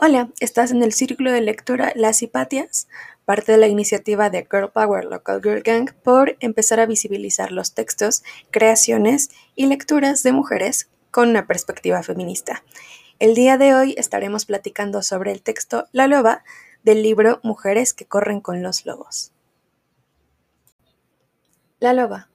Hola, 0.00 0.30
estás 0.38 0.70
en 0.70 0.84
el 0.84 0.92
círculo 0.92 1.32
de 1.32 1.40
lectura 1.40 1.92
Las 1.96 2.22
Hipatias, 2.22 2.86
parte 3.24 3.50
de 3.50 3.58
la 3.58 3.66
iniciativa 3.66 4.30
de 4.30 4.46
Girl 4.48 4.70
Power 4.70 5.04
Local 5.04 5.42
Girl 5.42 5.60
Gang 5.60 5.92
por 6.04 6.36
empezar 6.38 6.78
a 6.78 6.86
visibilizar 6.86 7.50
los 7.50 7.74
textos, 7.74 8.22
creaciones 8.52 9.30
y 9.56 9.66
lecturas 9.66 10.22
de 10.22 10.30
mujeres 10.30 10.88
con 11.10 11.30
una 11.30 11.48
perspectiva 11.48 12.00
feminista. 12.04 12.62
El 13.18 13.34
día 13.34 13.58
de 13.58 13.74
hoy 13.74 13.96
estaremos 13.98 14.44
platicando 14.44 15.02
sobre 15.02 15.32
el 15.32 15.42
texto 15.42 15.88
La 15.90 16.06
Loba 16.06 16.44
del 16.84 17.02
libro 17.02 17.40
Mujeres 17.42 17.92
que 17.92 18.06
corren 18.06 18.40
con 18.40 18.62
los 18.62 18.86
lobos. 18.86 19.32
La 21.80 21.92
Loba. 21.92 22.28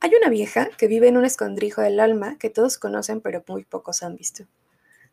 Hay 0.00 0.12
una 0.18 0.30
vieja 0.30 0.70
que 0.78 0.86
vive 0.86 1.08
en 1.08 1.18
un 1.18 1.26
escondrijo 1.26 1.82
del 1.82 2.00
alma 2.00 2.38
que 2.38 2.48
todos 2.48 2.78
conocen 2.78 3.20
pero 3.20 3.44
muy 3.46 3.64
pocos 3.64 4.02
han 4.02 4.16
visto. 4.16 4.46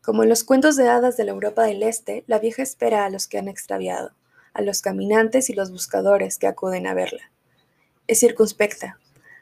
Como 0.04 0.24
en 0.24 0.28
los 0.30 0.44
cuentos 0.44 0.76
de 0.76 0.90
hadas 0.90 1.16
de 1.16 1.24
la 1.24 1.32
Europa 1.32 1.64
del 1.64 1.82
Este, 1.82 2.26
la 2.28 2.38
vieja 2.38 2.62
espera 2.62 3.06
a 3.06 3.10
los 3.10 3.26
que 3.26 3.38
han 3.38 3.48
extraviado, 3.48 4.12
a 4.54 4.62
los 4.62 4.82
caminantes 4.82 5.50
y 5.50 5.54
los 5.54 5.72
buscadores 5.72 6.38
que 6.38 6.48
acuden 6.48 6.88
a 6.88 6.94
verla. 6.94 7.32
Es 8.08 8.20
circunspecta, 8.20 9.00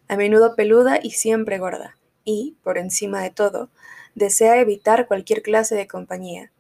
a 0.07 0.15
menudo 0.17 0.55
peluda 0.55 0.99
y 1.01 1.11
siempre 1.11 1.57
gorda, 1.57 1.97
y, 2.25 2.57
por 2.63 2.77
encima 2.77 3.23
de 3.23 3.31
todo, 3.31 3.69
desea 4.13 4.61
evitar 4.61 5.07
cualquier 5.07 5.41
clase 5.41 5.73
de 5.73 5.87
compañía. 5.87 6.51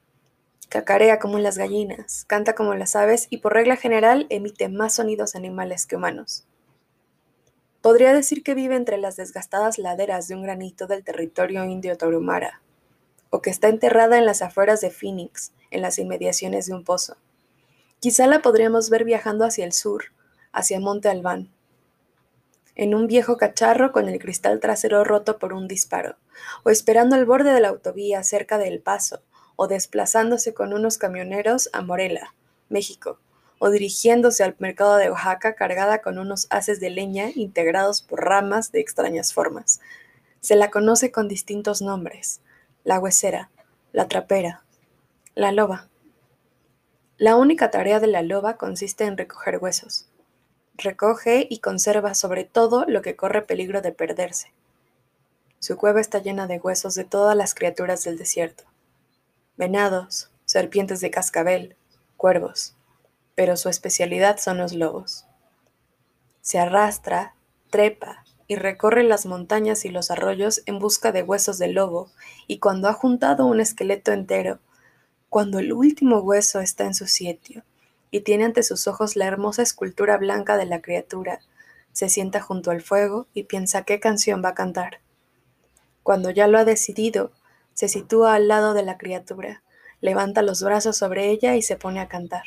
Cacarea 0.69 1.19
como 1.19 1.37
las 1.37 1.59
gallinas, 1.59 2.25
canta 2.25 2.55
como 2.55 2.73
las 2.73 2.95
aves 2.95 3.27
y 3.29 3.37
por 3.37 3.53
regla 3.53 3.75
general 3.75 4.25
emite 4.31 4.67
más 4.67 4.95
sonidos 4.95 5.35
animales 5.35 5.85
que 5.85 5.97
humanos. 5.97 6.47
Podría 7.81 8.15
decir 8.15 8.41
que 8.41 8.55
vive 8.55 8.77
entre 8.77 8.97
las 8.97 9.15
desgastadas 9.15 9.77
laderas 9.77 10.27
de 10.27 10.33
un 10.33 10.41
granito 10.41 10.87
del 10.87 11.03
territorio 11.03 11.65
indio 11.65 11.95
Torumara, 11.97 12.61
o 13.31 13.41
que 13.41 13.49
está 13.49 13.69
enterrada 13.69 14.19
en 14.19 14.27
las 14.27 14.43
afueras 14.43 14.81
de 14.81 14.91
Phoenix, 14.91 15.51
en 15.71 15.81
las 15.81 15.97
inmediaciones 15.97 16.67
de 16.67 16.73
un 16.75 16.83
pozo. 16.83 17.17
Quizá 17.99 18.27
la 18.27 18.43
podríamos 18.43 18.91
ver 18.91 19.03
viajando 19.03 19.45
hacia 19.45 19.65
el 19.65 19.73
sur, 19.73 20.05
hacia 20.51 20.79
Monte 20.79 21.09
Albán, 21.09 21.49
en 22.75 22.93
un 22.93 23.07
viejo 23.07 23.37
cacharro 23.37 23.91
con 23.91 24.07
el 24.07 24.19
cristal 24.19 24.59
trasero 24.59 25.03
roto 25.03 25.39
por 25.39 25.53
un 25.53 25.67
disparo, 25.67 26.17
o 26.63 26.69
esperando 26.69 27.15
al 27.15 27.25
borde 27.25 27.53
de 27.53 27.61
la 27.61 27.69
autovía 27.69 28.23
cerca 28.23 28.57
del 28.57 28.79
Paso, 28.79 29.21
o 29.55 29.67
desplazándose 29.67 30.53
con 30.53 30.73
unos 30.73 30.97
camioneros 30.97 31.69
a 31.73 31.81
Morela, 31.81 32.33
México, 32.69 33.19
o 33.59 33.69
dirigiéndose 33.69 34.43
al 34.43 34.55
mercado 34.57 34.95
de 34.95 35.11
Oaxaca 35.11 35.53
cargada 35.53 36.01
con 36.01 36.17
unos 36.17 36.47
haces 36.49 36.79
de 36.79 36.89
leña 36.89 37.29
integrados 37.35 38.01
por 38.01 38.23
ramas 38.25 38.71
de 38.71 38.79
extrañas 38.79 39.33
formas. 39.33 39.79
Se 40.39 40.55
la 40.55 40.71
conoce 40.71 41.11
con 41.11 41.27
distintos 41.27 41.83
nombres, 41.83 42.41
la 42.83 42.99
huesera, 42.99 43.51
la 43.91 44.07
trapera, 44.07 44.63
la 45.35 45.51
loba. 45.51 45.87
La 47.17 47.35
única 47.35 47.69
tarea 47.69 47.99
de 47.99 48.07
la 48.07 48.21
loba 48.21 48.57
consiste 48.57 49.05
en 49.05 49.17
recoger 49.17 49.59
huesos. 49.59 50.07
Recoge 50.75 51.45
y 51.49 51.59
conserva 51.59 52.15
sobre 52.15 52.43
todo 52.43 52.85
lo 52.87 53.01
que 53.01 53.15
corre 53.15 53.43
peligro 53.43 53.81
de 53.81 53.91
perderse. 53.91 54.51
Su 55.59 55.77
cueva 55.77 56.01
está 56.01 56.19
llena 56.19 56.47
de 56.47 56.57
huesos 56.57 56.95
de 56.95 57.03
todas 57.03 57.37
las 57.37 57.53
criaturas 57.53 58.03
del 58.03 58.17
desierto. 58.17 58.63
Venados, 59.57 60.31
serpientes 60.45 61.01
de 61.01 61.11
cascabel, 61.11 61.75
cuervos, 62.17 62.75
pero 63.35 63.55
su 63.57 63.69
especialidad 63.69 64.39
son 64.39 64.57
los 64.57 64.73
lobos. 64.73 65.27
Se 66.41 66.57
arrastra, 66.57 67.35
trepa, 67.69 68.20
y 68.51 68.55
recorre 68.55 69.05
las 69.05 69.25
montañas 69.25 69.85
y 69.85 69.89
los 69.89 70.11
arroyos 70.11 70.61
en 70.65 70.77
busca 70.77 71.13
de 71.13 71.23
huesos 71.23 71.57
de 71.57 71.69
lobo, 71.69 72.11
y 72.47 72.59
cuando 72.59 72.89
ha 72.89 72.93
juntado 72.93 73.45
un 73.45 73.61
esqueleto 73.61 74.11
entero, 74.11 74.59
cuando 75.29 75.59
el 75.59 75.71
último 75.71 76.19
hueso 76.19 76.59
está 76.59 76.83
en 76.83 76.93
su 76.93 77.07
sitio, 77.07 77.63
y 78.11 78.19
tiene 78.19 78.43
ante 78.43 78.63
sus 78.63 78.87
ojos 78.87 79.15
la 79.15 79.25
hermosa 79.25 79.61
escultura 79.61 80.17
blanca 80.17 80.57
de 80.57 80.65
la 80.65 80.81
criatura, 80.81 81.39
se 81.93 82.09
sienta 82.09 82.41
junto 82.41 82.71
al 82.71 82.81
fuego 82.81 83.25
y 83.33 83.43
piensa 83.43 83.83
qué 83.83 84.01
canción 84.01 84.43
va 84.43 84.49
a 84.49 84.55
cantar. 84.55 84.99
Cuando 86.03 86.29
ya 86.29 86.47
lo 86.47 86.57
ha 86.57 86.65
decidido, 86.65 87.31
se 87.73 87.87
sitúa 87.87 88.35
al 88.35 88.49
lado 88.49 88.73
de 88.73 88.83
la 88.83 88.97
criatura, 88.97 89.63
levanta 90.01 90.41
los 90.41 90.61
brazos 90.61 90.97
sobre 90.97 91.29
ella 91.29 91.55
y 91.55 91.61
se 91.61 91.77
pone 91.77 92.01
a 92.01 92.09
cantar. 92.09 92.43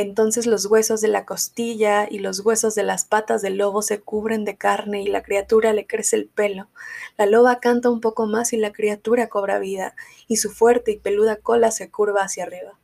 Entonces 0.00 0.46
los 0.46 0.66
huesos 0.66 1.00
de 1.00 1.08
la 1.08 1.26
costilla 1.26 2.06
y 2.08 2.20
los 2.20 2.38
huesos 2.46 2.76
de 2.76 2.84
las 2.84 3.04
patas 3.04 3.42
del 3.42 3.56
lobo 3.56 3.82
se 3.82 3.98
cubren 3.98 4.44
de 4.44 4.56
carne 4.56 5.02
y 5.02 5.08
la 5.08 5.24
criatura 5.24 5.72
le 5.72 5.88
crece 5.88 6.14
el 6.14 6.28
pelo. 6.28 6.68
La 7.16 7.26
loba 7.26 7.58
canta 7.58 7.90
un 7.90 8.00
poco 8.00 8.28
más 8.28 8.52
y 8.52 8.58
la 8.58 8.70
criatura 8.70 9.28
cobra 9.28 9.58
vida, 9.58 9.96
y 10.28 10.36
su 10.36 10.52
fuerte 10.52 10.92
y 10.92 10.98
peluda 10.98 11.34
cola 11.34 11.72
se 11.72 11.90
curva 11.90 12.22
hacia 12.22 12.44
arriba. 12.44 12.78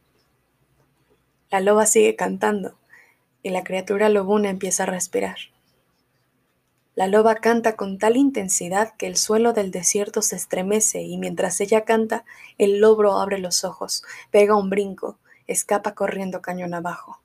La 1.53 1.61
loba 1.61 1.87
sigue 1.87 2.17
cantando, 2.17 2.75
y 3.45 3.51
la 3.51 3.63
criatura 3.63 4.09
lobuna 4.09 4.51
empieza 4.51 4.83
a 4.83 4.87
respirar. 4.87 5.37
La 6.97 7.07
loba 7.07 7.37
canta 7.37 7.77
con 7.77 7.99
tal 7.99 8.17
intensidad 8.17 8.93
que 8.97 9.07
el 9.07 9.17
suelo 9.17 9.53
del 9.53 9.71
desierto 9.71 10.21
se 10.21 10.35
estremece 10.35 11.03
y 11.03 11.17
mientras 11.17 11.61
ella 11.61 11.85
canta, 11.85 12.25
el 12.59 12.81
lobo 12.81 13.21
abre 13.21 13.39
los 13.39 13.63
ojos, 13.63 14.03
pega 14.33 14.57
un 14.57 14.69
brinco, 14.69 15.21
escapa 15.47 15.95
corriendo 15.95 16.43
cañón 16.43 16.75
abajo. 16.75 17.21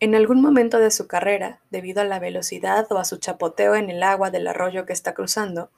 En 0.00 0.14
algún 0.14 0.42
momento 0.42 0.78
de 0.78 0.90
su 0.90 1.06
carrera, 1.06 1.60
debido 1.70 2.00
a 2.00 2.04
la 2.04 2.18
velocidad 2.18 2.86
o 2.90 2.98
a 2.98 3.04
su 3.04 3.16
chapoteo 3.16 3.74
en 3.74 3.90
el 3.90 4.02
agua 4.02 4.30
del 4.30 4.46
arroyo 4.46 4.86
que 4.86 4.92
está 4.92 5.14
cruzando, 5.14 5.70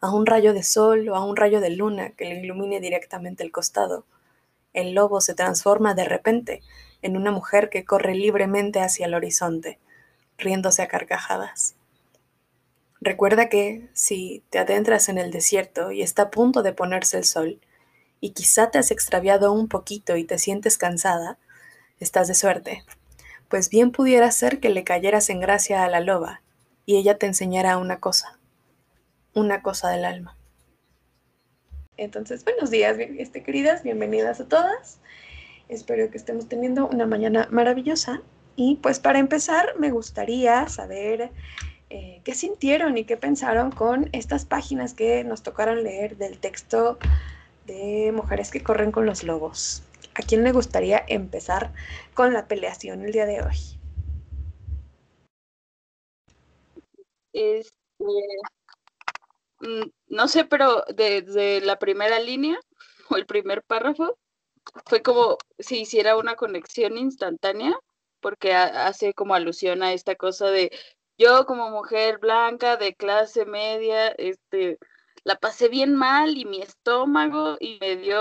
a 0.00 0.10
un 0.10 0.26
rayo 0.26 0.54
de 0.54 0.62
sol 0.62 1.08
o 1.08 1.14
a 1.14 1.24
un 1.24 1.36
rayo 1.36 1.60
de 1.60 1.70
luna 1.70 2.10
que 2.10 2.24
le 2.24 2.40
ilumine 2.40 2.80
directamente 2.80 3.44
el 3.44 3.52
costado, 3.52 4.04
el 4.72 4.92
lobo 4.92 5.20
se 5.20 5.34
transforma 5.34 5.94
de 5.94 6.04
repente 6.04 6.62
en 7.02 7.16
una 7.16 7.30
mujer 7.30 7.70
que 7.70 7.84
corre 7.84 8.14
libremente 8.14 8.80
hacia 8.80 9.06
el 9.06 9.14
horizonte, 9.14 9.78
riéndose 10.38 10.82
a 10.82 10.88
carcajadas. 10.88 11.74
Recuerda 13.00 13.48
que, 13.48 13.88
si 13.94 14.42
te 14.50 14.58
adentras 14.58 15.08
en 15.08 15.18
el 15.18 15.30
desierto 15.30 15.90
y 15.90 16.02
está 16.02 16.22
a 16.24 16.30
punto 16.30 16.62
de 16.62 16.72
ponerse 16.72 17.16
el 17.16 17.24
sol, 17.24 17.60
y 18.20 18.30
quizá 18.30 18.70
te 18.70 18.78
has 18.78 18.90
extraviado 18.90 19.52
un 19.52 19.68
poquito 19.68 20.16
y 20.16 20.24
te 20.24 20.38
sientes 20.38 20.78
cansada, 20.78 21.38
estás 21.98 22.28
de 22.28 22.34
suerte, 22.34 22.84
pues 23.48 23.70
bien 23.70 23.90
pudiera 23.90 24.30
ser 24.30 24.60
que 24.60 24.68
le 24.70 24.84
cayeras 24.84 25.30
en 25.30 25.40
gracia 25.40 25.84
a 25.84 25.88
la 25.88 26.00
loba 26.00 26.42
y 26.86 26.96
ella 26.96 27.18
te 27.18 27.26
enseñara 27.26 27.78
una 27.78 28.00
cosa, 28.00 28.38
una 29.34 29.62
cosa 29.62 29.90
del 29.90 30.04
alma. 30.04 30.36
Entonces, 31.96 32.44
buenos 32.44 32.70
días, 32.70 32.96
este, 32.98 33.42
queridas, 33.42 33.82
bienvenidas 33.82 34.40
a 34.40 34.48
todas. 34.48 35.00
Espero 35.68 36.10
que 36.10 36.16
estemos 36.16 36.48
teniendo 36.48 36.88
una 36.88 37.06
mañana 37.06 37.46
maravillosa. 37.50 38.22
Y 38.56 38.76
pues 38.76 38.98
para 38.98 39.18
empezar, 39.18 39.74
me 39.78 39.90
gustaría 39.90 40.66
saber 40.68 41.30
eh, 41.90 42.22
qué 42.24 42.34
sintieron 42.34 42.96
y 42.96 43.04
qué 43.04 43.16
pensaron 43.16 43.70
con 43.70 44.08
estas 44.12 44.46
páginas 44.46 44.94
que 44.94 45.24
nos 45.24 45.42
tocaron 45.42 45.84
leer 45.84 46.16
del 46.16 46.38
texto 46.38 46.98
de 47.70 48.12
Mujeres 48.12 48.50
que 48.50 48.62
corren 48.62 48.90
con 48.90 49.06
los 49.06 49.22
lobos. 49.22 49.82
¿A 50.14 50.22
quién 50.22 50.42
le 50.42 50.52
gustaría 50.52 51.04
empezar 51.06 51.72
con 52.14 52.32
la 52.32 52.48
peleación 52.48 53.04
el 53.04 53.12
día 53.12 53.26
de 53.26 53.42
hoy? 53.42 53.56
Este, 57.32 58.04
mm, 59.60 59.88
no 60.08 60.28
sé, 60.28 60.44
pero 60.44 60.84
desde 60.94 61.60
la 61.60 61.78
primera 61.78 62.18
línea 62.18 62.58
o 63.08 63.16
el 63.16 63.26
primer 63.26 63.62
párrafo 63.62 64.18
fue 64.86 65.02
como 65.02 65.38
si 65.58 65.82
hiciera 65.82 66.16
una 66.16 66.34
conexión 66.34 66.98
instantánea, 66.98 67.78
porque 68.20 68.52
hace 68.52 69.14
como 69.14 69.34
alusión 69.34 69.82
a 69.82 69.92
esta 69.92 70.16
cosa 70.16 70.50
de 70.50 70.70
yo 71.18 71.46
como 71.46 71.70
mujer 71.70 72.18
blanca 72.18 72.76
de 72.76 72.94
clase 72.94 73.44
media, 73.44 74.08
este, 74.08 74.78
la 75.24 75.36
pasé 75.36 75.68
bien 75.68 75.94
mal 75.94 76.36
y 76.36 76.44
mi 76.44 76.62
estómago 76.62 77.56
y 77.60 77.78
me 77.80 77.96
dio 77.96 78.20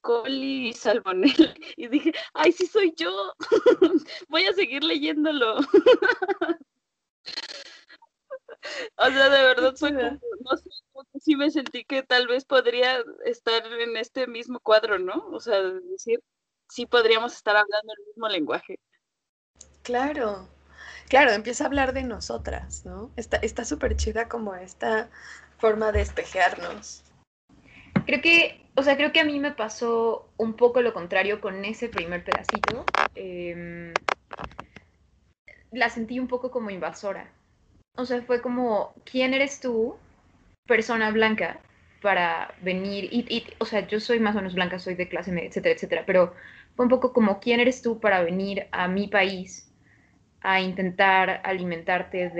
coli 0.00 0.68
y 0.68 0.72
salmonella 0.72 1.54
y 1.76 1.88
dije, 1.88 2.12
ay, 2.34 2.52
sí 2.52 2.66
soy 2.66 2.92
yo, 2.96 3.34
voy 4.28 4.44
a 4.44 4.52
seguir 4.52 4.84
leyéndolo. 4.84 5.56
o 8.96 9.06
sea, 9.06 9.28
de 9.28 9.42
verdad 9.42 9.74
fue 9.76 9.94
como, 9.94 10.10
no 10.10 10.56
sé, 10.56 10.70
sí 11.20 11.36
me 11.36 11.50
sentí 11.50 11.84
que 11.84 12.02
tal 12.02 12.26
vez 12.26 12.44
podría 12.44 13.04
estar 13.24 13.64
en 13.72 13.96
este 13.96 14.26
mismo 14.26 14.60
cuadro, 14.60 14.98
¿no? 14.98 15.28
O 15.32 15.40
sea, 15.40 15.60
decir, 15.62 16.20
sí 16.68 16.86
podríamos 16.86 17.34
estar 17.34 17.56
hablando 17.56 17.92
el 17.96 18.06
mismo 18.06 18.28
lenguaje. 18.28 18.78
Claro, 19.82 20.48
claro, 21.08 21.32
empieza 21.32 21.64
a 21.64 21.66
hablar 21.66 21.92
de 21.92 22.04
nosotras, 22.04 22.84
¿no? 22.84 23.10
Está 23.16 23.64
súper 23.64 23.96
chida 23.96 24.28
como 24.28 24.54
esta 24.54 25.10
forma 25.62 25.92
de 25.92 26.00
espejearnos. 26.00 27.04
Creo 28.04 28.20
que, 28.20 28.60
o 28.74 28.82
sea, 28.82 28.96
creo 28.96 29.12
que 29.12 29.20
a 29.20 29.24
mí 29.24 29.38
me 29.38 29.52
pasó 29.52 30.28
un 30.36 30.54
poco 30.54 30.82
lo 30.82 30.92
contrario 30.92 31.40
con 31.40 31.64
ese 31.64 31.88
primer 31.88 32.24
pedacito. 32.24 32.84
Em, 33.14 33.94
la 35.70 35.88
sentí 35.88 36.18
un 36.18 36.26
poco 36.26 36.50
como 36.50 36.70
invasora. 36.70 37.30
O 37.96 38.04
sea, 38.04 38.20
fue 38.22 38.42
como, 38.42 38.92
¿quién 39.04 39.34
eres 39.34 39.60
tú, 39.60 39.94
persona 40.66 41.12
blanca, 41.12 41.60
para 42.02 42.52
venir? 42.62 43.08
O 43.60 43.64
sea, 43.64 43.86
yo 43.86 44.00
soy 44.00 44.18
más 44.18 44.34
o 44.34 44.38
menos 44.38 44.54
blanca, 44.54 44.80
soy 44.80 44.96
de 44.96 45.08
clase 45.08 45.30
media, 45.30 45.48
etcétera, 45.50 45.74
etcétera, 45.76 46.02
pero 46.04 46.34
fue 46.74 46.86
un 46.86 46.90
poco 46.90 47.12
como, 47.12 47.38
¿quién 47.38 47.60
eres 47.60 47.82
tú 47.82 48.00
para 48.00 48.24
venir 48.24 48.66
a 48.72 48.88
mi 48.88 49.06
país 49.06 49.72
a 50.40 50.60
intentar 50.60 51.40
alimentarte 51.44 52.30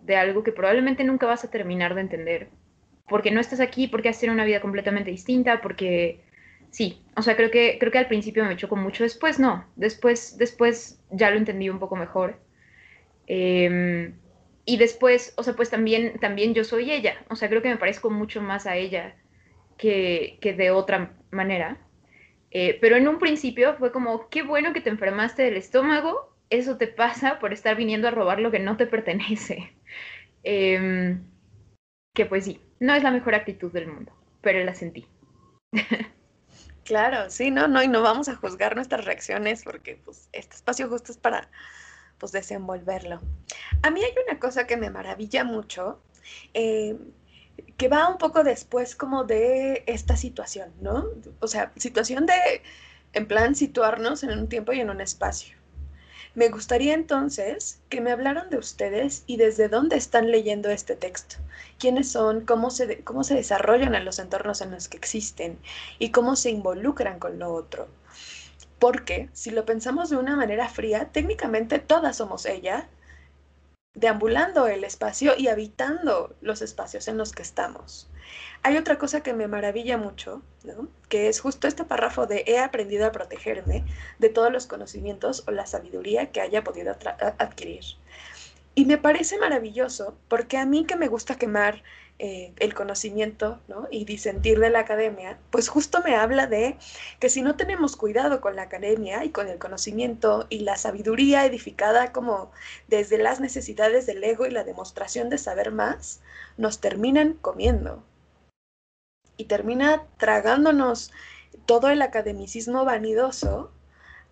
de 0.00 0.16
algo 0.16 0.44
que 0.44 0.52
probablemente 0.52 1.02
nunca 1.02 1.26
vas 1.26 1.44
a 1.44 1.50
terminar 1.50 1.96
de 1.96 2.02
entender? 2.02 2.57
Porque 3.08 3.30
no 3.30 3.40
estás 3.40 3.60
aquí, 3.60 3.88
porque 3.88 4.08
has 4.08 4.20
tenido 4.20 4.34
una 4.34 4.44
vida 4.44 4.60
completamente 4.60 5.10
distinta, 5.10 5.60
porque 5.60 6.20
sí, 6.70 7.02
o 7.16 7.22
sea, 7.22 7.36
creo 7.36 7.50
que, 7.50 7.78
creo 7.78 7.92
que 7.92 7.98
al 7.98 8.08
principio 8.08 8.44
me 8.44 8.56
chocó 8.56 8.76
mucho, 8.76 9.02
después 9.02 9.38
no, 9.38 9.66
después, 9.76 10.36
después 10.38 11.00
ya 11.10 11.30
lo 11.30 11.36
entendí 11.36 11.68
un 11.68 11.78
poco 11.78 11.96
mejor. 11.96 12.38
Em, 13.26 14.14
y 14.64 14.76
después, 14.76 15.34
o 15.36 15.42
sea, 15.42 15.54
pues 15.54 15.70
también, 15.70 16.18
también 16.20 16.54
yo 16.54 16.64
soy 16.64 16.90
ella, 16.92 17.14
o 17.30 17.36
sea, 17.36 17.48
creo 17.48 17.62
que 17.62 17.70
me 17.70 17.76
parezco 17.78 18.10
mucho 18.10 18.42
más 18.42 18.66
a 18.66 18.76
ella 18.76 19.16
que, 19.78 20.38
que 20.40 20.52
de 20.54 20.70
otra 20.70 21.14
manera. 21.30 21.78
Eh, 22.50 22.78
pero 22.80 22.96
en 22.96 23.08
un 23.08 23.18
principio 23.18 23.74
fue 23.76 23.92
como, 23.92 24.28
qué 24.30 24.42
bueno 24.42 24.72
que 24.72 24.80
te 24.80 24.90
enfermaste 24.90 25.42
del 25.42 25.56
estómago, 25.56 26.34
eso 26.50 26.78
te 26.78 26.86
pasa 26.86 27.38
por 27.38 27.52
estar 27.52 27.76
viniendo 27.76 28.08
a 28.08 28.10
robar 28.10 28.40
lo 28.40 28.50
que 28.50 28.58
no 28.58 28.76
te 28.76 28.86
pertenece. 28.86 29.72
Em, 30.44 31.24
que 32.14 32.26
pues 32.26 32.44
sí, 32.44 32.60
no 32.80 32.94
es 32.94 33.02
la 33.02 33.10
mejor 33.10 33.34
actitud 33.34 33.72
del 33.72 33.88
mundo, 33.88 34.12
pero 34.42 34.62
la 34.64 34.74
sentí. 34.74 35.06
Claro, 36.84 37.30
sí, 37.30 37.50
no, 37.50 37.68
no, 37.68 37.82
y 37.82 37.88
no 37.88 38.02
vamos 38.02 38.28
a 38.28 38.36
juzgar 38.36 38.74
nuestras 38.74 39.04
reacciones 39.04 39.62
porque 39.62 39.96
pues 40.04 40.28
este 40.32 40.56
espacio 40.56 40.88
justo 40.88 41.12
es 41.12 41.18
para 41.18 41.50
pues 42.18 42.32
desenvolverlo. 42.32 43.20
A 43.82 43.90
mí 43.90 44.02
hay 44.02 44.12
una 44.26 44.40
cosa 44.40 44.66
que 44.66 44.76
me 44.78 44.90
maravilla 44.90 45.44
mucho, 45.44 46.02
eh, 46.54 46.98
que 47.76 47.88
va 47.88 48.08
un 48.08 48.18
poco 48.18 48.44
después 48.44 48.96
como 48.96 49.24
de 49.24 49.84
esta 49.86 50.16
situación, 50.16 50.72
¿no? 50.80 51.06
O 51.40 51.48
sea, 51.48 51.72
situación 51.76 52.26
de, 52.26 52.62
en 53.12 53.28
plan, 53.28 53.54
situarnos 53.56 54.22
en 54.24 54.32
un 54.38 54.48
tiempo 54.48 54.72
y 54.72 54.80
en 54.80 54.90
un 54.90 55.00
espacio. 55.02 55.57
Me 56.34 56.48
gustaría 56.50 56.94
entonces 56.94 57.80
que 57.88 58.00
me 58.00 58.12
hablaran 58.12 58.50
de 58.50 58.58
ustedes 58.58 59.24
y 59.26 59.36
desde 59.38 59.68
dónde 59.68 59.96
están 59.96 60.30
leyendo 60.30 60.68
este 60.68 60.94
texto, 60.94 61.36
quiénes 61.78 62.10
son, 62.10 62.44
cómo 62.44 62.70
se, 62.70 63.02
cómo 63.02 63.24
se 63.24 63.34
desarrollan 63.34 63.94
en 63.94 64.04
los 64.04 64.18
entornos 64.18 64.60
en 64.60 64.70
los 64.70 64.88
que 64.88 64.96
existen 64.98 65.58
y 65.98 66.10
cómo 66.10 66.36
se 66.36 66.50
involucran 66.50 67.18
con 67.18 67.38
lo 67.38 67.52
otro. 67.52 67.88
Porque 68.78 69.28
si 69.32 69.50
lo 69.50 69.64
pensamos 69.64 70.10
de 70.10 70.16
una 70.16 70.36
manera 70.36 70.68
fría, 70.68 71.08
técnicamente 71.12 71.78
todas 71.78 72.16
somos 72.16 72.46
ella, 72.46 72.88
deambulando 73.94 74.68
el 74.68 74.84
espacio 74.84 75.32
y 75.36 75.48
habitando 75.48 76.36
los 76.40 76.62
espacios 76.62 77.08
en 77.08 77.18
los 77.18 77.32
que 77.32 77.42
estamos. 77.42 78.08
Hay 78.62 78.76
otra 78.76 78.98
cosa 78.98 79.22
que 79.22 79.32
me 79.32 79.48
maravilla 79.48 79.98
mucho, 79.98 80.42
que 81.08 81.28
es 81.28 81.40
justo 81.40 81.66
este 81.66 81.84
párrafo 81.84 82.26
de 82.26 82.44
he 82.46 82.58
aprendido 82.58 83.06
a 83.06 83.12
protegerme 83.12 83.84
de 84.18 84.28
todos 84.28 84.52
los 84.52 84.66
conocimientos 84.66 85.44
o 85.48 85.50
la 85.50 85.66
sabiduría 85.66 86.30
que 86.30 86.40
haya 86.40 86.62
podido 86.62 86.96
adquirir. 87.38 87.84
Y 88.74 88.84
me 88.84 88.98
parece 88.98 89.38
maravilloso 89.38 90.16
porque 90.28 90.58
a 90.58 90.66
mí 90.66 90.84
que 90.84 90.94
me 90.94 91.08
gusta 91.08 91.36
quemar 91.36 91.82
eh, 92.20 92.52
el 92.58 92.74
conocimiento 92.74 93.60
y 93.92 94.04
disentir 94.04 94.58
de 94.58 94.70
la 94.70 94.80
academia, 94.80 95.38
pues 95.50 95.68
justo 95.68 96.02
me 96.02 96.16
habla 96.16 96.48
de 96.48 96.76
que 97.20 97.30
si 97.30 97.42
no 97.42 97.54
tenemos 97.54 97.96
cuidado 97.96 98.40
con 98.40 98.56
la 98.56 98.62
academia 98.62 99.24
y 99.24 99.30
con 99.30 99.46
el 99.46 99.58
conocimiento 99.58 100.46
y 100.48 100.60
la 100.60 100.76
sabiduría 100.76 101.46
edificada 101.46 102.10
como 102.10 102.50
desde 102.88 103.18
las 103.18 103.38
necesidades 103.38 104.06
del 104.06 104.24
ego 104.24 104.46
y 104.46 104.50
la 104.50 104.64
demostración 104.64 105.30
de 105.30 105.38
saber 105.38 105.70
más, 105.70 106.20
nos 106.56 106.80
terminan 106.80 107.34
comiendo 107.34 108.02
y 109.36 109.44
termina 109.44 110.02
tragándonos 110.16 111.12
todo 111.66 111.88
el 111.88 112.02
academicismo 112.02 112.84
vanidoso 112.84 113.70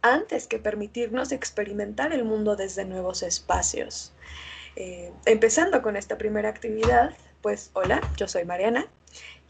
antes 0.03 0.49
que 0.49 0.59
permitirnos 0.59 1.31
experimentar 1.31 2.13
el 2.13 2.25
mundo 2.25 2.57
desde 2.57 2.85
nuevos 2.85 3.23
espacios. 3.23 4.13
Eh, 4.75 5.13
empezando 5.25 5.81
con 5.81 5.97
esta 5.97 6.19
primera 6.19 6.49
actividad, 6.49 7.15
pues 7.47 7.71
hola, 7.75 8.03
yo 8.17 8.27
soy 8.27 8.45
Mariana, 8.45 8.89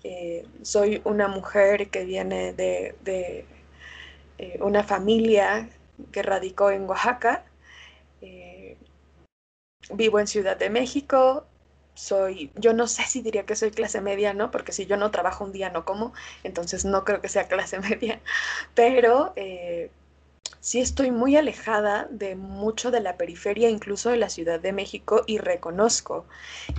eh, 0.05 0.45
soy 0.61 1.01
una 1.05 1.29
mujer 1.29 1.89
que 1.89 2.05
viene 2.05 2.53
de, 2.53 2.95
eh, 4.37 4.59
una 4.61 4.85
familia 4.85 5.71
que 6.13 6.23
radicó 6.23 6.71
en 6.71 6.87
Oaxaca, 6.87 7.47
vivo 9.95 10.21
en 10.21 10.27
Ciudad 10.27 10.59
de 10.59 10.69
México, 10.69 11.47
soy, 11.95 12.51
yo 12.57 12.75
no 12.75 12.87
sé 12.87 13.05
si 13.05 13.23
diría 13.23 13.47
que 13.47 13.57
soy 13.57 13.71
clase 13.71 14.03
media, 14.03 14.35
¿no? 14.35 14.51
Porque 14.51 14.73
si 14.73 14.85
yo 14.85 14.99
no 14.99 15.11
trabajo 15.11 15.45
un 15.45 15.53
día 15.53 15.71
no 15.71 15.87
como, 15.87 16.13
entonces 16.45 16.85
no 16.85 17.03
creo 17.05 17.23
que 17.23 17.29
sea 17.31 17.49
clase 17.49 17.79
media, 17.81 18.21
pero 18.75 19.33
eh, 19.37 19.91
sí 20.67 20.81
estoy 20.81 21.13
muy 21.13 21.37
alejada 21.37 22.09
de 22.11 22.35
mucho 22.35 22.91
de 22.91 22.99
la 22.99 23.17
periferia, 23.17 23.71
incluso 23.71 24.11
de 24.11 24.17
la 24.17 24.29
Ciudad 24.29 24.59
de 24.59 24.73
México, 24.73 25.23
y 25.25 25.39
reconozco 25.39 26.27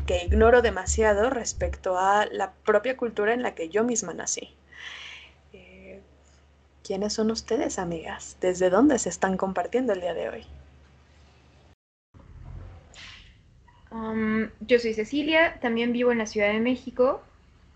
que 0.06 0.26
ignoro 0.26 0.62
demasiado 0.62 1.30
respecto 1.30 1.98
a 1.98 2.26
la 2.26 2.52
propia 2.66 2.98
cultura 2.98 3.34
en 3.34 3.44
la 3.44 3.56
que 3.56 3.70
yo 3.70 3.86
misma 3.86 4.14
nací. 4.14 4.50
Eh, 5.54 6.02
¿Quiénes 6.84 7.14
son 7.14 7.32
ustedes, 7.32 7.80
amigas? 7.80 8.36
¿Desde 8.42 8.70
dónde 8.70 9.00
se 9.00 9.08
están 9.08 9.38
compartiendo 9.38 9.94
el 9.94 10.02
día 10.02 10.14
de 10.14 10.30
hoy? 10.32 10.44
Um, 13.90 14.50
yo 14.68 14.80
soy 14.80 14.96
Cecilia, 14.96 15.62
también 15.62 15.94
vivo 15.94 16.12
en 16.12 16.18
la 16.18 16.26
Ciudad 16.26 16.52
de 16.52 16.60
México. 16.60 17.22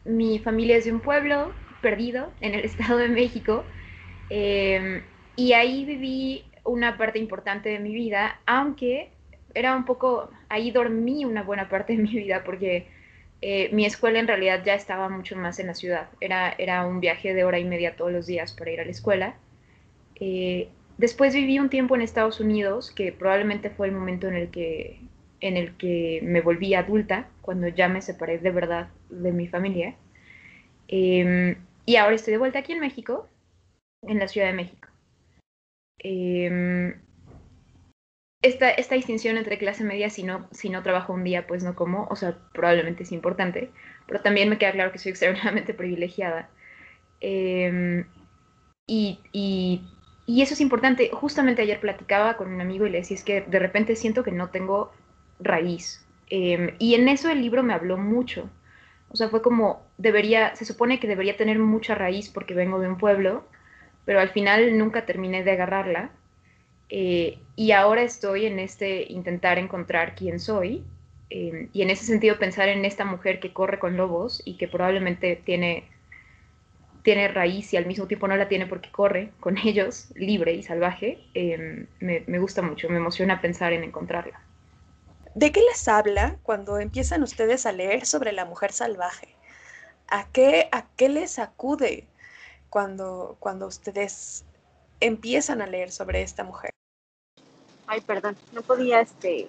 Mi 0.03 0.39
familia 0.39 0.75
es 0.75 0.83
de 0.83 0.91
un 0.91 0.99
pueblo 0.99 1.53
perdido 1.81 2.33
en 2.41 2.53
el 2.53 2.65
Estado 2.65 2.97
de 2.97 3.07
México. 3.07 3.63
Em, 4.29 5.01
y 5.41 5.53
ahí 5.53 5.85
viví 5.85 6.43
una 6.63 6.99
parte 6.99 7.17
importante 7.17 7.69
de 7.69 7.79
mi 7.79 7.95
vida, 7.95 8.39
aunque 8.45 9.09
era 9.55 9.75
un 9.75 9.85
poco, 9.85 10.29
ahí 10.49 10.69
dormí 10.69 11.25
una 11.25 11.41
buena 11.41 11.67
parte 11.67 11.97
de 11.97 12.03
mi 12.03 12.11
vida 12.11 12.43
porque 12.43 12.85
eh, 13.41 13.69
mi 13.73 13.87
escuela 13.87 14.19
en 14.19 14.27
realidad 14.27 14.61
ya 14.63 14.75
estaba 14.75 15.09
mucho 15.09 15.35
más 15.35 15.57
en 15.57 15.65
la 15.65 15.73
ciudad. 15.73 16.09
Era, 16.19 16.53
era 16.59 16.85
un 16.85 16.99
viaje 16.99 17.33
de 17.33 17.43
hora 17.43 17.57
y 17.57 17.65
media 17.65 17.95
todos 17.95 18.11
los 18.11 18.27
días 18.27 18.53
para 18.53 18.69
ir 18.69 18.81
a 18.81 18.85
la 18.85 18.91
escuela. 18.91 19.35
Eh, 20.13 20.69
después 20.99 21.33
viví 21.33 21.57
un 21.57 21.69
tiempo 21.69 21.95
en 21.95 22.03
Estados 22.03 22.39
Unidos, 22.39 22.91
que 22.91 23.11
probablemente 23.11 23.71
fue 23.71 23.87
el 23.87 23.93
momento 23.93 24.27
en 24.27 24.35
el 24.35 24.51
que 24.51 24.99
en 25.39 25.57
el 25.57 25.75
que 25.75 26.19
me 26.21 26.41
volví 26.41 26.75
adulta, 26.75 27.27
cuando 27.41 27.67
ya 27.67 27.89
me 27.89 28.03
separé 28.03 28.37
de 28.37 28.51
verdad 28.51 28.89
de 29.09 29.31
mi 29.31 29.47
familia. 29.47 29.95
Em, 30.87 31.55
y 31.87 31.95
ahora 31.95 32.15
estoy 32.15 32.33
de 32.33 32.37
vuelta 32.37 32.59
aquí 32.59 32.73
en 32.73 32.79
México, 32.79 33.27
en 34.03 34.19
la 34.19 34.27
Ciudad 34.27 34.45
de 34.45 34.53
México. 34.53 34.90
Em, 36.03 36.95
esta, 38.41 38.71
esta, 38.71 38.95
distinción 38.95 39.37
entre 39.37 39.59
clase 39.59 39.83
media, 39.83 40.09
si 40.09 40.23
no, 40.23 40.47
si 40.51 40.69
no 40.69 40.81
trabajo 40.81 41.13
un 41.13 41.23
día, 41.23 41.45
pues 41.45 41.63
no 41.63 41.75
como, 41.75 42.07
o 42.09 42.15
sea, 42.15 42.37
probablemente 42.53 43.03
es 43.03 43.11
importante, 43.11 43.69
pero 44.07 44.21
también 44.21 44.49
me 44.49 44.57
queda 44.57 44.71
claro 44.71 44.91
que 44.91 44.97
soy 44.97 45.11
extremadamente 45.11 45.73
privilegiada. 45.73 46.49
Em, 47.21 48.05
y, 48.87 49.19
y, 49.31 50.41
eso 50.41 50.53
es 50.53 50.61
importante. 50.61 51.09
Justamente 51.13 51.61
ayer 51.61 51.79
platicaba 51.79 52.35
con 52.37 52.53
un 52.53 52.61
amigo 52.61 52.85
y 52.87 52.89
le 52.89 52.99
decía, 52.99 53.15
es 53.15 53.23
que 53.23 53.41
de 53.41 53.59
repente 53.59 53.95
siento 53.95 54.23
que 54.23 54.31
no 54.31 54.49
tengo 54.49 54.91
raíz. 55.39 56.05
Em, 56.29 56.75
y 56.79 56.95
en 56.95 57.09
eso 57.09 57.29
el 57.29 57.41
libro 57.41 57.63
me 57.63 57.73
habló 57.73 57.97
mucho. 57.97 58.49
O 59.09 59.15
sea, 59.17 59.29
fue 59.29 59.41
como, 59.41 59.85
debería, 59.97 60.55
se 60.55 60.65
supone 60.65 60.99
que 60.99 61.07
debería 61.07 61.37
tener 61.37 61.59
mucha 61.59 61.95
raíz 61.95 62.29
porque 62.29 62.53
vengo 62.53 62.79
de 62.79 62.87
un 62.87 62.97
pueblo, 62.97 63.45
pero 64.05 64.19
al 64.19 64.29
final 64.29 64.77
nunca 64.77 65.05
terminé 65.05 65.43
de 65.43 65.51
agarrarla. 65.51 66.11
Eh, 66.89 67.39
y 67.55 67.71
ahora 67.71 68.01
estoy 68.01 68.45
en 68.45 68.59
este 68.59 69.05
intentar 69.11 69.57
encontrar 69.57 70.15
quién 70.15 70.39
soy. 70.39 70.83
Em, 71.29 71.69
y 71.73 71.81
en 71.81 71.89
ese 71.89 72.05
sentido 72.05 72.37
pensar 72.37 72.67
en 72.69 72.83
esta 72.83 73.05
mujer 73.05 73.39
que 73.39 73.53
corre 73.53 73.79
con 73.79 73.95
lobos 73.95 74.41
y 74.45 74.57
que 74.57 74.67
probablemente 74.67 75.37
tiene, 75.37 75.89
tiene 77.03 77.29
raíz 77.29 77.73
y 77.73 77.77
al 77.77 77.85
mismo 77.85 78.07
tiempo 78.07 78.27
no 78.27 78.35
la 78.35 78.49
tiene 78.49 78.67
porque 78.67 78.91
corre 78.91 79.31
con 79.39 79.57
ellos, 79.65 80.11
libre 80.15 80.53
y 80.53 80.63
salvaje, 80.63 81.19
em, 81.33 81.87
me 81.99 82.39
gusta 82.39 82.61
mucho, 82.61 82.89
me 82.89 82.97
emociona 82.97 83.41
pensar 83.41 83.73
en 83.73 83.83
encontrarla. 83.83 84.41
¿De 85.33 85.51
qué 85.53 85.61
les 85.61 85.87
habla 85.87 86.35
cuando 86.43 86.77
empiezan 86.77 87.23
ustedes 87.23 87.65
a 87.65 87.71
leer 87.71 88.05
sobre 88.05 88.33
la 88.33 88.43
mujer 88.43 88.73
salvaje? 88.73 89.29
¿A 90.09 90.27
qué, 90.31 90.67
a 90.73 90.87
qué 90.97 91.07
les 91.07 91.39
acude 91.39 92.10
cuando, 92.71 93.35
cuando 93.39 93.67
ustedes 93.67 94.45
empiezan 95.01 95.61
a 95.61 95.67
leer 95.67 95.91
sobre 95.91 96.23
esta 96.23 96.43
mujer? 96.43 96.71
Ay, 97.85 97.99
perdón, 97.99 98.37
no 98.53 98.61
podía 98.61 99.01
este, 99.01 99.47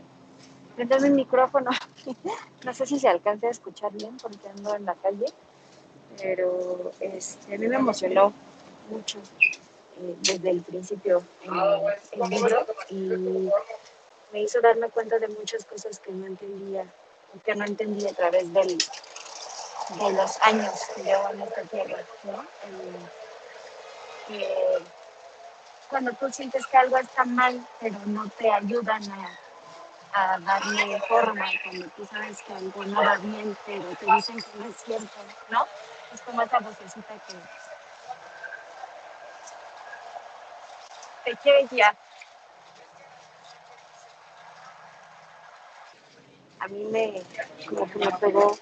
prender 0.75 1.00
mi 1.02 1.11
micrófono. 1.11 1.71
no 2.64 2.75
sé 2.75 2.85
si 2.85 2.99
se 2.99 3.09
alcance 3.09 3.47
a 3.47 3.50
escuchar 3.50 3.93
bien 3.93 4.17
porque 4.17 4.49
ando 4.49 4.75
en 4.75 4.85
la 4.85 4.97
calle, 4.97 5.26
pero 6.21 6.91
este, 6.99 7.55
a 7.55 7.59
mí 7.59 7.69
me 7.69 7.76
emocionó 7.76 8.33
mucho 8.91 9.19
eh, 10.00 10.17
desde 10.23 10.50
el 10.50 10.61
principio 10.62 11.23
el 11.45 12.29
libro 12.29 12.67
y 12.91 12.95
me 14.33 14.43
hizo 14.43 14.61
darme 14.61 14.88
cuenta 14.91 15.21
de 15.21 15.29
muchas 15.29 15.64
cosas 15.64 16.00
que 16.00 16.11
no 16.11 16.26
entendía, 16.26 16.93
que 17.45 17.55
no 17.55 17.64
entendía 17.64 18.11
a 18.11 18.14
través 18.14 18.52
del, 18.52 18.79
de 19.99 20.13
los 20.13 20.41
años 20.43 20.73
que 20.95 21.03
llevo 21.03 21.29
en 21.31 21.43
esta 21.43 21.63
tierra, 21.63 22.05
¿no? 22.25 22.45
que 24.29 24.83
cuando 25.89 26.13
tú 26.13 26.31
sientes 26.33 26.67
que 26.67 26.77
algo 26.77 26.97
está 26.97 27.25
mal, 27.25 27.61
pero 27.79 27.99
no 28.07 28.29
te 28.39 28.51
ayudan 28.51 29.03
a, 30.15 30.39
darle 30.41 31.01
forma, 31.09 31.47
cuando 31.65 31.87
tú 31.89 32.07
sabes 32.07 32.43
que 32.43 32.53
algo 32.53 32.85
no 32.85 33.03
va 33.03 33.17
bien, 33.17 33.57
pero 33.67 33.85
te 33.97 34.07
dicen 34.07 34.37
que 34.37 34.59
no 34.59 34.67
es 34.67 34.77
cierto, 34.85 35.19
¿no? 35.49 35.67
Es 36.13 36.21
como 36.23 36.43
esa 36.43 36.59
vocecita 36.61 37.15
que 37.27 37.35
te 41.25 41.37
quiere 41.39 41.67
guiar. 41.67 41.97
A 46.61 46.69
mí 46.69 46.85
me, 46.91 47.23
como 47.67 47.91
que 47.91 47.99
me 47.99 48.13
pegó 48.13 48.57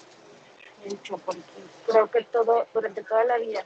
mucho, 0.85 1.17
porque 1.19 1.41
creo 1.87 2.09
que 2.09 2.23
todo, 2.25 2.67
durante 2.73 3.03
toda 3.03 3.23
la 3.25 3.37
vida, 3.37 3.65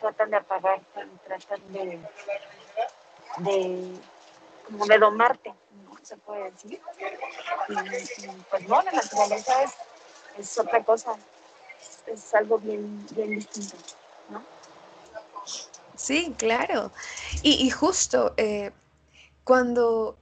tratan 0.00 0.30
de 0.30 0.36
apagar, 0.36 0.80
tratan 1.24 1.72
de, 1.72 2.00
de 3.38 4.00
como 4.64 4.86
de 4.86 4.98
domarte, 4.98 5.54
¿no? 5.84 5.96
Se 6.02 6.16
puede 6.16 6.50
decir. 6.50 6.80
Y, 7.68 8.26
pues 8.50 8.68
no, 8.68 8.82
la 8.82 8.92
naturaleza 8.92 9.62
es, 9.62 9.72
es 10.38 10.58
otra 10.58 10.82
cosa, 10.82 11.16
es 12.06 12.34
algo 12.34 12.58
bien, 12.58 13.06
bien 13.12 13.30
distinto, 13.30 13.76
¿no? 14.28 14.44
Sí, 15.96 16.34
claro. 16.36 16.90
Y, 17.42 17.70
justo 17.70 18.34
eh, 18.36 18.72
cuando 19.44 20.18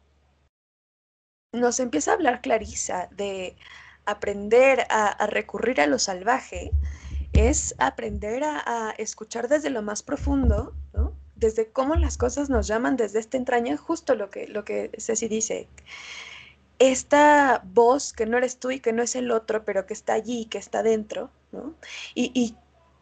nos 1.53 1.81
empieza 1.81 2.11
a 2.11 2.15
hablar 2.15 2.41
Clarisa 2.43 3.09
de 3.13 3.57
aprender 4.11 4.87
a, 4.91 5.27
recurrir 5.27 5.81
a 5.81 5.87
lo 5.87 5.99
salvaje, 5.99 6.73
es 7.33 7.75
aprender 7.79 8.43
a, 8.45 8.95
escuchar 8.99 9.49
desde 9.49 9.71
lo 9.71 9.83
más 9.83 10.03
profundo, 10.03 10.75
desde 11.37 11.71
cómo 11.71 11.95
las 11.95 12.19
cosas 12.19 12.51
nos 12.51 12.67
llaman 12.67 12.97
desde 12.97 13.19
esta 13.19 13.37
entraña, 13.37 13.77
justo 13.77 14.15
lo 14.15 14.31
que, 14.31 14.47
lo 14.47 14.65
que 14.65 14.91
Ceci 14.99 15.29
dice. 15.29 15.69
Esta 16.79 17.63
voz 17.65 18.13
que 18.13 18.27
no 18.27 18.39
eres 18.39 18.59
tú 18.59 18.71
y 18.71 18.81
que 18.81 18.93
no 18.93 19.03
es 19.03 19.15
el 19.15 19.31
otro, 19.31 19.65
pero 19.65 19.87
que 19.87 19.95
está 19.95 20.15
allí, 20.15 20.47
que 20.47 20.59
está 20.59 20.83
dentro, 20.83 21.31
¿no? 21.53 21.75
Y 22.15 22.57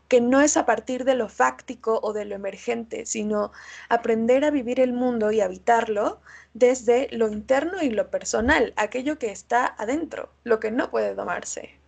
que 0.09 0.21
no 0.21 0.41
es 0.41 0.57
a 0.57 0.67
partir 0.67 1.05
de 1.05 1.15
lo 1.15 1.29
fáctico 1.29 2.01
o 2.03 2.13
de 2.13 2.25
lo 2.25 2.35
emergente, 2.35 3.07
sino 3.07 3.53
aprender 3.89 4.45
a 4.45 4.51
vivir 4.51 4.81
el 4.81 4.93
mundo 4.93 5.31
y 5.31 5.41
habitarlo 5.41 6.21
desde 6.55 7.09
lo 7.13 7.29
interno 7.29 7.83
y 7.83 7.91
lo 7.91 8.11
personal, 8.11 8.73
aquello 8.77 9.19
que 9.19 9.31
está 9.31 9.67
adentro, 9.79 10.31
lo 10.45 10.59
que 10.61 10.71
no 10.71 10.91
puede 10.91 11.15
domarse. 11.15 11.79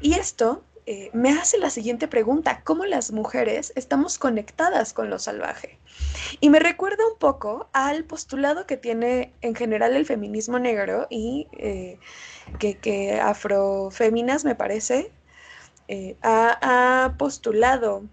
Y 0.00 0.14
esto 0.14 0.62
eh, 0.86 1.08
me 1.14 1.30
hace 1.30 1.56
la 1.56 1.70
siguiente 1.70 2.08
pregunta, 2.08 2.60
¿cómo 2.62 2.84
las 2.84 3.10
mujeres 3.10 3.72
estamos 3.74 4.18
conectadas 4.18 4.92
con 4.92 5.08
lo 5.08 5.18
salvaje? 5.18 5.78
Y 6.40 6.50
me 6.50 6.58
recuerda 6.58 7.06
un 7.10 7.18
poco 7.18 7.68
al 7.72 8.04
postulado 8.04 8.66
que 8.66 8.76
tiene 8.76 9.32
en 9.40 9.54
general 9.54 9.96
el 9.96 10.04
feminismo 10.04 10.58
negro 10.58 11.06
y 11.08 11.48
eh, 11.52 11.98
que, 12.58 12.76
que 12.76 13.18
Afroféminas, 13.18 14.44
me 14.44 14.54
parece, 14.54 15.10
eh, 15.88 16.16
ha, 16.22 17.14
postulado 17.18 18.04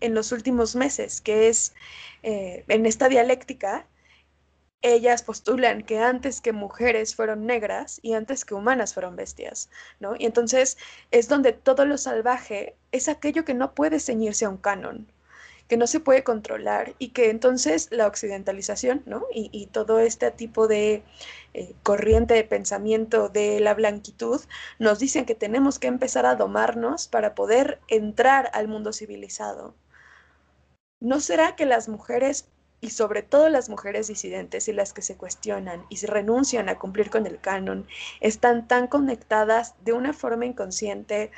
en 0.00 0.14
los 0.14 0.32
últimos 0.32 0.76
meses, 0.76 1.20
que 1.20 1.48
es 1.48 1.74
eh, 2.22 2.64
en 2.68 2.86
esta 2.86 3.08
dialéctica, 3.08 3.86
ellas 4.82 5.22
postulan 5.22 5.82
que 5.82 5.98
antes 5.98 6.40
que 6.40 6.52
mujeres 6.52 7.16
fueron 7.16 7.46
negras 7.46 7.98
y 8.02 8.12
antes 8.14 8.44
que 8.44 8.54
humanas 8.54 8.94
fueron 8.94 9.16
bestias, 9.16 9.70
¿no? 9.98 10.14
Y 10.16 10.24
entonces 10.24 10.78
es 11.10 11.28
donde 11.28 11.52
todo 11.52 11.84
lo 11.84 11.98
salvaje 11.98 12.76
es 12.92 13.08
aquello 13.08 13.44
que 13.44 13.54
no 13.54 13.74
puede 13.74 13.98
ceñirse 13.98 14.44
a 14.44 14.50
un 14.50 14.56
canon, 14.56 15.10
que 15.68 15.76
no 15.76 15.86
se 15.86 16.00
puede 16.00 16.24
controlar 16.24 16.94
y 16.98 17.10
que 17.10 17.30
entonces 17.30 17.88
la 17.90 18.06
occidentalización, 18.06 19.02
¿no? 19.06 19.24
Y, 19.32 19.50
y 19.52 19.66
todo 19.66 20.00
este 20.00 20.30
tipo 20.30 20.66
de 20.66 21.02
eh, 21.54 21.74
corriente 21.82 22.34
de 22.34 22.44
pensamiento 22.44 23.28
de 23.28 23.60
la 23.60 23.74
blanquitud 23.74 24.40
nos 24.78 24.98
dicen 24.98 25.26
que 25.26 25.34
tenemos 25.34 25.78
que 25.78 25.88
empezar 25.88 26.26
a 26.26 26.36
domarnos 26.36 27.08
para 27.08 27.34
poder 27.34 27.80
entrar 27.88 28.50
al 28.54 28.68
mundo 28.68 28.92
civilizado. 28.92 29.74
¿No 31.00 31.20
será 31.20 31.54
que 31.54 31.66
las 31.66 31.88
mujeres 31.88 32.48
y 32.80 32.90
sobre 32.90 33.22
todo 33.22 33.48
las 33.48 33.68
mujeres 33.68 34.06
disidentes 34.06 34.68
y 34.68 34.72
las 34.72 34.92
que 34.92 35.02
se 35.02 35.16
cuestionan 35.16 35.84
y 35.88 35.96
se 35.96 36.06
renuncian 36.06 36.68
a 36.68 36.78
cumplir 36.78 37.10
con 37.10 37.26
el 37.26 37.40
canon, 37.40 37.86
están 38.20 38.68
tan 38.68 38.86
conectadas 38.86 39.74
de 39.84 39.92
una 39.92 40.12
forma 40.12 40.46
inconsciente 40.46 41.30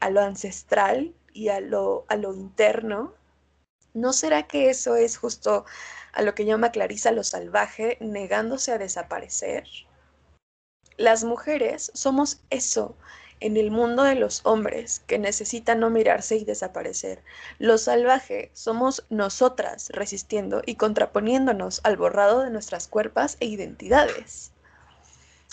a 0.00 0.10
lo 0.10 0.22
ancestral 0.22 1.14
y 1.32 1.48
a 1.48 1.60
lo, 1.60 2.04
a 2.08 2.16
lo 2.16 2.34
interno. 2.34 3.12
¿No 3.96 4.12
será 4.12 4.46
que 4.46 4.68
eso 4.68 4.94
es 4.94 5.16
justo 5.16 5.64
a 6.12 6.20
lo 6.20 6.34
que 6.34 6.44
llama 6.44 6.70
Clarisa 6.70 7.12
lo 7.12 7.24
salvaje, 7.24 7.96
negándose 8.02 8.70
a 8.70 8.76
desaparecer? 8.76 9.64
Las 10.98 11.24
mujeres 11.24 11.92
somos 11.94 12.42
eso 12.50 12.94
en 13.40 13.56
el 13.56 13.70
mundo 13.70 14.02
de 14.02 14.14
los 14.14 14.42
hombres 14.44 15.00
que 15.06 15.18
necesitan 15.18 15.80
no 15.80 15.88
mirarse 15.88 16.36
y 16.36 16.44
desaparecer. 16.44 17.24
Lo 17.58 17.78
salvaje 17.78 18.50
somos 18.52 19.06
nosotras 19.08 19.88
resistiendo 19.88 20.60
y 20.66 20.74
contraponiéndonos 20.74 21.80
al 21.82 21.96
borrado 21.96 22.42
de 22.42 22.50
nuestras 22.50 22.88
cuerpos 22.88 23.38
e 23.40 23.46
identidades. 23.46 24.52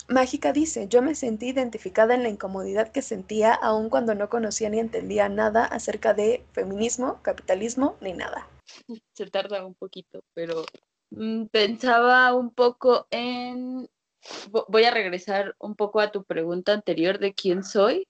Mágica 0.08 0.52
dice, 0.52 0.86
yo 0.88 1.00
me 1.00 1.14
sentí 1.14 1.48
identificada 1.48 2.14
en 2.14 2.22
la 2.22 2.28
incomodidad 2.28 2.92
que 2.92 3.00
sentía 3.00 3.54
aun 3.54 3.88
cuando 3.88 4.14
no 4.14 4.28
conocía 4.28 4.68
ni 4.68 4.78
entendía 4.78 5.28
nada 5.28 5.64
acerca 5.64 6.12
de 6.12 6.44
feminismo, 6.52 7.22
capitalismo, 7.22 7.96
ni 8.00 8.12
nada. 8.12 8.48
Se 9.14 9.26
tarda 9.26 9.64
un 9.64 9.74
poquito, 9.74 10.22
pero 10.34 10.64
mm, 11.10 11.46
pensaba 11.46 12.34
un 12.34 12.52
poco 12.52 13.06
en 13.10 13.88
voy 14.68 14.84
a 14.84 14.90
regresar 14.90 15.54
un 15.58 15.74
poco 15.74 16.00
a 16.00 16.10
tu 16.10 16.24
pregunta 16.24 16.72
anterior 16.72 17.18
de 17.18 17.34
quién 17.34 17.64
soy. 17.64 18.06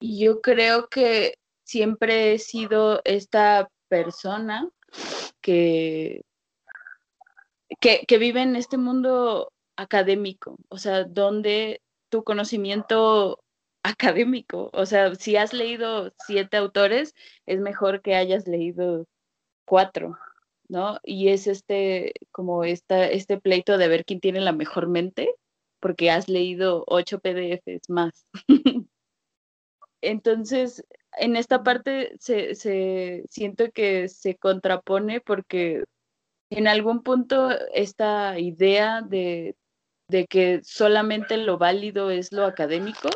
Y 0.00 0.24
yo 0.24 0.40
creo 0.40 0.88
que 0.88 1.34
siempre 1.64 2.34
he 2.34 2.38
sido 2.38 3.00
esta 3.04 3.68
persona 3.88 4.68
que, 5.40 6.22
que, 7.80 8.04
que 8.06 8.18
vive 8.18 8.42
en 8.42 8.56
este 8.56 8.76
mundo 8.76 9.52
académico, 9.76 10.58
o 10.68 10.78
sea, 10.78 11.04
donde 11.04 11.82
tu 12.08 12.24
conocimiento 12.24 13.40
académico, 13.82 14.70
o 14.72 14.86
sea, 14.86 15.14
si 15.14 15.36
has 15.36 15.52
leído 15.52 16.12
siete 16.26 16.56
autores, 16.56 17.14
es 17.46 17.60
mejor 17.60 18.02
que 18.02 18.16
hayas 18.16 18.46
leído 18.48 19.06
cuatro, 19.64 20.16
¿no? 20.68 20.98
Y 21.04 21.28
es 21.28 21.46
este, 21.46 22.14
como 22.32 22.64
esta, 22.64 23.06
este 23.08 23.40
pleito 23.40 23.78
de 23.78 23.88
ver 23.88 24.04
quién 24.04 24.20
tiene 24.20 24.40
la 24.40 24.52
mejor 24.52 24.88
mente, 24.88 25.34
porque 25.80 26.10
has 26.10 26.28
leído 26.28 26.84
ocho 26.88 27.20
PDFs 27.20 27.88
más. 27.88 28.26
Entonces, 30.00 30.84
en 31.12 31.36
esta 31.36 31.62
parte 31.62 32.16
se, 32.20 32.54
se, 32.54 33.24
siento 33.30 33.70
que 33.72 34.08
se 34.08 34.36
contrapone 34.36 35.20
porque 35.20 35.84
en 36.50 36.68
algún 36.68 37.02
punto 37.02 37.50
esta 37.72 38.38
idea 38.38 39.02
de, 39.02 39.56
de 40.08 40.26
que 40.26 40.60
solamente 40.62 41.36
lo 41.36 41.58
válido 41.58 42.10
es 42.10 42.32
lo 42.32 42.44
académico, 42.44 43.08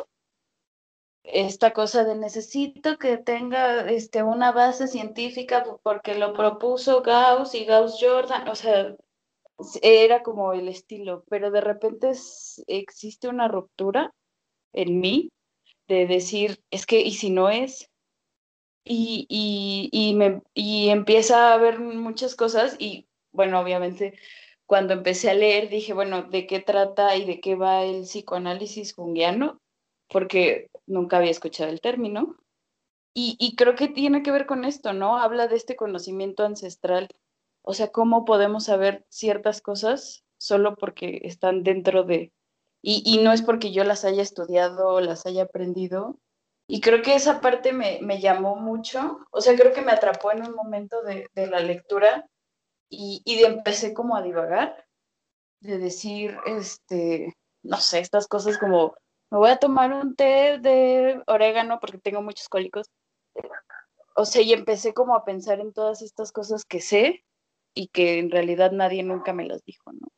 esta 1.23 1.71
cosa 1.71 2.03
de 2.03 2.15
necesito 2.15 2.97
que 2.97 3.17
tenga 3.17 3.89
este, 3.89 4.23
una 4.23 4.51
base 4.51 4.87
científica 4.87 5.63
porque 5.83 6.15
lo 6.15 6.33
propuso 6.33 7.01
Gauss 7.01 7.53
y 7.53 7.65
Gauss 7.65 7.97
Jordan, 7.99 8.47
o 8.47 8.55
sea, 8.55 8.95
era 9.81 10.23
como 10.23 10.53
el 10.53 10.67
estilo, 10.67 11.23
pero 11.29 11.51
de 11.51 11.61
repente 11.61 12.11
existe 12.67 13.27
una 13.27 13.47
ruptura 13.47 14.13
en 14.73 14.99
mí 14.99 15.29
de 15.87 16.07
decir, 16.07 16.63
es 16.71 16.85
que, 16.85 17.01
¿y 17.01 17.13
si 17.13 17.29
no 17.29 17.49
es? 17.49 17.87
Y, 18.83 19.27
y, 19.29 19.89
y, 19.91 20.15
me, 20.15 20.41
y 20.55 20.89
empieza 20.89 21.53
a 21.53 21.57
ver 21.57 21.79
muchas 21.79 22.35
cosas 22.35 22.75
y, 22.79 23.07
bueno, 23.31 23.59
obviamente 23.59 24.17
cuando 24.71 24.93
empecé 24.93 25.29
a 25.29 25.33
leer 25.33 25.67
dije, 25.67 25.91
bueno, 25.91 26.23
¿de 26.23 26.47
qué 26.47 26.61
trata 26.61 27.17
y 27.17 27.25
de 27.25 27.41
qué 27.41 27.55
va 27.55 27.83
el 27.83 28.03
psicoanálisis 28.03 28.93
junguiano? 28.93 29.59
Porque 30.07 30.71
nunca 30.85 31.17
había 31.17 31.29
escuchado 31.29 31.69
el 31.69 31.81
término. 31.81 32.37
Y, 33.13 33.57
creo 33.57 33.75
que 33.75 33.89
tiene 33.89 34.23
que 34.23 34.31
ver 34.31 34.45
con 34.45 34.63
esto, 34.63 34.93
¿no? 34.93 35.17
Habla 35.17 35.47
de 35.47 35.57
este 35.57 35.75
conocimiento 35.75 36.45
ancestral. 36.45 37.09
O 37.63 37.73
sea, 37.73 37.89
cómo 37.89 38.23
podemos 38.23 38.63
saber 38.63 39.03
ciertas 39.09 39.61
cosas 39.61 40.23
solo 40.37 40.77
porque 40.77 41.19
están 41.25 41.63
dentro 41.63 42.03
de... 42.03 42.31
Y, 42.81 43.19
no 43.21 43.33
es 43.33 43.41
porque 43.41 43.73
yo 43.73 43.83
las 43.83 44.05
haya 44.05 44.21
estudiado 44.21 44.87
o 44.87 45.01
las 45.01 45.25
haya 45.25 45.43
aprendido. 45.43 46.17
Y 46.65 46.79
creo 46.79 47.01
que 47.01 47.15
esa 47.15 47.41
parte 47.41 47.73
me, 47.73 47.99
me, 48.01 48.21
llamó 48.21 48.55
mucho. 48.55 49.19
O 49.31 49.41
sea, 49.41 49.53
creo 49.57 49.73
que 49.73 49.81
me 49.81 49.91
atrapó 49.91 50.31
en 50.31 50.43
un 50.43 50.55
momento 50.55 51.01
de 51.03 51.27
la 51.47 51.59
lectura 51.59 52.25
y, 52.91 53.21
y 53.25 53.43
empecé 53.43 53.93
como 53.93 54.15
a 54.15 54.21
divagar, 54.21 54.85
de 55.61 55.79
decir, 55.79 56.37
este, 56.45 57.35
no 57.63 57.77
sé, 57.77 57.99
estas 57.99 58.27
cosas 58.27 58.57
como 58.57 58.95
me 59.31 59.37
voy 59.37 59.49
a 59.49 59.57
tomar 59.57 59.93
un 59.93 60.15
té 60.15 60.59
de 60.59 61.23
orégano 61.25 61.79
porque 61.79 61.97
tengo 61.97 62.21
muchos 62.21 62.49
cólicos. 62.49 62.87
O 64.15 64.25
sea, 64.25 64.41
y 64.41 64.51
empecé 64.51 64.93
como 64.93 65.15
a 65.15 65.23
pensar 65.23 65.61
en 65.61 65.71
todas 65.71 66.01
estas 66.01 66.33
cosas 66.33 66.65
que 66.65 66.81
sé 66.81 67.23
y 67.73 67.87
que 67.87 68.19
en 68.19 68.29
realidad 68.29 68.73
nadie 68.73 69.03
nunca 69.03 69.31
me 69.31 69.45
las 69.45 69.63
dijo, 69.63 69.93
¿no? 69.93 70.09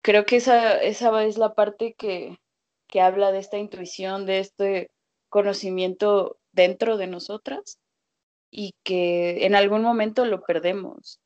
Creo 0.00 0.24
que 0.26 0.36
esa, 0.36 0.80
esa 0.80 1.24
es 1.24 1.38
la 1.38 1.54
parte 1.54 1.94
que, 1.94 2.38
que 2.86 3.00
habla 3.00 3.32
de 3.32 3.38
esta 3.38 3.58
intuición, 3.58 4.26
de 4.26 4.38
este 4.38 4.90
conocimiento 5.28 6.38
dentro 6.52 6.96
de 6.96 7.08
nosotras 7.08 7.80
y 8.48 8.74
que 8.84 9.44
en 9.46 9.56
algún 9.56 9.82
momento 9.82 10.24
lo 10.24 10.42
perdemos. 10.42 11.18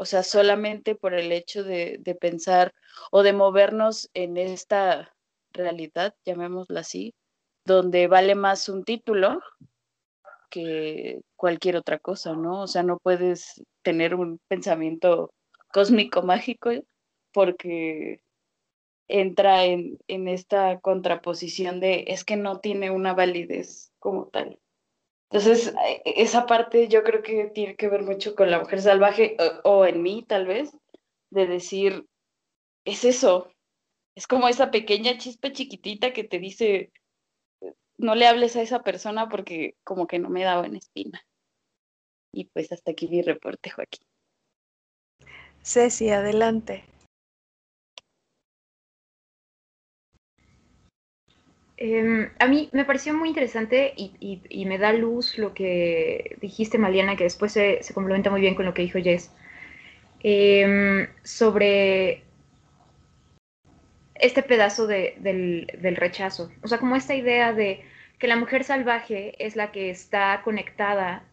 O 0.00 0.06
sea, 0.06 0.22
solamente 0.22 0.94
por 0.94 1.12
el 1.12 1.30
hecho 1.30 1.62
de, 1.62 2.00
pensar 2.18 2.72
o 3.10 3.22
de 3.22 3.34
movernos 3.34 4.08
en 4.14 4.38
esta 4.38 5.14
realidad, 5.52 6.14
llamémosla 6.24 6.80
así, 6.80 7.14
donde 7.66 8.06
vale 8.06 8.34
más 8.34 8.70
un 8.70 8.82
título 8.84 9.42
que 10.48 11.20
cualquier 11.36 11.76
otra 11.76 11.98
cosa, 11.98 12.32
¿no? 12.34 12.62
O 12.62 12.66
sea, 12.66 12.82
no 12.82 12.98
puedes 12.98 13.62
tener 13.82 14.14
un 14.14 14.40
pensamiento 14.48 15.34
cósmico 15.70 16.22
mágico 16.22 16.70
porque 17.30 18.22
entra 19.06 19.66
en, 19.66 19.98
en, 20.08 20.28
esta 20.28 20.80
contraposición 20.80 21.78
de 21.78 22.04
es 22.06 22.24
que 22.24 22.38
no 22.38 22.60
tiene 22.60 22.90
una 22.90 23.12
validez 23.12 23.92
como 23.98 24.28
tal. 24.28 24.58
Entonces, 25.30 25.74
e, 25.86 26.02
esa 26.04 26.46
parte 26.46 26.88
yo 26.88 27.02
creo 27.04 27.22
que 27.22 27.50
tiene 27.54 27.76
que 27.76 27.88
ver 27.88 28.02
mucho 28.02 28.34
con 28.34 28.50
la 28.50 28.58
mujer 28.58 28.82
salvaje 28.82 29.36
o, 29.64 29.70
o 29.70 29.86
en 29.86 30.02
mí 30.02 30.24
tal 30.26 30.46
vez, 30.46 30.76
de 31.30 31.46
decir, 31.46 32.06
es 32.84 33.04
eso, 33.04 33.50
es 34.16 34.26
como 34.26 34.48
esa 34.48 34.70
pequeña 34.70 35.16
chispa 35.18 35.52
chiquitita 35.52 36.12
que 36.12 36.24
te 36.24 36.38
dice, 36.38 36.92
no 37.96 38.14
le 38.14 38.26
hables 38.26 38.56
a 38.56 38.62
esa 38.62 38.82
persona 38.82 39.28
porque 39.28 39.76
como 39.84 40.06
que 40.06 40.18
no 40.18 40.30
me 40.30 40.42
da 40.42 40.58
buena 40.58 40.78
espina. 40.78 41.22
Y 42.32 42.46
pues 42.46 42.72
hasta 42.72 42.92
aquí 42.92 43.08
mi 43.08 43.22
reporte, 43.22 43.70
Joaquín. 43.70 44.06
Ceci, 45.62 46.10
adelante. 46.10 46.84
Eh, 51.82 52.30
a 52.38 52.46
mí 52.46 52.68
me 52.72 52.84
pareció 52.84 53.14
muy 53.14 53.30
interesante 53.30 53.94
y, 53.96 54.66
me 54.66 54.76
da 54.76 54.92
luz 54.92 55.38
lo 55.38 55.54
que 55.54 56.36
dijiste, 56.42 56.76
Maliana, 56.76 57.16
que 57.16 57.24
después 57.24 57.52
se, 57.52 57.80
complementa 57.94 58.30
muy 58.30 58.42
bien 58.42 58.54
con 58.54 58.66
lo 58.66 58.74
que 58.74 58.82
dijo 58.82 58.98
Jess, 58.98 59.32
eh, 60.22 61.08
sobre 61.22 62.22
este 64.14 64.42
pedazo 64.42 64.86
de, 64.86 65.16
del, 65.20 65.96
rechazo. 65.96 66.50
O 66.62 66.68
sea, 66.68 66.78
como 66.78 66.96
esta 66.96 67.14
idea 67.14 67.54
de 67.54 67.82
que 68.18 68.28
la 68.28 68.36
mujer 68.36 68.64
salvaje 68.64 69.34
es 69.38 69.56
la 69.56 69.72
que 69.72 69.88
está 69.88 70.42
conectada, 70.44 71.24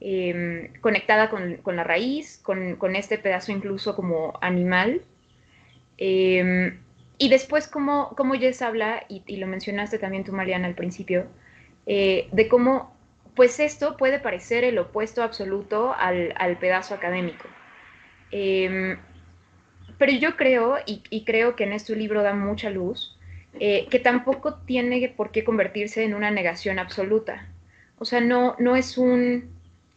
eh, 0.00 0.70
conectada 0.80 1.28
con, 1.28 1.60
la 1.76 1.82
raíz, 1.82 2.38
con, 2.38 2.94
este 2.94 3.18
pedazo 3.18 3.50
incluso 3.50 3.96
como 3.96 4.38
animal. 4.40 5.02
Y 7.22 7.28
después, 7.28 7.68
como, 7.68 8.16
como 8.16 8.34
Jess 8.34 8.62
habla, 8.62 9.04
y, 9.08 9.36
lo 9.36 9.46
mencionaste 9.46 10.00
también 10.00 10.24
tú, 10.24 10.32
Mariana, 10.32 10.66
al 10.66 10.74
principio, 10.74 11.28
eh, 11.86 12.26
de 12.32 12.48
cómo, 12.48 12.96
pues 13.36 13.60
esto 13.60 13.96
puede 13.96 14.18
parecer 14.18 14.64
el 14.64 14.76
opuesto 14.76 15.22
absoluto 15.22 15.94
al, 15.96 16.34
al 16.36 16.58
pedazo 16.58 16.94
académico. 16.94 17.48
Eh, 18.32 18.96
pero 19.98 20.10
yo 20.10 20.36
creo, 20.36 20.78
y, 20.84 21.04
y, 21.10 21.24
creo 21.24 21.54
que 21.54 21.62
en 21.62 21.74
este 21.74 21.94
libro 21.94 22.24
da 22.24 22.34
mucha 22.34 22.70
luz, 22.70 23.16
eh, 23.60 23.86
que 23.88 24.00
tampoco 24.00 24.54
tiene 24.54 25.08
por 25.16 25.30
qué 25.30 25.44
convertirse 25.44 26.02
en 26.02 26.14
una 26.14 26.32
negación 26.32 26.80
absoluta. 26.80 27.46
O 28.00 28.04
sea, 28.04 28.20
no, 28.20 28.56
no 28.58 28.74
es 28.74 28.98
un, 28.98 29.48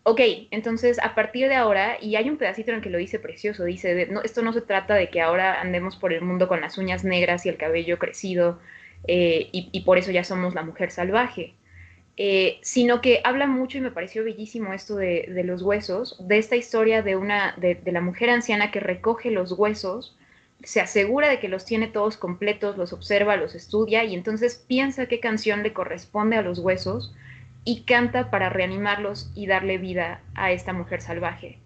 ok, 0.07 0.21
entonces 0.51 0.99
a 0.99 1.15
partir 1.15 1.49
de 1.49 1.55
ahora, 1.55 1.97
y 1.99 2.15
hay 2.15 2.29
un 2.29 2.37
pedacito 2.37 2.69
en 2.69 2.77
el 2.77 2.83
que 2.83 2.91
lo 2.91 2.99
dice 2.99 3.17
precioso, 3.17 3.63
dice, 3.63 3.95
de, 3.95 4.05
no, 4.05 4.21
esto 4.21 4.43
no 4.43 4.53
se 4.53 4.61
trata 4.61 4.93
de 4.93 5.09
que 5.09 5.19
ahora 5.19 5.59
andemos 5.59 5.95
por 5.95 6.13
el 6.13 6.21
mundo 6.21 6.47
con 6.47 6.61
las 6.61 6.77
uñas 6.77 7.03
negras 7.03 7.45
y 7.45 7.49
el 7.49 7.57
cabello 7.57 7.97
crecido, 7.97 8.59
eh, 9.07 9.49
y, 9.51 9.81
por 9.81 9.97
eso 9.97 10.11
ya 10.11 10.23
somos 10.23 10.53
la 10.53 10.63
mujer 10.63 10.91
salvaje. 10.91 11.55
Eh, 12.17 12.59
sino 12.61 13.01
que 13.01 13.21
habla 13.23 13.47
mucho 13.47 13.79
y 13.79 13.81
me 13.81 13.91
pareció 13.91 14.23
bellísimo 14.23 14.73
esto 14.73 14.95
de, 14.95 15.27
los 15.43 15.63
huesos, 15.63 16.15
de 16.19 16.37
esta 16.37 16.55
historia 16.55 17.01
de, 17.01 17.15
una, 17.15 17.55
de, 17.57 17.79
la 17.91 18.01
mujer 18.01 18.29
anciana 18.29 18.71
que 18.71 18.79
recoge 18.79 19.31
los 19.31 19.53
huesos, 19.53 20.15
se 20.63 20.81
asegura 20.81 21.29
de 21.29 21.39
que 21.39 21.49
los 21.49 21.65
tiene 21.65 21.87
todos 21.87 22.15
completos, 22.15 22.77
los 22.77 22.93
observa, 22.93 23.37
los 23.37 23.55
estudia 23.55 24.03
y 24.03 24.13
entonces 24.13 24.63
piensa 24.67 25.07
qué 25.07 25.19
canción 25.19 25.63
le 25.63 25.73
corresponde 25.73 26.37
a 26.37 26.43
los 26.43 26.59
huesos 26.59 27.13
y 27.65 27.81
canta 27.81 28.31
para 28.31 28.49
reanimarlos 28.49 29.31
y 29.35 29.47
darle 29.47 29.77
vida 29.77 30.21
a 30.35 30.51
esta 30.51 30.71
mujer 30.71 31.01
salvaje. 31.01 31.59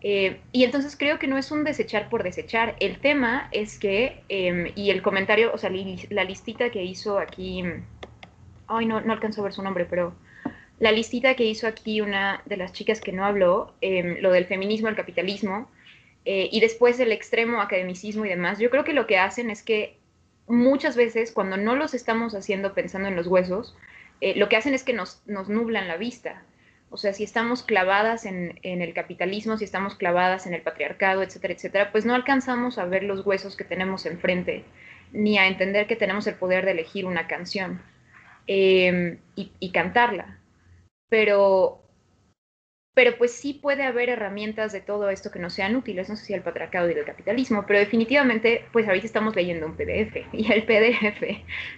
Eh, 0.00 0.40
y 0.52 0.64
entonces 0.64 0.96
creo 0.96 1.18
que 1.18 1.26
no 1.26 1.38
es 1.38 1.50
un 1.50 1.64
desechar 1.64 2.10
por 2.10 2.22
desechar. 2.22 2.76
El 2.80 2.98
tema 2.98 3.48
es 3.52 3.78
que, 3.78 4.22
eh, 4.28 4.72
y 4.74 4.90
el 4.90 5.00
comentario, 5.00 5.52
o 5.54 5.58
sea, 5.58 5.70
la 6.10 6.24
listita 6.24 6.70
que 6.70 6.84
hizo 6.84 7.18
aquí 7.18 7.64
ay, 8.68 8.86
no, 8.86 9.00
no 9.00 9.12
alcanzo 9.12 9.40
a 9.40 9.44
ver 9.44 9.52
su 9.52 9.62
nombre, 9.62 9.86
pero 9.86 10.14
la 10.78 10.92
listita 10.92 11.34
que 11.34 11.44
hizo 11.44 11.66
aquí 11.66 12.00
una 12.00 12.42
de 12.46 12.56
las 12.56 12.72
chicas 12.72 13.00
que 13.00 13.12
no 13.12 13.24
habló, 13.24 13.74
eh, 13.80 14.18
lo 14.20 14.30
del 14.30 14.46
feminismo, 14.46 14.88
el 14.88 14.94
capitalismo, 14.94 15.68
eh, 16.24 16.48
y 16.52 16.60
después 16.60 17.00
el 17.00 17.10
extremo 17.10 17.60
academicismo 17.60 18.24
y 18.24 18.28
demás, 18.28 18.58
yo 18.58 18.70
creo 18.70 18.84
que 18.84 18.92
lo 18.92 19.06
que 19.06 19.18
hacen 19.18 19.50
es 19.50 19.62
que 19.62 19.98
muchas 20.46 20.96
veces 20.96 21.32
cuando 21.32 21.56
no 21.56 21.74
los 21.74 21.94
estamos 21.94 22.34
haciendo 22.34 22.74
pensando 22.74 23.08
en 23.08 23.16
los 23.16 23.26
huesos, 23.26 23.76
eh, 24.20 24.34
lo 24.36 24.48
que 24.48 24.56
hacen 24.56 24.74
es 24.74 24.84
que 24.84 24.92
nos, 24.92 25.22
nos, 25.26 25.48
nublan 25.48 25.88
la 25.88 25.96
vista. 25.96 26.42
O 26.90 26.96
sea, 26.96 27.12
si 27.12 27.22
estamos 27.22 27.62
clavadas 27.62 28.24
en, 28.24 28.58
en, 28.62 28.80
el 28.80 28.94
capitalismo, 28.94 29.58
si 29.58 29.64
estamos 29.64 29.94
clavadas 29.94 30.46
en 30.46 30.54
el 30.54 30.62
patriarcado, 30.62 31.22
etcétera, 31.22 31.54
etcétera, 31.54 31.92
pues 31.92 32.06
no 32.06 32.14
alcanzamos 32.14 32.78
a 32.78 32.86
ver 32.86 33.02
los 33.02 33.26
huesos 33.26 33.56
que 33.56 33.64
tenemos 33.64 34.06
enfrente, 34.06 34.64
ni 35.12 35.38
a 35.38 35.46
entender 35.46 35.86
que 35.86 35.96
tenemos 35.96 36.26
el 36.26 36.34
poder 36.34 36.64
de 36.64 36.72
elegir 36.72 37.06
una 37.06 37.26
canción 37.26 37.82
eh, 38.46 39.18
y, 39.36 39.70
cantarla. 39.72 40.38
Pero, 41.10 41.82
pero 42.94 43.16
pues 43.18 43.32
sí 43.32 43.54
puede 43.54 43.84
haber 43.84 44.08
herramientas 44.08 44.72
de 44.72 44.80
todo 44.80 45.10
esto 45.10 45.30
que 45.30 45.38
no 45.38 45.50
sean 45.50 45.76
útiles, 45.76 46.08
no 46.08 46.16
sé 46.16 46.24
si 46.24 46.34
el 46.34 46.42
patriarcado 46.42 46.90
y 46.90 46.94
el 46.94 47.04
capitalismo, 47.04 47.64
pero 47.66 47.78
definitivamente 47.78 48.64
pues 48.72 48.88
ahorita 48.88 49.06
estamos 49.06 49.36
leyendo 49.36 49.66
un 49.66 49.76
PDF 49.76 50.16
y 50.32 50.50
el 50.52 50.64
PDF 50.64 51.22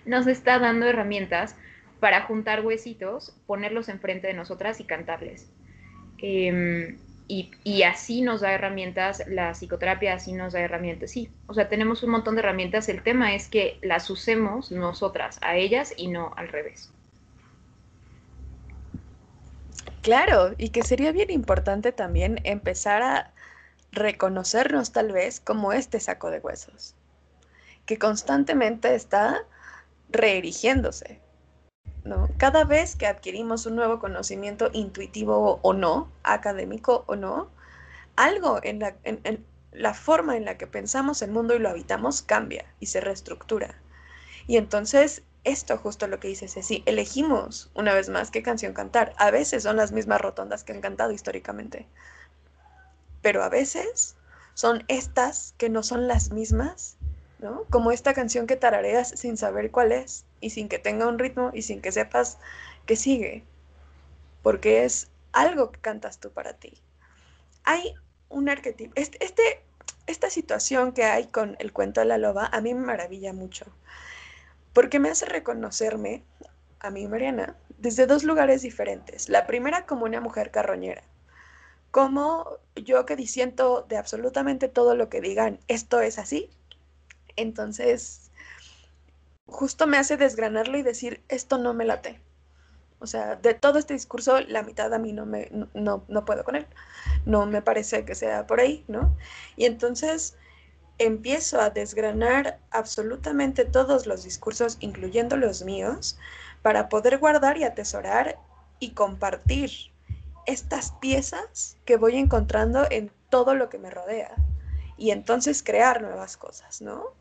nos 0.07 0.27
está 0.27 0.59
dando 0.59 0.87
herramientas 0.87 1.57
para 2.01 2.23
juntar 2.23 2.65
huesitos, 2.65 3.37
ponerlos 3.47 3.89
enfrente 3.89 4.27
de 4.27 4.35
nosotras 4.35 4.81
y 4.81 4.85
cantarles. 4.85 5.51
Eh, 6.19 6.97
y, 7.29 7.53
y, 7.63 7.85
así 7.85 8.23
nos 8.23 8.41
da 8.41 8.53
herramientas, 8.53 9.23
la 9.29 9.53
psicoterapia 9.53 10.15
así 10.15 10.33
nos 10.33 10.53
da 10.53 10.61
herramientas, 10.61 11.13
sí. 11.13 11.31
O 11.47 11.55
sea, 11.55 11.69
tenemos 11.69 12.03
un 12.03 12.11
montón 12.11 12.35
de 12.35 12.41
herramientas, 12.41 12.89
el 12.89 13.05
tema 13.05 13.37
es 13.37 13.49
que 13.49 13.79
las 13.83 14.11
usemos 14.11 14.73
nosotras 14.73 15.39
a 15.41 15.55
ellas 15.55 15.95
y 15.97 16.09
no 16.09 16.33
al 16.37 16.49
revés. 16.49 16.91
Claro, 20.03 20.55
y 20.59 20.71
que 20.71 20.83
sería 20.83 21.13
bien 21.13 21.31
importante 21.31 21.93
también 21.93 22.41
empezar 22.43 23.03
a 23.03 23.33
reconocernos 23.93 24.93
tal 24.93 25.13
vez 25.13 25.41
como 25.41 25.73
este 25.73 26.01
saco 26.01 26.31
de 26.31 26.39
huesos, 26.39 26.95
que 27.87 27.99
constantemente 27.99 28.95
está 28.95 29.45
reerigiéndose, 30.09 31.21
Cada 32.39 32.65
vez 32.65 32.97
que 32.97 33.07
adquirimos 33.07 33.67
un 33.67 33.77
nuevo 33.77 33.99
conocimiento 33.99 34.71
intuitivo 34.73 35.61
o 35.63 35.73
no, 35.73 36.11
académico 36.23 37.05
o 37.07 37.17
no, 37.17 37.51
algo 38.17 38.61
en 38.63 38.81
la, 38.81 38.97
en, 39.05 39.21
en 39.25 39.45
la 39.73 39.95
forma 39.95 40.37
en 40.37 40.45
la 40.45 40.57
que 40.59 40.67
pensamos 40.67 41.23
el 41.23 41.31
mundo 41.31 41.55
y 41.55 41.59
lo 41.59 41.69
habitamos 41.69 42.23
cambia 42.23 42.65
y 42.81 42.87
se 42.87 43.01
reestructura. 43.01 43.75
Y 44.47 44.57
entonces, 44.57 45.23
esto 45.45 45.79
justo 45.79 46.07
lo 46.07 46.21
que 46.21 46.29
dice 46.29 46.49
Ceci, 46.49 46.83
elegimos 46.87 47.71
una 47.75 47.95
vez 47.95 48.09
más 48.09 48.31
qué 48.31 48.43
canción 48.43 48.73
cantar. 48.73 49.15
A 49.17 49.31
veces 49.31 49.63
son 49.63 49.77
las 49.77 49.93
mismas 49.93 50.21
rotondas 50.21 50.65
que 50.65 50.73
han 50.73 50.81
cantado 50.81 51.13
históricamente, 51.13 51.87
pero 53.23 53.43
a 53.43 53.49
veces 53.49 54.17
son 54.55 54.85
estas 54.89 55.55
que 55.57 55.69
no 55.69 55.83
son 55.83 56.09
las 56.09 56.33
mismas 56.33 56.97
Como 57.71 57.91
esta 57.93 58.13
canción 58.13 58.47
que 58.47 58.57
tarareas 58.57 59.09
sin 59.09 59.37
saber 59.37 59.71
cuál 59.71 59.93
es 59.93 60.25
y 60.41 60.51
sin 60.51 60.69
que 60.69 60.79
tenga 60.79 61.07
un 61.07 61.19
ritmo 61.19 61.51
y 61.55 61.63
sin 61.63 61.81
que 61.81 61.93
sepas 61.93 62.39
que 62.87 62.97
sigue, 62.97 63.45
porque 64.43 64.85
es 64.85 65.09
algo 65.33 65.71
que 65.71 65.81
cantas 65.81 66.19
tú 66.19 66.31
para 66.31 66.55
ti. 66.55 66.75
Hay 67.65 67.95
un 68.29 68.49
arquetipo, 68.49 68.93
este, 68.97 69.25
este, 69.25 69.43
esta 70.07 70.29
situación 70.29 70.93
que 70.93 71.05
hay 71.05 71.27
con 71.27 71.57
el 71.61 71.73
cuento 71.73 72.01
de 72.01 72.07
la 72.07 72.19
loba 72.19 72.47
a 72.47 72.61
mí 72.61 72.75
me 72.75 72.87
maravilla 72.87 73.33
mucho, 73.33 73.67
porque 74.73 74.99
me 74.99 75.11
hace 75.11 75.27
reconocerme, 75.27 76.23
a 76.81 76.91
mí 76.91 77.07
Mariana, 77.07 77.57
desde 77.79 78.07
dos 78.07 78.25
lugares 78.25 78.63
diferentes. 78.63 79.29
La 79.29 79.47
primera 79.47 79.87
como 79.87 80.05
una 80.05 80.21
mujer 80.21 80.51
carroñera, 80.51 81.03
como 81.91 82.59
yo 82.77 83.07
que 83.07 83.17
disiento 83.17 83.85
de 83.89 83.97
absolutamente 83.97 84.69
todo 84.69 84.95
lo 84.95 85.09
que 85.09 85.21
digan, 85.21 85.59
esto 85.69 86.01
es 86.01 86.19
así, 86.19 86.51
entonces, 87.37 88.31
justo 89.47 89.87
me 89.87 89.99
hace 89.99 90.17
desgranarlo 90.17 90.79
y 90.79 90.83
decir, 90.83 91.23
esto 91.29 91.59
no 91.59 91.75
me 91.75 91.85
late. 91.85 92.21
O 92.99 93.07
sea, 93.07 93.37
de 93.37 93.55
todo 93.55 93.79
este 93.79 93.95
discurso, 93.95 94.41
la 94.41 94.63
mitad 94.63 94.93
a 94.93 94.99
mí 94.99 95.13
no, 95.13 95.25
me, 95.25 95.51
no, 95.75 96.05
no 96.07 96.25
puedo 96.25 96.45
con 96.45 96.57
él. 96.57 96.67
No 97.25 97.47
me 97.47 97.63
parece 97.63 98.05
que 98.05 98.15
sea 98.15 98.47
por 98.47 98.61
ahí, 98.61 98.85
¿no? 98.89 99.17
Y 99.57 99.65
entonces 99.65 100.37
empiezo 100.99 101.61
a 101.61 101.71
desgranar 101.71 102.59
absolutamente 102.71 103.65
todos 103.65 104.07
los 104.07 104.23
discursos, 104.23 104.77
incluyendo 104.81 105.39
los 105.39 105.63
míos, 105.63 106.19
para 106.61 106.91
poder 106.91 107.19
guardar 107.19 107.57
y 107.57 107.65
atesorar 107.65 108.39
y 108.81 108.91
compartir 108.91 109.71
estas 110.47 110.93
piezas 110.93 111.79
que 111.87 111.97
voy 111.97 112.17
encontrando 112.17 112.87
en 112.91 113.11
todo 113.31 113.55
lo 113.55 113.71
que 113.71 113.79
me 113.79 113.91
rodea 113.91 114.35
y 114.99 115.13
entonces 115.13 115.63
crear 115.63 116.03
nuevas 116.03 116.37
cosas, 116.37 116.83
¿no? 116.83 117.15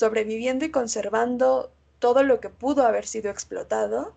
Sobreviviendo 0.00 0.64
y 0.64 0.70
conservando 0.70 1.70
todo 1.98 2.22
lo 2.22 2.40
que 2.40 2.48
pudo 2.48 2.86
haber 2.86 3.06
sido 3.06 3.30
explotado 3.30 4.14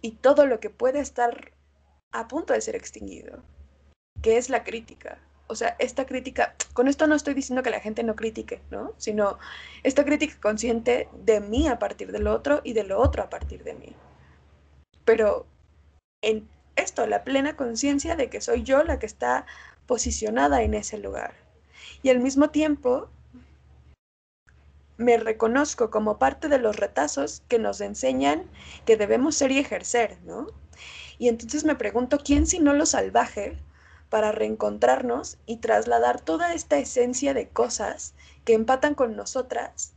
y 0.00 0.12
todo 0.12 0.46
lo 0.46 0.58
que 0.58 0.70
puede 0.70 1.00
estar 1.00 1.52
a 2.12 2.28
punto 2.28 2.54
de 2.54 2.62
ser 2.62 2.76
extinguido, 2.76 3.42
que 4.22 4.38
es 4.38 4.48
la 4.48 4.64
crítica. 4.64 5.18
O 5.48 5.54
sea, 5.54 5.76
esta 5.78 6.06
crítica, 6.06 6.54
con 6.72 6.88
esto 6.88 7.06
no 7.06 7.14
estoy 7.14 7.34
diciendo 7.34 7.62
que 7.62 7.68
la 7.68 7.80
gente 7.80 8.02
no 8.04 8.16
critique, 8.16 8.62
¿no? 8.70 8.94
Sino 8.96 9.38
esta 9.82 10.02
crítica 10.06 10.40
consciente 10.40 11.10
de 11.12 11.40
mí 11.40 11.68
a 11.68 11.78
partir 11.78 12.10
del 12.10 12.26
otro 12.26 12.62
y 12.64 12.72
de 12.72 12.84
lo 12.84 12.98
otro 12.98 13.22
a 13.22 13.28
partir 13.28 13.64
de 13.64 13.74
mí. 13.74 13.94
Pero 15.04 15.44
en 16.22 16.48
esto, 16.76 17.06
la 17.06 17.22
plena 17.22 17.54
conciencia 17.54 18.16
de 18.16 18.30
que 18.30 18.40
soy 18.40 18.62
yo 18.62 18.82
la 18.82 18.98
que 18.98 19.04
está 19.04 19.44
posicionada 19.86 20.62
en 20.62 20.72
ese 20.72 20.96
lugar. 20.96 21.34
Y 22.02 22.08
al 22.08 22.20
mismo 22.20 22.48
tiempo, 22.48 23.10
me 24.96 25.16
reconozco 25.16 25.90
como 25.90 26.18
parte 26.18 26.48
de 26.48 26.58
los 26.58 26.76
retazos 26.76 27.42
que 27.48 27.58
nos 27.58 27.80
enseñan 27.80 28.44
que 28.84 28.96
debemos 28.96 29.36
ser 29.36 29.50
y 29.52 29.58
ejercer, 29.58 30.18
¿no? 30.24 30.46
Y 31.18 31.28
entonces 31.28 31.64
me 31.64 31.74
pregunto, 31.76 32.18
¿quién 32.18 32.46
si 32.46 32.58
no 32.58 32.72
lo 32.72 32.86
salvaje 32.86 33.58
para 34.08 34.32
reencontrarnos 34.32 35.38
y 35.46 35.58
trasladar 35.58 36.20
toda 36.20 36.54
esta 36.54 36.78
esencia 36.78 37.34
de 37.34 37.48
cosas 37.48 38.14
que 38.44 38.54
empatan 38.54 38.94
con 38.94 39.16
nosotras, 39.16 39.94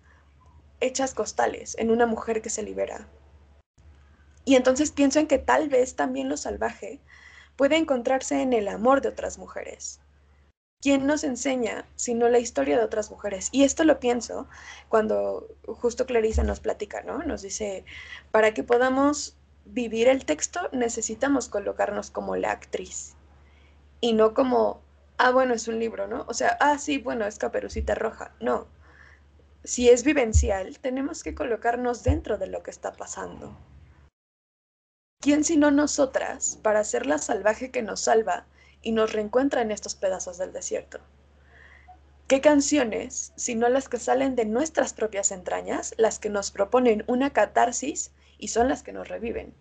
hechas 0.79 1.13
costales, 1.13 1.75
en 1.79 1.91
una 1.91 2.05
mujer 2.05 2.41
que 2.41 2.49
se 2.49 2.63
libera? 2.63 3.07
Y 4.45 4.55
entonces 4.55 4.91
pienso 4.91 5.19
en 5.19 5.27
que 5.27 5.39
tal 5.39 5.69
vez 5.69 5.95
también 5.95 6.29
lo 6.29 6.37
salvaje 6.37 7.01
puede 7.55 7.77
encontrarse 7.77 8.41
en 8.41 8.53
el 8.53 8.67
amor 8.67 9.01
de 9.01 9.09
otras 9.09 9.37
mujeres. 9.37 9.99
¿Quién 10.85 11.07
nos 11.07 11.23
enseña 11.23 11.83
sino 11.95 12.29
la 12.29 12.37
historia 12.37 12.77
de 12.77 12.83
otras 12.83 13.09
mujeres? 13.09 13.49
Y 13.51 13.63
esto 13.63 13.83
lo 13.85 13.99
pienso 13.99 14.47
cuando 14.87 15.47
justo 15.65 16.05
Clarisa 16.05 16.43
nos 16.43 16.59
platica, 16.59 17.01
¿no? 17.01 17.23
Nos 17.23 17.41
dice, 17.41 17.85
para 18.29 18.53
que 18.53 18.61
podamos 18.61 19.35
vivir 19.65 20.07
el 20.07 20.25
texto 20.25 20.69
necesitamos 20.73 21.49
colocarnos 21.49 22.11
como 22.11 22.35
la 22.35 22.51
actriz 22.51 23.15
y 23.99 24.13
no 24.13 24.35
como, 24.35 24.79
ah, 25.17 25.31
bueno, 25.31 25.55
es 25.55 25.67
un 25.67 25.79
libro, 25.79 26.05
¿no? 26.07 26.23
O 26.27 26.35
sea, 26.35 26.55
ah, 26.59 26.77
sí, 26.77 26.99
bueno, 26.99 27.25
es 27.25 27.39
caperucita 27.39 27.95
roja. 27.95 28.35
No. 28.39 28.67
Si 29.63 29.89
es 29.89 30.03
vivencial, 30.03 30.77
tenemos 30.77 31.23
que 31.23 31.33
colocarnos 31.33 32.03
dentro 32.03 32.37
de 32.37 32.45
lo 32.45 32.61
que 32.61 32.69
está 32.69 32.93
pasando. 32.93 33.57
¿Quién 35.19 35.45
sino 35.45 35.71
nosotras 35.71 36.59
para 36.61 36.83
ser 36.83 37.07
la 37.07 37.17
salvaje 37.17 37.71
que 37.71 37.81
nos 37.81 38.01
salva 38.01 38.45
y 38.85 38.93
nos 38.93 39.11
reencuentra 39.11 39.61
en 39.61 39.71
estos 39.71 39.95
pedazos 39.95 40.37
del 40.37 40.53
desierto? 40.53 40.99
¿Qué 42.27 42.39
canciones, 42.39 43.33
sino 43.35 43.67
las 43.67 43.89
que 43.89 43.99
salen 43.99 44.35
de 44.35 44.45
nuestras 44.45 44.93
propias 44.93 45.31
entrañas, 45.31 45.93
las 45.97 46.19
que 46.19 46.29
nos 46.29 46.51
proponen 46.51 47.03
una 47.07 47.33
catarsis 47.33 48.13
y 48.37 48.47
son 48.47 48.69
las 48.69 48.83
que 48.83 48.93
nos 48.93 49.09
reviven? 49.09 49.53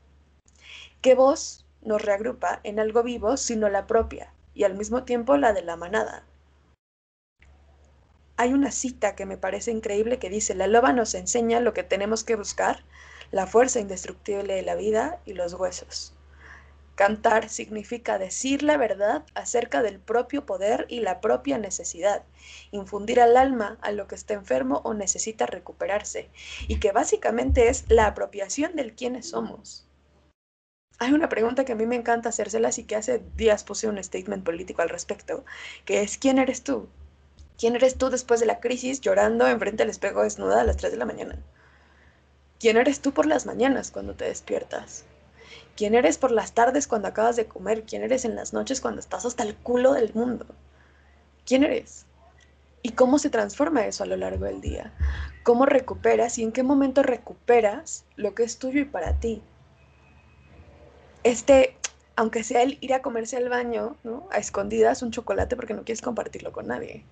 ¿Qué 1.01 1.15
voz 1.15 1.67
nos 1.83 2.03
reagrupa 2.03 2.61
en 2.63 2.79
algo 2.79 3.03
vivo, 3.03 3.37
sino 3.37 3.69
la 3.69 3.87
propia 3.87 4.33
y 4.55 4.65
al 4.65 4.77
mismo 4.77 5.05
tiempo 5.05 5.37
la 5.37 5.53
de 5.53 5.63
la 5.63 5.77
manada? 5.77 6.25
Hay 8.37 8.53
una 8.53 8.73
cita 8.73 9.15
que 9.15 9.27
me 9.27 9.37
parece 9.37 9.71
increíble 9.71 10.19
que 10.19 10.31
dice, 10.31 10.55
la 10.55 10.67
loba 10.67 10.93
nos 10.93 11.15
enseña 11.15 11.61
lo 11.61 11.73
que 11.73 11.83
tenemos 11.83 12.25
que 12.25 12.37
buscar 12.37 12.85
la 13.31 13.47
fuerza 13.47 13.81
indestructible 13.81 14.55
de 14.55 14.63
la 14.63 14.75
vida 14.75 15.21
y 15.25 15.33
los 15.35 15.55
huesos. 15.55 16.13
Cantar 16.95 17.49
significa 17.49 18.19
decir 18.19 18.63
la 18.63 18.77
verdad 18.77 19.25
acerca 19.35 19.83
del 19.83 19.99
propio 19.99 20.47
poder 20.47 20.87
y 20.89 21.01
la 21.01 21.21
propia 21.21 21.59
necesidad, 21.59 22.23
infundir 22.71 23.21
al 23.21 23.37
alma 23.37 23.79
a 23.83 23.91
lo 23.91 24.07
que 24.07 24.15
está 24.15 24.35
enfermo 24.35 24.81
o 24.85 24.95
necesita 24.95 25.47
recuperarse, 25.47 26.31
y 26.69 26.79
que 26.79 26.93
básicamente 26.93 27.69
es 27.69 27.85
la 27.89 28.07
apropiación 28.07 28.77
del 28.77 28.95
quiénes 28.95 29.31
somos. 29.31 29.89
Hay 31.01 31.13
una 31.13 31.29
pregunta 31.29 31.65
que 31.65 31.73
a 31.73 31.77
mí 31.77 31.87
me 31.87 31.97
encanta 31.97 32.29
hacérselas 32.29 32.79
y 32.79 32.85
que 32.85 32.95
hace 32.95 33.21
días 33.37 33.65
puse 33.65 33.89
un 33.89 34.03
statement 34.03 34.45
político 34.45 34.81
al 34.83 34.89
respecto, 34.89 35.45
que 35.85 36.03
es 36.03 36.17
¿quién 36.17 36.39
eres 36.39 36.63
tú? 36.63 36.89
¿Quién 37.59 37.75
eres 37.75 37.99
tú 37.99 38.11
después 38.11 38.39
de 38.39 38.47
la 38.47 38.61
crisis 38.61 39.01
llorando 39.01 39.49
enfrente 39.49 39.83
al 39.83 39.91
espejo 39.91 40.23
desnuda 40.23 40.61
a 40.61 40.65
las 40.65 40.77
3 40.77 40.93
de 40.93 40.99
la 40.99 41.07
mañana? 41.07 41.39
¿Quién 42.61 42.77
eres 42.77 43.01
tú 43.01 43.13
por 43.13 43.27
las 43.27 43.47
mañanas 43.47 43.91
cuando 43.91 44.15
te 44.15 44.25
despiertas? 44.25 45.05
¿Quién 45.77 45.95
eres 45.95 46.19
por 46.19 46.31
las 46.31 46.53
tardes 46.53 46.87
cuando 46.87 47.09
acabas 47.09 47.37
de 47.37 47.47
comer? 47.47 47.85
¿Quién 47.85 48.03
eres 48.03 48.25
en 48.25 48.37
las 48.37 48.53
noches 48.53 48.81
cuando 48.81 49.01
estás 49.01 49.25
hasta 49.25 49.43
el 49.43 49.55
culo 49.57 49.93
del 49.93 50.13
mundo? 50.15 50.47
¿Quién 51.47 51.65
eres? 51.65 52.07
¿Y 52.83 52.91
cómo 52.91 53.19
se 53.19 53.31
transforma 53.31 53.87
eso 53.87 54.05
a 54.05 54.07
lo 54.07 54.17
largo 54.17 54.45
del 54.45 54.61
día? 54.61 54.93
¿Cómo 55.43 55.67
recuperas 55.67 56.39
y 56.39 56.43
en 56.43 56.53
qué 56.53 56.63
momento 56.63 57.03
recuperas 57.03 58.05
lo 58.17 58.35
que 58.35 58.45
es 58.45 58.59
tuyo 58.59 58.81
y 58.81 58.85
para 58.85 59.15
ti? 59.15 59.43
Este, 61.23 61.77
aunque 62.17 62.45
sea 62.45 62.63
el 62.63 62.79
ir 62.81 62.95
a 62.95 63.03
comerse 63.03 63.37
al 63.37 63.49
baño, 63.49 63.97
¿no? 64.05 64.29
A 64.31 64.39
escondidas 64.39 65.03
un 65.03 65.11
chocolate 65.11 65.57
porque 65.57 65.75
no 65.75 65.85
quieres 65.85 66.03
compartirlo 66.03 66.53
con 66.53 66.67
nadie. 66.67 67.05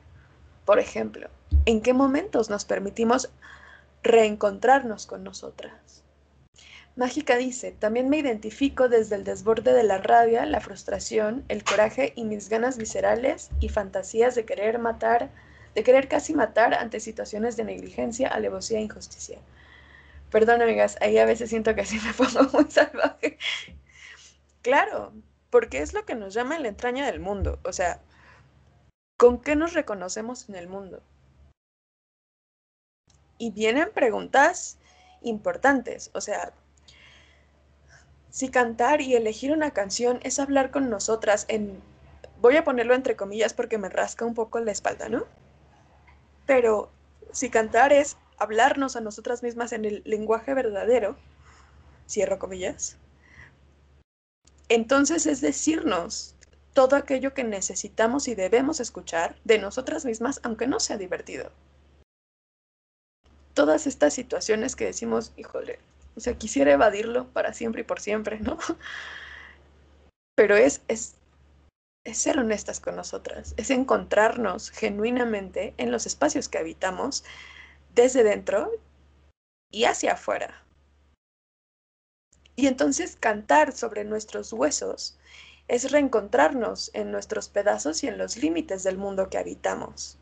Por 0.64 0.78
ejemplo, 0.78 1.28
¿en 1.64 1.80
qué 1.80 1.92
momentos 1.94 2.50
nos 2.50 2.64
permitimos 2.64 3.30
reencontrarnos 4.02 5.06
con 5.06 5.22
nosotras. 5.24 6.01
Mágica 6.94 7.36
dice, 7.36 7.72
también 7.72 8.08
me 8.08 8.18
identifico 8.18 8.88
desde 8.88 9.16
el 9.16 9.24
desborde 9.24 9.72
de 9.72 9.82
la 9.82 9.98
rabia, 9.98 10.44
la 10.44 10.60
frustración, 10.60 11.44
el 11.48 11.64
coraje 11.64 12.12
y 12.16 12.24
mis 12.24 12.48
ganas 12.48 12.76
viscerales 12.76 13.50
y 13.60 13.70
fantasías 13.70 14.34
de 14.34 14.44
querer 14.44 14.78
matar, 14.78 15.30
de 15.74 15.82
querer 15.82 16.08
casi 16.08 16.34
matar 16.34 16.74
ante 16.74 17.00
situaciones 17.00 17.56
de 17.56 17.64
negligencia, 17.64 18.28
alevosía 18.28 18.78
e 18.78 18.82
injusticia. 18.82 19.38
Perdón, 20.30 20.60
amigas, 20.60 20.98
ahí 21.00 21.18
a 21.18 21.24
veces 21.24 21.48
siento 21.50 21.74
que 21.74 21.80
así 21.82 21.98
me 22.00 22.12
pongo 22.14 22.48
muy 22.52 22.70
salvaje. 22.70 23.38
Claro, 24.60 25.12
porque 25.50 25.78
es 25.78 25.94
lo 25.94 26.04
que 26.04 26.14
nos 26.14 26.34
llama 26.34 26.56
en 26.56 26.62
la 26.62 26.68
entraña 26.68 27.06
del 27.06 27.20
mundo. 27.20 27.58
O 27.64 27.72
sea, 27.72 28.00
¿con 29.16 29.40
qué 29.40 29.56
nos 29.56 29.72
reconocemos 29.72 30.48
en 30.48 30.56
el 30.56 30.68
mundo? 30.68 31.02
y 33.42 33.50
vienen 33.50 33.90
preguntas 33.92 34.78
importantes. 35.20 36.12
O 36.14 36.20
sea, 36.20 36.52
si 38.32 38.48
cantar 38.48 39.02
y 39.02 39.14
elegir 39.14 39.52
una 39.52 39.72
canción 39.72 40.18
es 40.22 40.38
hablar 40.38 40.70
con 40.70 40.88
nosotras 40.88 41.44
en, 41.48 41.80
voy 42.40 42.56
a 42.56 42.64
ponerlo 42.64 42.94
entre 42.94 43.14
comillas 43.14 43.52
porque 43.52 43.76
me 43.76 43.90
rasca 43.90 44.24
un 44.24 44.34
poco 44.34 44.58
la 44.58 44.72
espalda, 44.72 45.10
¿no? 45.10 45.26
Pero 46.46 46.90
si 47.30 47.50
cantar 47.50 47.92
es 47.92 48.16
hablarnos 48.38 48.96
a 48.96 49.02
nosotras 49.02 49.42
mismas 49.42 49.72
en 49.72 49.84
el 49.84 50.02
lenguaje 50.06 50.54
verdadero, 50.54 51.16
cierro 52.08 52.38
comillas, 52.38 52.96
entonces 54.70 55.26
es 55.26 55.42
decirnos 55.42 56.34
todo 56.72 56.96
aquello 56.96 57.34
que 57.34 57.44
necesitamos 57.44 58.28
y 58.28 58.34
debemos 58.34 58.80
escuchar 58.80 59.36
de 59.44 59.58
nosotras 59.58 60.06
mismas, 60.06 60.40
aunque 60.42 60.66
no 60.66 60.80
sea 60.80 60.96
divertido 60.96 61.52
todas 63.54 63.86
estas 63.86 64.14
situaciones 64.14 64.76
que 64.76 64.86
decimos, 64.86 65.32
híjole, 65.36 65.78
o 66.16 66.20
sea, 66.20 66.36
quisiera 66.38 66.72
evadirlo 66.72 67.28
para 67.32 67.52
siempre 67.52 67.82
y 67.82 67.84
por 67.84 68.00
siempre, 68.00 68.38
¿no? 68.40 68.58
Pero 70.34 70.56
es, 70.56 70.82
es, 70.88 71.14
es 72.04 72.18
ser 72.18 72.38
honestas 72.38 72.80
con 72.80 72.96
nosotras, 72.96 73.54
es 73.56 73.70
encontrarnos 73.70 74.70
genuinamente 74.70 75.74
en 75.78 75.90
los 75.90 76.06
espacios 76.06 76.48
que 76.48 76.58
habitamos, 76.58 77.24
desde 77.94 78.24
dentro 78.24 78.70
y 79.70 79.84
hacia 79.84 80.12
afuera. 80.12 80.64
Y 82.56 82.66
entonces 82.66 83.16
cantar 83.16 83.72
sobre 83.72 84.04
nuestros 84.04 84.52
huesos 84.52 85.18
es 85.68 85.90
reencontrarnos 85.90 86.90
en 86.94 87.10
nuestros 87.10 87.48
pedazos 87.48 88.02
y 88.04 88.08
en 88.08 88.18
los 88.18 88.36
límites 88.36 88.82
del 88.82 88.98
mundo 88.98 89.30
que 89.30 89.38
habitamos. 89.38 90.18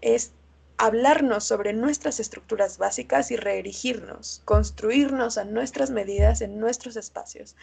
Es 0.00 0.32
hablarnos 0.78 1.44
sobre 1.44 1.72
nuestras 1.72 2.20
estructuras 2.20 2.78
básicas 2.78 3.30
y 3.30 3.36
reerigirnos, 3.36 4.42
construirnos 4.44 5.38
a 5.38 5.44
nuestras 5.44 5.90
medidas 5.90 6.40
en 6.40 6.58
nuestros 6.58 6.96
espacios 6.96 7.56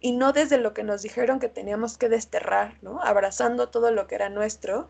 y 0.00 0.12
no 0.12 0.32
desde 0.32 0.58
lo 0.58 0.72
que 0.72 0.82
nos 0.82 1.02
dijeron 1.02 1.40
que 1.40 1.48
teníamos 1.48 1.98
que 1.98 2.08
desterrar, 2.08 2.76
¿no? 2.82 3.02
abrazando 3.02 3.68
todo 3.68 3.90
lo 3.90 4.06
que 4.06 4.14
era 4.14 4.28
nuestro 4.28 4.88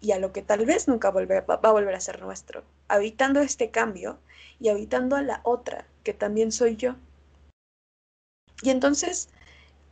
y 0.00 0.12
a 0.12 0.18
lo 0.18 0.32
que 0.32 0.42
tal 0.42 0.66
vez 0.66 0.88
nunca 0.88 1.10
va 1.10 1.20
a 1.20 1.72
volver 1.72 1.94
a 1.94 2.00
ser 2.00 2.20
nuestro, 2.20 2.64
habitando 2.88 3.40
este 3.40 3.70
cambio 3.70 4.18
y 4.58 4.68
habitando 4.68 5.14
a 5.14 5.22
la 5.22 5.40
otra, 5.44 5.86
que 6.02 6.12
también 6.12 6.50
soy 6.50 6.76
yo. 6.76 6.96
Y 8.62 8.70
entonces 8.70 9.28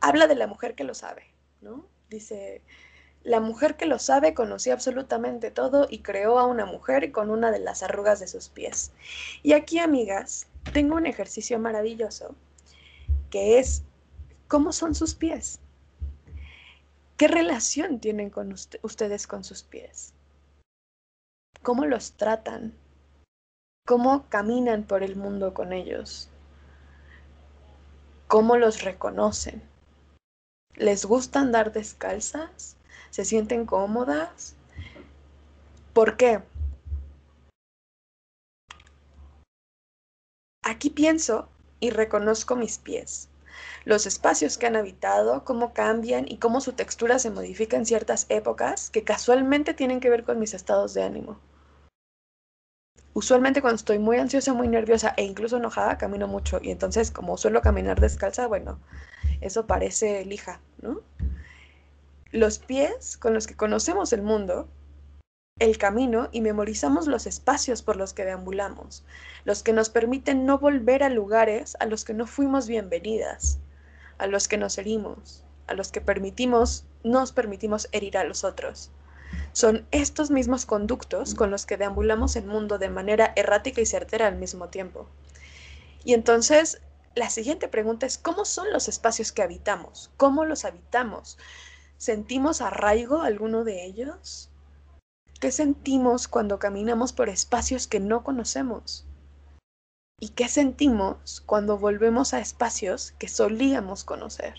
habla 0.01 0.27
de 0.27 0.35
la 0.35 0.47
mujer 0.47 0.75
que 0.75 0.83
lo 0.83 0.93
sabe, 0.93 1.23
¿no? 1.61 1.85
Dice, 2.09 2.61
la 3.23 3.39
mujer 3.39 3.77
que 3.77 3.85
lo 3.85 3.99
sabe 3.99 4.33
conocía 4.33 4.73
absolutamente 4.73 5.51
todo 5.51 5.87
y 5.89 5.99
creó 5.99 6.39
a 6.39 6.45
una 6.45 6.65
mujer 6.65 7.11
con 7.11 7.29
una 7.29 7.51
de 7.51 7.59
las 7.59 7.83
arrugas 7.83 8.19
de 8.19 8.27
sus 8.27 8.49
pies. 8.49 8.91
Y 9.43 9.53
aquí, 9.53 9.79
amigas, 9.79 10.47
tengo 10.73 10.95
un 10.95 11.05
ejercicio 11.05 11.59
maravilloso 11.59 12.35
que 13.29 13.59
es 13.59 13.83
cómo 14.47 14.71
son 14.73 14.95
sus 14.95 15.15
pies. 15.15 15.59
¿Qué 17.17 17.27
relación 17.27 17.99
tienen 17.99 18.31
con 18.31 18.51
ustedes 18.81 19.27
con 19.27 19.43
sus 19.43 19.63
pies? 19.63 20.13
¿Cómo 21.61 21.85
los 21.85 22.13
tratan? 22.13 22.73
¿Cómo 23.85 24.25
caminan 24.29 24.83
por 24.83 25.03
el 25.03 25.15
mundo 25.15 25.53
con 25.53 25.73
ellos? 25.73 26.29
¿Cómo 28.27 28.57
los 28.57 28.81
reconocen? 28.81 29.61
¿Les 30.75 31.05
gusta 31.05 31.39
andar 31.41 31.71
descalzas? 31.71 32.77
¿Se 33.11 33.25
sienten 33.25 33.65
cómodas? 33.65 34.55
¿Por 35.93 36.15
qué? 36.15 36.41
Aquí 40.63 40.89
pienso 40.89 41.49
y 41.81 41.89
reconozco 41.89 42.55
mis 42.55 42.77
pies, 42.77 43.27
los 43.83 44.05
espacios 44.05 44.57
que 44.57 44.67
han 44.67 44.77
habitado, 44.77 45.43
cómo 45.43 45.73
cambian 45.73 46.25
y 46.27 46.37
cómo 46.37 46.61
su 46.61 46.71
textura 46.71 47.19
se 47.19 47.31
modifica 47.31 47.75
en 47.75 47.85
ciertas 47.85 48.27
épocas 48.29 48.89
que 48.89 49.03
casualmente 49.03 49.73
tienen 49.73 49.99
que 49.99 50.09
ver 50.09 50.23
con 50.23 50.39
mis 50.39 50.53
estados 50.53 50.93
de 50.93 51.03
ánimo. 51.03 51.37
Usualmente 53.13 53.61
cuando 53.61 53.75
estoy 53.75 53.99
muy 53.99 54.17
ansiosa, 54.17 54.53
muy 54.53 54.69
nerviosa 54.69 55.13
e 55.17 55.25
incluso 55.25 55.57
enojada, 55.57 55.97
camino 55.97 56.27
mucho 56.29 56.59
y 56.61 56.71
entonces 56.71 57.11
como 57.11 57.35
suelo 57.35 57.61
caminar 57.61 57.99
descalza, 57.99 58.47
bueno, 58.47 58.79
eso 59.41 59.67
parece 59.67 60.23
lija, 60.23 60.61
¿no? 60.81 61.01
Los 62.31 62.59
pies 62.59 63.17
con 63.17 63.33
los 63.33 63.45
que 63.45 63.57
conocemos 63.57 64.13
el 64.13 64.21
mundo, 64.21 64.69
el 65.59 65.77
camino 65.77 66.29
y 66.31 66.39
memorizamos 66.39 67.07
los 67.07 67.27
espacios 67.27 67.81
por 67.81 67.97
los 67.97 68.13
que 68.13 68.23
deambulamos, 68.23 69.03
los 69.43 69.63
que 69.63 69.73
nos 69.73 69.89
permiten 69.89 70.45
no 70.45 70.57
volver 70.57 71.03
a 71.03 71.09
lugares 71.09 71.75
a 71.81 71.85
los 71.87 72.05
que 72.05 72.13
no 72.13 72.25
fuimos 72.25 72.67
bienvenidas, 72.67 73.59
a 74.17 74.27
los 74.27 74.47
que 74.47 74.57
nos 74.57 74.77
herimos, 74.77 75.43
a 75.67 75.73
los 75.73 75.91
que 75.91 75.99
permitimos, 75.99 76.85
nos 77.03 77.33
permitimos 77.33 77.89
herir 77.91 78.17
a 78.17 78.23
los 78.23 78.45
otros. 78.45 78.91
Son 79.51 79.85
estos 79.91 80.31
mismos 80.31 80.65
conductos 80.65 81.35
con 81.35 81.51
los 81.51 81.65
que 81.65 81.75
deambulamos 81.75 82.37
el 82.37 82.45
mundo 82.45 82.77
de 82.77 82.89
manera 82.89 83.33
errática 83.35 83.81
y 83.81 83.85
certera 83.85 84.27
al 84.27 84.37
mismo 84.37 84.69
tiempo. 84.69 85.09
Y 86.05 86.13
entonces, 86.13 86.81
la 87.13 87.29
siguiente 87.29 87.67
pregunta 87.67 88.05
es, 88.05 88.17
¿cómo 88.17 88.45
son 88.45 88.71
los 88.71 88.87
espacios 88.87 89.33
que 89.33 89.43
habitamos? 89.43 90.11
¿Cómo 90.15 90.45
los 90.45 90.63
habitamos? 90.63 91.37
¿Sentimos 92.01 92.61
arraigo 92.61 93.21
alguno 93.21 93.63
de 93.63 93.85
ellos? 93.85 94.49
¿Qué 95.39 95.51
sentimos 95.51 96.27
cuando 96.27 96.57
caminamos 96.57 97.13
por 97.13 97.29
espacios 97.29 97.85
que 97.85 97.99
no 97.99 98.23
conocemos? 98.23 99.05
¿Y 100.19 100.29
qué 100.29 100.47
sentimos 100.47 101.41
cuando 101.45 101.77
volvemos 101.77 102.33
a 102.33 102.39
espacios 102.39 103.11
que 103.19 103.27
solíamos 103.27 104.03
conocer? 104.03 104.55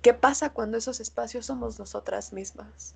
¿Qué 0.00 0.14
pasa 0.14 0.52
cuando 0.52 0.78
esos 0.78 1.00
espacios 1.00 1.46
somos 1.46 1.80
nosotras 1.80 2.32
mismas? 2.32 2.94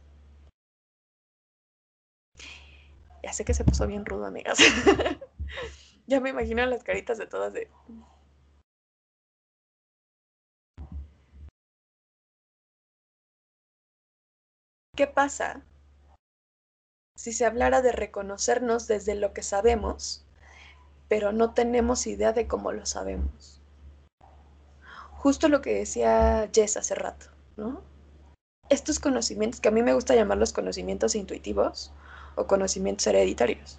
Ya 3.24 3.32
sé 3.32 3.44
que 3.44 3.54
se 3.54 3.64
puso 3.64 3.88
bien 3.88 4.06
rudo, 4.06 4.26
amigas. 4.26 4.60
ya 6.06 6.20
me 6.20 6.30
imagino 6.30 6.64
las 6.64 6.84
caritas 6.84 7.18
de 7.18 7.26
todas 7.26 7.52
de... 7.54 7.68
¿Qué 15.00 15.06
pasa 15.06 15.62
si 17.16 17.32
se 17.32 17.46
hablara 17.46 17.80
de 17.80 17.90
reconocernos 17.90 18.86
desde 18.86 19.14
lo 19.14 19.32
que 19.32 19.42
sabemos, 19.42 20.26
pero 21.08 21.32
no 21.32 21.54
tenemos 21.54 22.06
idea 22.06 22.34
de 22.34 22.46
cómo 22.46 22.70
lo 22.70 22.84
sabemos? 22.84 23.62
Justo 25.12 25.48
lo 25.48 25.62
que 25.62 25.72
decía 25.72 26.50
Jess 26.52 26.76
hace 26.76 26.94
rato, 26.94 27.28
¿no? 27.56 27.82
Estos 28.68 28.98
conocimientos, 28.98 29.62
que 29.62 29.68
a 29.68 29.72
mí 29.72 29.80
me 29.82 29.94
gusta 29.94 30.14
llamar 30.14 30.36
los 30.36 30.52
conocimientos 30.52 31.14
intuitivos 31.14 31.94
o 32.34 32.46
conocimientos 32.46 33.06
hereditarios, 33.06 33.78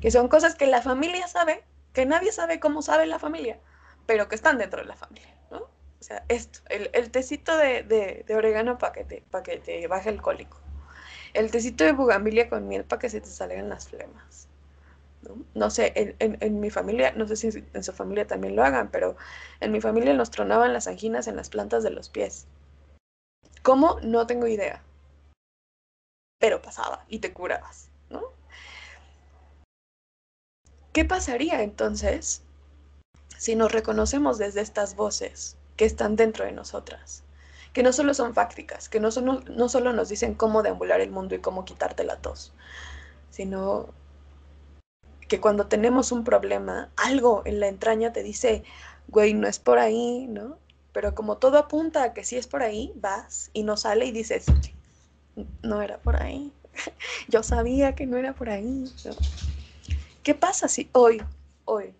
que 0.00 0.12
son 0.12 0.28
cosas 0.28 0.54
que 0.54 0.68
la 0.68 0.80
familia 0.80 1.26
sabe, 1.26 1.64
que 1.92 2.06
nadie 2.06 2.30
sabe 2.30 2.60
cómo 2.60 2.82
sabe 2.82 3.08
la 3.08 3.18
familia, 3.18 3.58
pero 4.06 4.28
que 4.28 4.36
están 4.36 4.58
dentro 4.58 4.80
de 4.80 4.86
la 4.86 4.94
familia, 4.94 5.34
¿no? 5.50 5.66
Sea, 6.06 6.24
esto, 6.28 6.60
el, 6.68 7.10
tecito 7.10 7.56
de, 7.56 8.24
orégano 8.30 8.78
para 8.78 8.92
que, 8.92 9.02
te, 9.02 9.24
que 9.42 9.56
te 9.56 9.88
baje 9.88 10.08
el 10.08 10.22
cólico. 10.22 10.56
El 11.34 11.50
tecito 11.50 11.82
de 11.82 11.90
bugambilia 11.90 12.48
con 12.48 12.68
miel 12.68 12.84
para 12.84 13.00
que 13.00 13.10
se 13.10 13.20
te 13.20 13.26
salgan 13.26 13.68
las 13.68 13.88
flemas. 13.88 14.46
No, 15.54 15.68
sé, 15.68 16.14
en, 16.20 16.38
en, 16.40 16.60
mi 16.60 16.70
familia, 16.70 17.10
no 17.16 17.26
sé 17.26 17.34
si 17.34 17.48
en 17.72 17.82
su 17.82 17.92
familia 17.92 18.24
también 18.24 18.54
lo 18.54 18.62
hagan, 18.62 18.88
pero 18.92 19.16
en 19.58 19.72
mi 19.72 19.80
familia 19.80 20.14
nos 20.14 20.30
tronaban 20.30 20.72
las 20.72 20.86
anginas 20.86 21.26
en 21.26 21.34
las 21.34 21.50
plantas 21.50 21.82
de 21.82 21.90
los 21.90 22.08
pies. 22.08 22.46
¿Cómo? 23.64 23.98
No 24.04 24.28
tengo 24.28 24.46
idea. 24.46 24.84
Pero 26.38 26.62
pasaba 26.62 27.04
y 27.08 27.18
te 27.18 27.32
curabas, 27.32 27.90
¿no? 28.10 28.22
¿Qué 30.92 31.04
pasaría 31.04 31.64
entonces 31.64 32.44
si 33.36 33.56
nos 33.56 33.72
reconocemos 33.72 34.38
desde 34.38 34.60
estas 34.60 34.94
voces 34.94 35.55
que 35.76 35.84
están 35.84 36.16
dentro 36.16 36.44
de 36.44 36.52
nosotras, 36.52 37.22
que 37.72 37.82
no 37.82 37.92
solo 37.92 38.14
son 38.14 38.34
fácticas, 38.34 38.88
que 38.88 39.00
no, 39.00 39.10
no 39.10 39.68
solo 39.68 39.92
nos 39.92 40.08
dicen 40.08 40.34
cómo 40.34 40.62
deambular 40.62 41.00
el 41.00 41.10
mundo 41.10 41.34
y 41.34 41.40
cómo 41.40 41.64
quitarte 41.64 42.04
la 42.04 42.16
tos, 42.16 42.52
sino 43.30 43.88
que 45.28 45.40
cuando 45.40 45.66
tenemos 45.66 46.12
un 46.12 46.24
problema, 46.24 46.90
algo 46.96 47.42
en 47.44 47.60
la 47.60 47.68
entraña 47.68 48.12
te 48.12 48.22
dice, 48.22 48.64
güey, 49.08 49.34
no 49.34 49.48
es 49.48 49.58
por 49.58 49.78
ahí, 49.78 50.26
¿no? 50.28 50.58
Pero 50.92 51.14
como 51.14 51.36
todo 51.36 51.58
apunta 51.58 52.02
a 52.02 52.14
que 52.14 52.24
sí 52.24 52.36
es 52.36 52.46
por 52.46 52.62
ahí, 52.62 52.92
vas 52.96 53.50
y 53.52 53.62
no 53.62 53.76
sale 53.76 54.06
y 54.06 54.12
dices, 54.12 54.46
no 55.62 55.82
era 55.82 55.98
por 55.98 56.22
ahí. 56.22 56.52
Yo 57.28 57.42
sabía 57.42 57.94
que 57.94 58.06
no 58.06 58.16
era 58.16 58.32
por 58.34 58.48
ahí. 58.48 58.84
¿Qué 60.22 60.34
pasa 60.34 60.68
si 60.68 60.88
hoy, 60.92 61.22
hoy, 61.64 61.92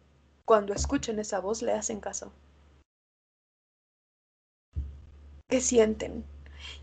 cuando 0.44 0.72
escuchen 0.72 1.18
esa 1.18 1.40
voz, 1.40 1.62
le 1.62 1.72
hacen 1.72 2.00
caso? 2.00 2.32
Qué 5.48 5.60
sienten. 5.60 6.24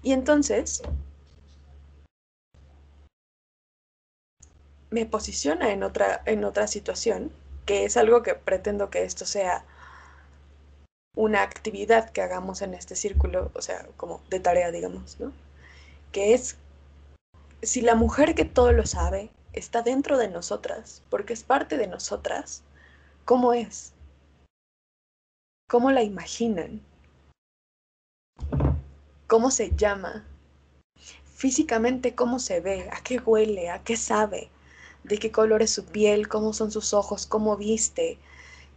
Y 0.02 0.14
entonces 0.14 0.82
me 4.90 5.06
posiciona 5.06 5.72
en 5.72 5.84
otra, 5.84 6.22
en 6.26 6.44
otra 6.44 6.68
situación, 6.68 7.32
que 7.66 7.86
es 7.86 7.98
algo 7.98 8.24
que 8.24 8.36
pretendo 8.36 8.90
que 8.90 9.04
esto 9.04 9.26
sea 9.26 9.66
una 11.16 11.42
actividad 11.42 12.10
que 12.12 12.22
hagamos 12.22 12.62
en 12.62 12.74
este 12.74 12.96
círculo, 12.96 13.52
o 13.56 13.62
sea, 13.62 13.88
como 13.98 14.22
de 14.30 14.40
tarea, 14.40 14.72
digamos, 14.72 15.20
¿no? 15.20 15.32
Que 16.12 16.34
es, 16.34 16.58
si 17.62 17.82
la 17.82 17.96
mujer 17.96 18.36
que 18.36 18.46
todo 18.46 18.72
lo 18.72 18.86
sabe 18.86 19.30
está 19.54 19.82
dentro 19.82 20.18
de 20.18 20.28
nosotras, 20.28 21.02
porque 21.10 21.34
es 21.34 21.44
parte 21.44 21.78
de 21.78 21.88
nosotras, 21.88 22.64
¿cómo 23.26 23.54
es? 23.54 23.94
¿Cómo 25.70 25.92
la 25.92 26.04
imaginan? 26.04 26.82
Cómo 29.28 29.52
se 29.52 29.76
llama, 29.76 30.26
físicamente 31.36 32.16
cómo 32.16 32.40
se 32.40 32.60
ve, 32.60 32.90
a 32.92 33.02
qué 33.04 33.20
huele, 33.20 33.70
a 33.70 33.84
qué 33.84 33.98
sabe, 33.98 34.50
de 35.04 35.18
qué 35.18 35.32
color 35.32 35.62
es 35.62 35.72
su 35.72 35.86
piel, 35.86 36.28
cómo 36.28 36.54
son 36.54 36.72
sus 36.72 36.94
ojos, 36.94 37.26
cómo 37.26 37.58
viste, 37.58 38.18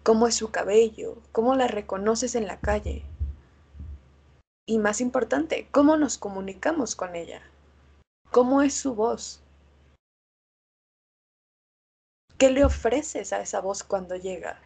cómo 0.02 0.26
es 0.26 0.35
su 0.35 0.50
cabello, 0.50 1.16
cómo 1.32 1.54
la 1.54 1.68
reconoces 1.68 2.35
en 2.35 2.46
la 2.46 2.59
calle. 2.59 3.04
Y 4.68 4.78
más 4.78 5.00
importante, 5.00 5.68
cómo 5.70 5.96
nos 5.96 6.18
comunicamos 6.18 6.96
con 6.96 7.14
ella, 7.14 7.42
cómo 8.32 8.62
es 8.62 8.74
su 8.74 8.94
voz. 8.94 9.40
¿Qué 12.38 12.50
le 12.50 12.64
ofreces 12.64 13.32
a 13.32 13.40
esa 13.40 13.61
voz 13.61 13.82
cuando 13.82 14.16
llega? 14.16 14.61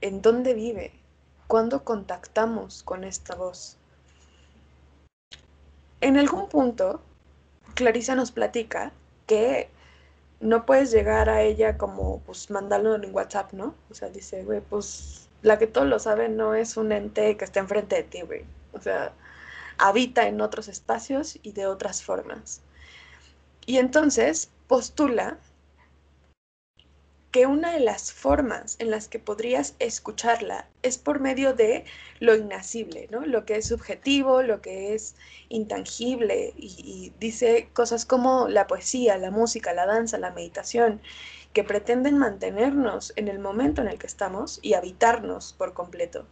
¿En 0.00 0.22
dónde 0.22 0.54
vive? 0.54 0.92
¿Cuándo 1.46 1.84
contactamos 1.84 2.82
con 2.82 3.02
esta 3.04 3.34
voz? 3.34 3.78
En 6.04 6.18
algún 6.18 6.50
punto, 6.50 7.00
Clarisa 7.74 8.14
nos 8.14 8.30
platica 8.30 8.92
que 9.26 9.70
no 10.40 10.66
puedes 10.66 10.90
llegar 10.90 11.30
a 11.30 11.40
ella 11.40 11.78
como, 11.78 12.20
pues, 12.26 12.50
mandarlo 12.50 12.94
en 12.94 13.14
WhatsApp, 13.14 13.54
¿no? 13.54 13.74
O 13.90 13.94
sea, 13.94 14.10
dice, 14.10 14.44
güey, 14.44 14.60
pues, 14.60 15.28
la 15.40 15.58
que 15.58 15.66
todos 15.66 15.86
lo 15.86 15.98
saben 15.98 16.36
no 16.36 16.54
es 16.54 16.76
un 16.76 16.92
ente 16.92 17.38
que 17.38 17.44
está 17.46 17.60
enfrente 17.60 17.96
de 17.96 18.02
ti, 18.02 18.20
güey. 18.20 18.44
O 18.74 18.80
sea, 18.82 19.12
habita 19.78 20.28
en 20.28 20.42
otros 20.42 20.68
espacios 20.68 21.38
y 21.42 21.52
de 21.52 21.66
otras 21.66 22.02
formas. 22.02 22.60
Y 23.64 23.78
entonces 23.78 24.50
postula 24.68 25.38
que 27.34 27.46
una 27.46 27.72
de 27.72 27.80
las 27.80 28.12
formas 28.12 28.76
en 28.78 28.92
las 28.92 29.08
que 29.08 29.18
podrías 29.18 29.74
escucharla 29.80 30.68
es 30.82 30.98
por 30.98 31.18
medio 31.18 31.52
de 31.52 31.84
lo 32.20 32.36
inacible, 32.36 33.08
¿no? 33.10 33.26
Lo 33.26 33.44
que 33.44 33.56
es 33.56 33.66
subjetivo, 33.66 34.44
lo 34.44 34.60
que 34.60 34.94
es 34.94 35.16
intangible, 35.48 36.54
y, 36.56 37.12
dice 37.18 37.70
cosas 37.72 38.06
como 38.06 38.46
la 38.46 38.68
poesía, 38.68 39.18
la 39.18 39.32
música, 39.32 39.72
la 39.72 39.84
danza, 39.84 40.16
la 40.16 40.30
meditación, 40.30 41.00
que 41.52 41.64
pretenden 41.64 42.18
mantenernos 42.18 43.12
en 43.16 43.26
el 43.26 43.40
momento 43.40 43.82
en 43.82 43.88
el 43.88 43.98
que 43.98 44.06
estamos 44.06 44.60
y 44.62 44.74
habitarnos 44.74 45.54
por 45.54 45.74
completo. 45.74 46.26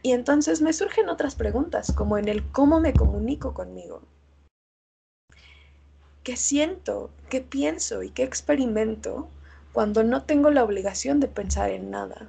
Y 0.00 0.12
entonces 0.12 0.62
me 0.62 0.72
surgen 0.72 1.10
otras 1.10 1.34
preguntas, 1.34 1.92
como 1.92 2.16
en 2.16 2.28
el 2.28 2.50
cómo 2.50 2.80
me 2.80 2.94
comunico 2.94 3.52
conmigo. 3.52 4.00
¿Qué 6.22 6.38
siento? 6.38 7.10
¿Qué 7.28 7.42
pienso? 7.42 8.02
¿Y 8.02 8.08
qué 8.08 8.22
experimento? 8.22 9.28
Cuando 9.72 10.02
no 10.02 10.24
tengo 10.24 10.50
la 10.50 10.64
obligación 10.64 11.20
de 11.20 11.28
pensar 11.28 11.70
en 11.70 11.90
nada? 11.90 12.28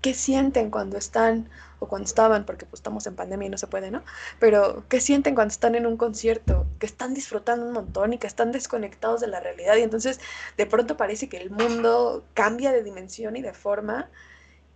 ¿Qué 0.00 0.12
sienten 0.12 0.70
cuando 0.70 0.98
están, 0.98 1.48
o 1.78 1.88
cuando 1.88 2.06
estaban, 2.06 2.44
porque 2.44 2.66
pues 2.66 2.80
estamos 2.80 3.06
en 3.06 3.16
pandemia 3.16 3.46
y 3.46 3.50
no 3.50 3.56
se 3.56 3.66
puede, 3.66 3.90
¿no? 3.90 4.02
Pero 4.38 4.84
¿qué 4.88 5.00
sienten 5.00 5.34
cuando 5.34 5.52
están 5.52 5.74
en 5.74 5.86
un 5.86 5.96
concierto? 5.96 6.66
Que 6.78 6.84
están 6.84 7.14
disfrutando 7.14 7.64
un 7.66 7.72
montón 7.72 8.12
y 8.12 8.18
que 8.18 8.26
están 8.26 8.52
desconectados 8.52 9.22
de 9.22 9.28
la 9.28 9.40
realidad 9.40 9.76
y 9.76 9.82
entonces 9.82 10.20
de 10.58 10.66
pronto 10.66 10.98
parece 10.98 11.28
que 11.28 11.38
el 11.38 11.50
mundo 11.50 12.22
cambia 12.34 12.70
de 12.70 12.82
dimensión 12.82 13.36
y 13.36 13.42
de 13.42 13.54
forma 13.54 14.10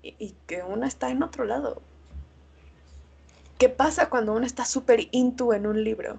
y, 0.03 0.35
que 0.47 0.62
uno 0.62 0.87
está 0.87 1.11
en 1.11 1.23
otro 1.23 1.45
lado. 1.45 1.83
¿Qué 3.59 3.69
pasa 3.69 4.09
cuando 4.09 4.33
uno 4.33 4.47
está 4.47 4.64
súper 4.64 5.09
into 5.11 5.53
en 5.53 5.67
un 5.67 5.83
libro? 5.83 6.19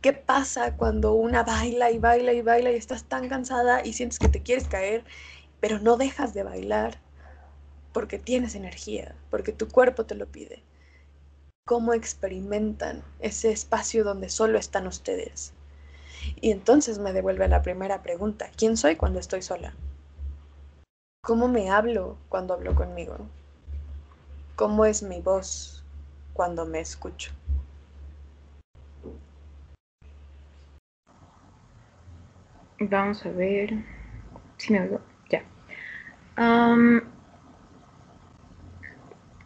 ¿Qué 0.00 0.14
pasa 0.14 0.76
cuando 0.78 1.12
una 1.12 1.42
baila 1.42 1.90
y 1.90 1.98
baila 1.98 2.32
y 2.32 2.40
baila 2.40 2.70
y 2.72 2.76
estás 2.76 3.04
tan 3.04 3.28
cansada 3.28 3.84
y 3.84 3.92
sientes 3.92 4.18
que 4.18 4.28
te 4.28 4.42
quieres 4.42 4.66
caer, 4.66 5.04
pero 5.60 5.78
no 5.78 5.98
dejas 5.98 6.32
de 6.32 6.42
bailar 6.42 6.98
porque 7.92 8.18
tienes 8.18 8.54
energía, 8.54 9.14
porque 9.30 9.52
tu 9.52 9.68
cuerpo 9.68 10.06
te 10.06 10.14
lo 10.14 10.26
pide? 10.26 10.62
¿Cómo 11.66 11.92
experimentan 11.92 13.02
ese 13.18 13.52
espacio 13.52 14.02
donde 14.02 14.30
solo 14.30 14.58
están 14.58 14.86
ustedes? 14.86 15.52
Y 16.40 16.50
entonces 16.50 16.98
me 16.98 17.12
devuelve 17.12 17.46
la 17.48 17.60
primera 17.60 18.02
pregunta, 18.02 18.50
¿quién 18.56 18.78
soy 18.78 18.96
cuando 18.96 19.20
estoy 19.20 19.42
sola? 19.42 19.74
¿Cómo 21.22 21.46
me 21.48 21.68
hablo 21.68 22.16
cuando 22.30 22.54
hablo 22.54 22.74
conmigo? 22.74 23.18
¿Cómo 24.56 24.86
es 24.86 25.02
mi 25.02 25.20
voz 25.20 25.84
cuando 26.32 26.64
me 26.64 26.80
escucho? 26.80 27.32
Vamos 32.80 33.24
a 33.26 33.30
ver 33.30 33.74
si 34.56 34.72
me 34.72 34.80
oigo. 34.80 35.00
Ya. 35.28 35.44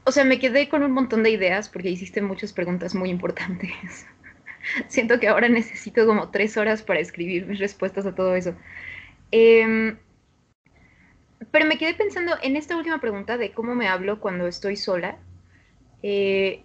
O 0.06 0.12
sea, 0.12 0.24
me 0.24 0.38
quedé 0.38 0.68
con 0.68 0.82
un 0.82 0.92
montón 0.92 1.22
de 1.22 1.30
ideas 1.30 1.68
porque 1.68 1.90
hiciste 1.90 2.22
muchas 2.22 2.52
preguntas 2.52 2.94
muy 2.94 3.10
importantes. 3.10 4.06
Siento 4.88 5.18
que 5.18 5.28
ahora 5.28 5.48
necesito 5.48 6.06
como 6.06 6.30
tres 6.30 6.56
horas 6.56 6.82
para 6.82 7.00
escribir 7.00 7.46
mis 7.46 7.58
respuestas 7.58 8.06
a 8.06 8.14
todo 8.14 8.34
eso. 8.36 8.54
Eh, 9.32 9.96
pero 11.50 11.66
me 11.66 11.78
quedé 11.78 11.94
pensando 11.94 12.32
en 12.42 12.56
esta 12.56 12.76
última 12.76 13.00
pregunta 13.00 13.36
de 13.38 13.52
cómo 13.52 13.74
me 13.74 13.88
hablo 13.88 14.20
cuando 14.20 14.46
estoy 14.46 14.76
sola. 14.76 15.18
Eh, 16.02 16.64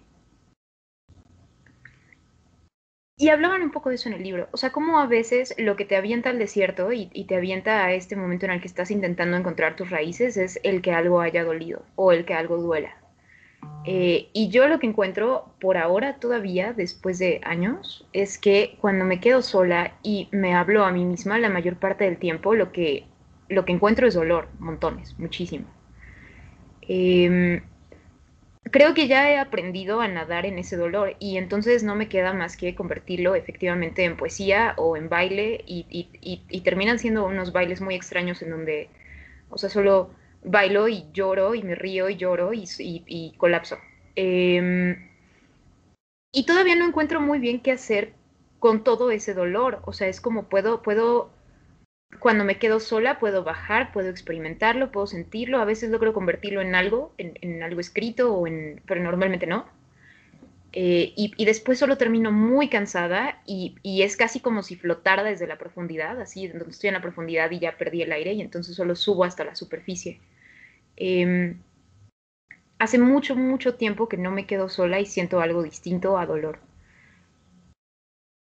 Y 3.20 3.28
hablaban 3.28 3.60
un 3.60 3.70
poco 3.70 3.90
de 3.90 3.96
eso 3.96 4.08
en 4.08 4.14
el 4.14 4.22
libro, 4.22 4.48
o 4.50 4.56
sea, 4.56 4.72
cómo 4.72 4.98
a 4.98 5.06
veces 5.06 5.54
lo 5.58 5.76
que 5.76 5.84
te 5.84 5.94
avienta 5.94 6.30
al 6.30 6.38
desierto 6.38 6.90
y, 6.90 7.10
y, 7.12 7.24
te 7.24 7.36
avienta 7.36 7.84
a 7.84 7.92
este 7.92 8.16
momento 8.16 8.46
en 8.46 8.52
el 8.52 8.62
que 8.62 8.66
estás 8.66 8.90
intentando 8.90 9.36
encontrar 9.36 9.76
tus 9.76 9.90
raíces 9.90 10.38
es 10.38 10.58
el 10.62 10.80
que 10.80 10.92
algo 10.92 11.20
haya 11.20 11.44
dolido 11.44 11.82
o 11.96 12.12
el 12.12 12.24
que 12.24 12.32
algo 12.32 12.56
duela. 12.56 12.96
Eh, 13.84 14.30
y 14.32 14.48
yo 14.48 14.68
lo 14.68 14.78
que 14.78 14.86
encuentro 14.86 15.52
por 15.60 15.76
ahora 15.76 16.16
todavía, 16.16 16.72
después 16.72 17.18
de 17.18 17.42
años, 17.44 18.06
es 18.14 18.38
que 18.38 18.78
cuando 18.80 19.04
me 19.04 19.20
quedo 19.20 19.42
sola 19.42 19.92
y 20.02 20.28
me 20.32 20.54
hablo 20.54 20.86
a 20.86 20.90
mí 20.90 21.04
misma 21.04 21.38
la 21.38 21.50
mayor 21.50 21.76
parte 21.76 22.04
del 22.04 22.16
tiempo, 22.16 22.54
lo 22.54 22.72
que, 22.72 23.04
lo 23.50 23.66
que 23.66 23.72
encuentro 23.72 24.06
es 24.06 24.14
dolor, 24.14 24.48
montones, 24.58 25.18
muchísimo. 25.18 25.66
Eh, 26.88 27.60
creo 28.64 28.94
que 28.94 29.08
ya 29.08 29.30
he 29.30 29.38
aprendido 29.38 30.00
a 30.00 30.08
nadar 30.08 30.46
en 30.46 30.58
ese 30.58 30.76
dolor 30.76 31.16
y 31.18 31.36
entonces 31.38 31.82
no 31.82 31.94
me 31.94 32.08
queda 32.08 32.32
más 32.32 32.56
que 32.56 32.74
convertirlo 32.74 33.34
efectivamente 33.34 34.04
en 34.04 34.16
poesía 34.16 34.74
o 34.76 34.96
en 34.96 35.08
baile 35.08 35.64
y, 35.66 36.60
terminan 36.62 36.98
siendo 36.98 37.26
unos 37.26 37.52
bailes 37.52 37.80
muy 37.80 37.94
extraños 37.94 38.42
en 38.42 38.50
donde, 38.50 38.88
o 39.48 39.58
sea, 39.58 39.70
solo 39.70 40.10
bailo 40.44 40.88
y 40.88 41.06
lloro 41.12 41.54
y 41.54 41.62
me 41.62 41.74
río 41.74 42.08
y 42.08 42.16
lloro 42.16 42.52
y, 42.52 43.34
colapso. 43.38 43.78
Eh, 44.16 44.96
y 46.32 46.46
todavía 46.46 46.76
no 46.76 46.86
encuentro 46.86 47.20
muy 47.20 47.38
bien 47.38 47.60
qué 47.60 47.72
hacer 47.72 48.12
con 48.58 48.84
todo 48.84 49.10
ese 49.10 49.34
dolor, 49.34 49.80
o 49.84 49.92
sea, 49.92 50.08
es 50.08 50.20
como 50.20 50.48
puedo, 50.48 50.82
puedo 50.82 51.30
cuando 52.18 52.44
me 52.44 52.58
quedo 52.58 52.80
sola 52.80 53.18
puedo 53.18 53.44
bajar, 53.44 53.92
puedo 53.92 54.08
experimentarlo, 54.10 54.90
puedo 54.90 55.06
sentirlo, 55.06 55.60
a 55.60 55.64
veces 55.64 55.90
logro 55.90 56.12
convertirlo 56.12 56.60
en 56.60 56.74
algo, 56.74 57.14
en, 57.18 57.62
algo 57.62 57.80
escrito, 57.80 58.34
o 58.34 58.46
en, 58.46 58.82
pero 58.86 59.02
normalmente 59.02 59.46
no. 59.46 59.66
Eh, 60.72 61.12
y, 61.16 61.44
después 61.44 61.80
solo 61.80 61.98
termino 61.98 62.30
muy 62.30 62.68
cansada 62.68 63.42
y, 63.44 63.74
y, 63.82 64.02
es 64.02 64.16
casi 64.16 64.38
como 64.38 64.62
si 64.62 64.76
flotara 64.76 65.24
desde 65.24 65.48
la 65.48 65.58
profundidad, 65.58 66.20
así 66.20 66.46
donde 66.46 66.70
estoy 66.70 66.88
en 66.88 66.94
la 66.94 67.02
profundidad 67.02 67.50
y 67.50 67.58
ya 67.58 67.76
perdí 67.76 68.02
el 68.02 68.12
aire 68.12 68.34
y 68.34 68.40
entonces 68.40 68.76
solo 68.76 68.94
subo 68.94 69.24
hasta 69.24 69.44
la 69.44 69.56
superficie. 69.56 70.20
Eh, 70.96 71.56
hace 72.78 72.98
mucho, 72.98 73.36
mucho 73.36 73.74
tiempo 73.74 74.08
que 74.08 74.16
no 74.16 74.30
me 74.30 74.46
quedo 74.46 74.68
sola 74.68 75.00
y 75.00 75.06
siento 75.06 75.40
algo 75.40 75.62
distinto 75.62 76.18
a 76.18 76.26
dolor. 76.26 76.58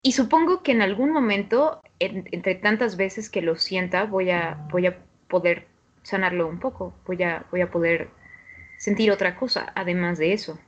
Y 0.07 0.12
supongo 0.12 0.62
que 0.62 0.71
en 0.71 0.83
algún 0.83 1.11
momento, 1.11 1.83
en, 1.99 2.29
entre 2.31 2.55
tantas 2.55 2.97
veces 2.97 3.29
que 3.29 3.42
lo 3.42 3.57
sienta, 3.57 4.05
voy 4.05 4.31
a, 4.31 4.55
voy 4.71 4.87
a 4.87 4.99
poder 5.27 5.66
sanarlo 6.05 6.47
un 6.47 6.61
poco, 6.61 6.95
voy 7.09 7.25
a, 7.25 7.45
voy 7.51 7.61
a 7.61 7.73
poder 7.73 8.11
sentir 8.79 9.11
otra 9.11 9.35
cosa 9.35 9.73
además 9.75 10.19
de 10.19 10.33
eso. 10.33 10.61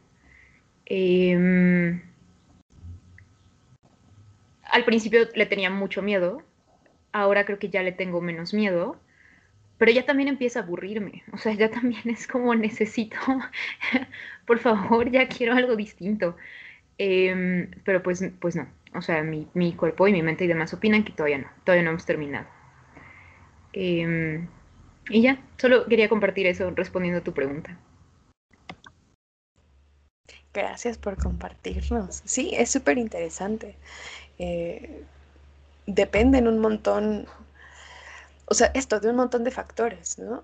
Eh, 0.87 2.03
al 4.65 4.85
principio 4.85 5.29
le 5.33 5.47
tenía 5.47 5.71
mucho 5.71 6.03
miedo, 6.03 6.43
ahora 7.13 7.45
creo 7.45 7.61
que 7.61 7.69
ya 7.69 7.85
le 7.85 7.93
tengo 7.93 8.21
menos 8.21 8.53
miedo, 8.53 8.97
pero 9.79 9.93
ya 9.93 10.05
también 10.05 10.31
empieza 10.31 10.59
a 10.59 10.63
aburrirme, 10.65 11.23
o 11.33 11.39
sea, 11.39 11.53
ya 11.53 11.71
también 11.71 12.11
es 12.11 12.27
como 12.27 12.57
necesito, 12.57 13.19
por 14.49 14.59
favor, 14.59 15.09
ya 15.13 15.29
quiero 15.29 15.55
algo 15.55 15.77
distinto. 15.77 16.35
Eh, 16.99 17.71
pero 17.85 18.03
pues, 18.03 18.25
pues 18.41 18.57
no, 18.57 18.67
o 18.95 19.03
sea, 19.03 19.23
mi, 19.23 19.49
mi, 19.55 19.75
cuerpo 19.75 20.09
y 20.09 20.13
mi 20.13 20.23
mente 20.23 20.45
y 20.45 20.49
demás 20.49 20.73
opinan 20.75 21.05
que 21.05 21.13
todavía 21.13 21.39
no, 21.39 21.49
todavía 21.65 21.85
no 21.85 21.91
hemos 21.91 22.07
terminado. 22.07 22.47
Eh, 23.73 24.47
y 25.11 25.23
ya, 25.23 25.43
solo 25.57 25.87
quería 25.87 26.09
compartir 26.09 26.47
eso 26.47 26.71
respondiendo 26.71 27.21
a 27.21 27.25
tu 27.25 27.33
pregunta. 27.33 27.77
Gracias 30.53 30.99
por 30.99 31.17
compartirnos. 31.17 32.23
Sí, 32.25 32.53
es 32.55 32.71
súper 32.71 32.99
interesante. 32.99 33.77
Eh, 34.39 35.05
dependen 35.87 36.49
un 36.49 36.59
montón, 36.59 37.27
o 38.47 38.55
sea, 38.55 38.71
esto 38.75 39.01
de 39.01 39.11
un 39.11 39.17
montón 39.17 39.45
de 39.45 39.51
factores, 39.51 40.19
¿no? 40.19 40.43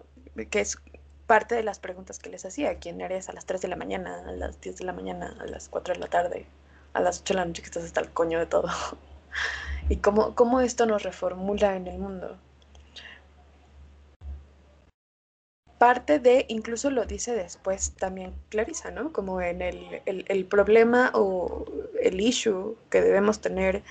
Que 0.51 0.61
es 0.61 0.79
parte 1.27 1.55
de 1.55 1.63
las 1.63 1.79
preguntas 1.79 2.19
que 2.19 2.31
les 2.31 2.45
hacía. 2.45 2.79
¿Quién 2.79 3.01
eres 3.01 3.29
a 3.29 3.33
las 3.33 3.47
3 3.47 3.61
de 3.61 3.69
la 3.69 3.77
mañana, 3.77 4.23
a 4.27 4.33
las 4.33 4.61
10 4.61 4.77
de 4.77 4.85
la 4.85 4.93
mañana, 4.93 5.37
a 5.41 5.47
las 5.47 5.69
4 5.69 5.95
de 5.95 6.01
la 6.01 6.07
tarde? 6.07 6.47
A 6.95 7.01
las 7.01 7.21
8 7.21 7.35
de 7.35 7.39
la 7.39 7.45
noche 7.45 7.63
que 7.63 7.67
estás 7.67 7.85
hasta 7.85 8.01
el 8.01 8.11
coño 8.11 8.39
de 8.39 8.47
todo. 8.47 8.69
y 9.89 9.97
cómo, 9.97 10.35
cómo 10.35 10.61
esto 10.61 10.87
nos 10.87 11.03
reformula 11.03 11.77
en 11.77 11.87
el 11.87 11.99
mundo. 11.99 12.39
Parte 15.79 16.19
de, 16.19 16.47
incluso 16.49 16.89
lo 16.91 17.05
dice 17.05 17.35
después 17.35 17.93
también 17.97 18.33
Clarisa, 18.49 18.91
¿no? 18.91 19.13
Como 19.13 19.43
en 19.43 19.61
el, 19.61 20.01
el, 20.07 20.25
el 20.29 20.45
problema 20.47 21.11
o 21.15 21.67
el 22.01 22.21
issue 22.21 22.77
que 22.91 23.03
debemos 23.03 23.41
tener 23.41 23.83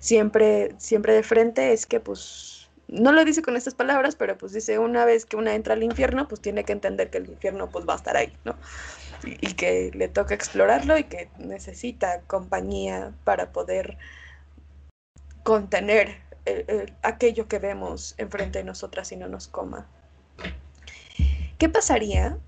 siempre, 0.00 0.74
siempre 0.78 1.12
de 1.12 1.22
frente 1.22 1.72
es 1.72 1.86
que 1.86 2.00
pues 2.00 2.68
no 2.88 3.12
lo 3.12 3.24
dice 3.24 3.42
con 3.42 3.56
estas 3.56 3.74
palabras, 3.74 4.14
pero 4.14 4.38
pues 4.38 4.52
dice 4.52 4.78
una 4.78 5.04
vez 5.04 5.26
que 5.26 5.36
una 5.36 5.54
entra 5.54 5.74
al 5.74 5.82
infierno, 5.82 6.28
pues 6.28 6.40
tiene 6.40 6.64
que 6.64 6.72
entender 6.72 7.10
que 7.10 7.18
el 7.18 7.28
infierno 7.28 7.68
pues 7.68 7.86
va 7.86 7.94
a 7.94 7.96
estar 7.96 8.16
ahí, 8.16 8.32
¿no? 8.44 8.54
Y 9.24 9.54
que 9.54 9.90
le 9.94 10.08
toca 10.08 10.34
explorarlo 10.34 10.98
y 10.98 11.04
que 11.04 11.30
necesita 11.38 12.22
compañía 12.22 13.12
para 13.24 13.52
poder 13.52 13.98
contener 15.42 16.20
el, 16.44 16.64
el, 16.68 16.94
aquello 17.02 17.48
que 17.48 17.58
vemos 17.58 18.14
enfrente 18.18 18.58
de 18.58 18.64
nosotras 18.64 19.12
y 19.12 19.16
no 19.16 19.28
nos 19.28 19.48
coma. 19.48 19.86
¿Qué 21.58 21.68
pasaría 21.68 22.38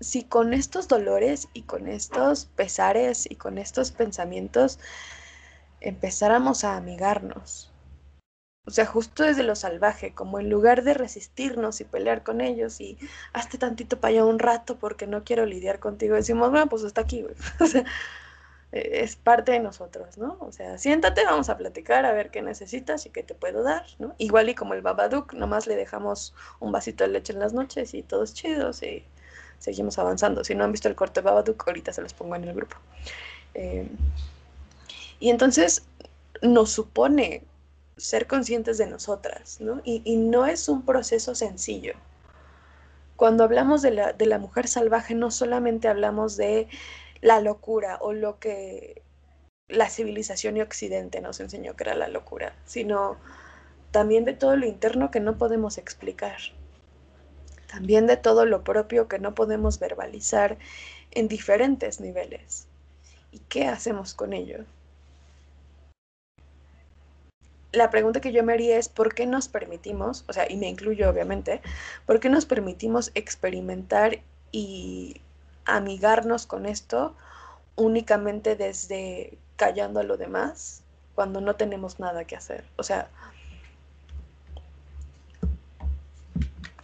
si 0.00 0.24
con 0.24 0.54
estos 0.54 0.88
dolores 0.88 1.48
y 1.52 1.62
con 1.62 1.86
estos 1.86 2.46
pesares 2.46 3.30
y 3.30 3.36
con 3.36 3.58
estos 3.58 3.92
pensamientos 3.92 4.78
empezáramos 5.80 6.64
a 6.64 6.76
amigarnos. 6.76 7.69
O 8.66 8.70
sea, 8.70 8.86
justo 8.86 9.24
desde 9.24 9.42
lo 9.42 9.56
salvaje, 9.56 10.14
como 10.14 10.38
en 10.38 10.50
lugar 10.50 10.84
de 10.84 10.94
resistirnos 10.94 11.80
y 11.80 11.84
pelear 11.84 12.22
con 12.22 12.40
ellos 12.40 12.80
y 12.80 12.98
hazte 13.32 13.58
tantito 13.58 13.98
para 13.98 14.12
allá 14.12 14.24
un 14.24 14.38
rato 14.38 14.78
porque 14.78 15.06
no 15.06 15.24
quiero 15.24 15.46
lidiar 15.46 15.80
contigo, 15.80 16.14
decimos, 16.14 16.50
bueno, 16.50 16.68
pues 16.68 16.82
está 16.84 17.00
aquí, 17.02 17.22
güey. 17.22 17.34
O 17.60 17.66
sea, 17.66 17.84
e-, 18.72 19.02
es 19.02 19.16
parte 19.16 19.52
de 19.52 19.60
nosotros, 19.60 20.18
¿no? 20.18 20.36
O 20.40 20.52
sea, 20.52 20.78
siéntate, 20.78 21.24
vamos 21.24 21.48
a 21.48 21.56
platicar, 21.56 22.04
a 22.04 22.12
ver 22.12 22.30
qué 22.30 22.42
necesitas 22.42 23.06
y 23.06 23.10
qué 23.10 23.22
te 23.22 23.34
puedo 23.34 23.62
dar, 23.62 23.86
¿no? 23.98 24.14
Igual 24.18 24.48
y 24.48 24.54
como 24.54 24.74
el 24.74 24.82
Babadook, 24.82 25.34
nomás 25.34 25.66
le 25.66 25.76
dejamos 25.76 26.34
un 26.60 26.72
vasito 26.72 27.04
de 27.04 27.10
leche 27.10 27.32
en 27.32 27.40
las 27.40 27.52
noches 27.52 27.94
y 27.94 28.02
todos 28.02 28.34
chidos 28.34 28.82
y 28.82 29.04
seguimos 29.58 29.98
avanzando. 29.98 30.44
Si 30.44 30.54
no 30.54 30.64
han 30.64 30.72
visto 30.72 30.88
el 30.88 30.94
corte 30.94 31.20
Babadook, 31.20 31.66
ahorita 31.66 31.92
se 31.92 32.02
los 32.02 32.14
pongo 32.14 32.36
en 32.36 32.44
el 32.44 32.54
grupo. 32.54 32.76
Eh, 33.54 33.88
y 35.18 35.30
entonces 35.30 35.84
nos 36.42 36.70
supone 36.70 37.44
ser 38.00 38.26
conscientes 38.26 38.78
de 38.78 38.86
nosotras, 38.86 39.60
¿no? 39.60 39.80
Y, 39.84 40.16
no 40.16 40.46
es 40.46 40.68
un 40.68 40.84
proceso 40.84 41.34
sencillo. 41.34 41.94
Cuando 43.16 43.44
hablamos 43.44 43.82
de 43.82 43.90
la, 43.90 44.38
mujer 44.38 44.66
salvaje, 44.66 45.14
no 45.14 45.30
solamente 45.30 45.88
hablamos 45.88 46.36
de 46.36 46.68
la 47.20 47.40
locura 47.40 47.98
o 48.00 48.12
lo 48.12 48.38
que 48.38 49.02
la 49.68 49.88
civilización 49.90 50.56
y 50.56 50.62
Occidente 50.62 51.20
nos 51.20 51.38
enseñó 51.40 51.76
que 51.76 51.84
era 51.84 51.94
la 51.94 52.08
locura, 52.08 52.54
sino 52.64 53.18
también 53.90 54.24
de 54.24 54.32
todo 54.32 54.56
lo 54.56 54.66
interno 54.66 55.10
que 55.10 55.20
no 55.20 55.36
podemos 55.36 55.76
explicar, 55.76 56.38
también 57.66 58.06
de 58.06 58.16
todo 58.16 58.46
lo 58.46 58.64
propio 58.64 59.06
que 59.06 59.18
no 59.18 59.34
podemos 59.34 59.78
verbalizar 59.78 60.58
en 61.10 61.28
diferentes 61.28 62.00
niveles. 62.00 62.66
¿Y 63.30 63.40
qué 63.40 63.66
hacemos 63.66 64.14
con 64.14 64.32
ello? 64.32 64.64
La 67.72 67.90
pregunta 67.90 68.20
que 68.20 68.32
yo 68.32 68.42
me 68.42 68.52
haría 68.52 68.78
es 68.78 68.88
¿por 68.88 69.14
qué 69.14 69.26
nos 69.26 69.48
permitimos, 69.48 70.24
o 70.28 70.32
sea, 70.32 70.50
y 70.50 70.56
me 70.56 70.68
incluyo 70.68 71.08
obviamente, 71.08 71.60
¿por 72.06 72.20
qué 72.20 72.28
nos 72.28 72.46
permitimos 72.46 73.12
experimentar 73.14 74.20
y 74.52 75.20
amigarnos 75.64 76.46
con 76.46 76.66
esto 76.66 77.14
únicamente 77.76 78.56
desde 78.56 79.38
callando 79.56 80.00
a 80.00 80.04
lo 80.04 80.16
demás 80.16 80.82
cuando 81.14 81.40
no 81.40 81.56
tenemos 81.56 82.00
nada 82.00 82.24
que 82.24 82.36
hacer. 82.36 82.64
O 82.76 82.82
sea, 82.82 83.10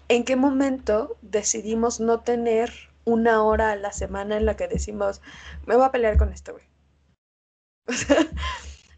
¿en 0.09 0.25
qué 0.25 0.37
momento 0.37 1.17
decidimos 1.23 2.01
no 2.01 2.21
tener 2.21 2.73
una 3.05 3.43
hora 3.43 3.71
a 3.71 3.77
la 3.77 3.93
semana 3.93 4.37
en 4.37 4.47
la 4.47 4.57
que 4.57 4.69
decimos, 4.69 5.23
me 5.65 5.77
voy 5.77 5.87
a 5.87 5.93
pelear 5.93 6.19
con 6.19 6.33
esto, 6.33 6.53
güey? 6.53 6.65
O 7.89 7.93
sea, 7.93 8.17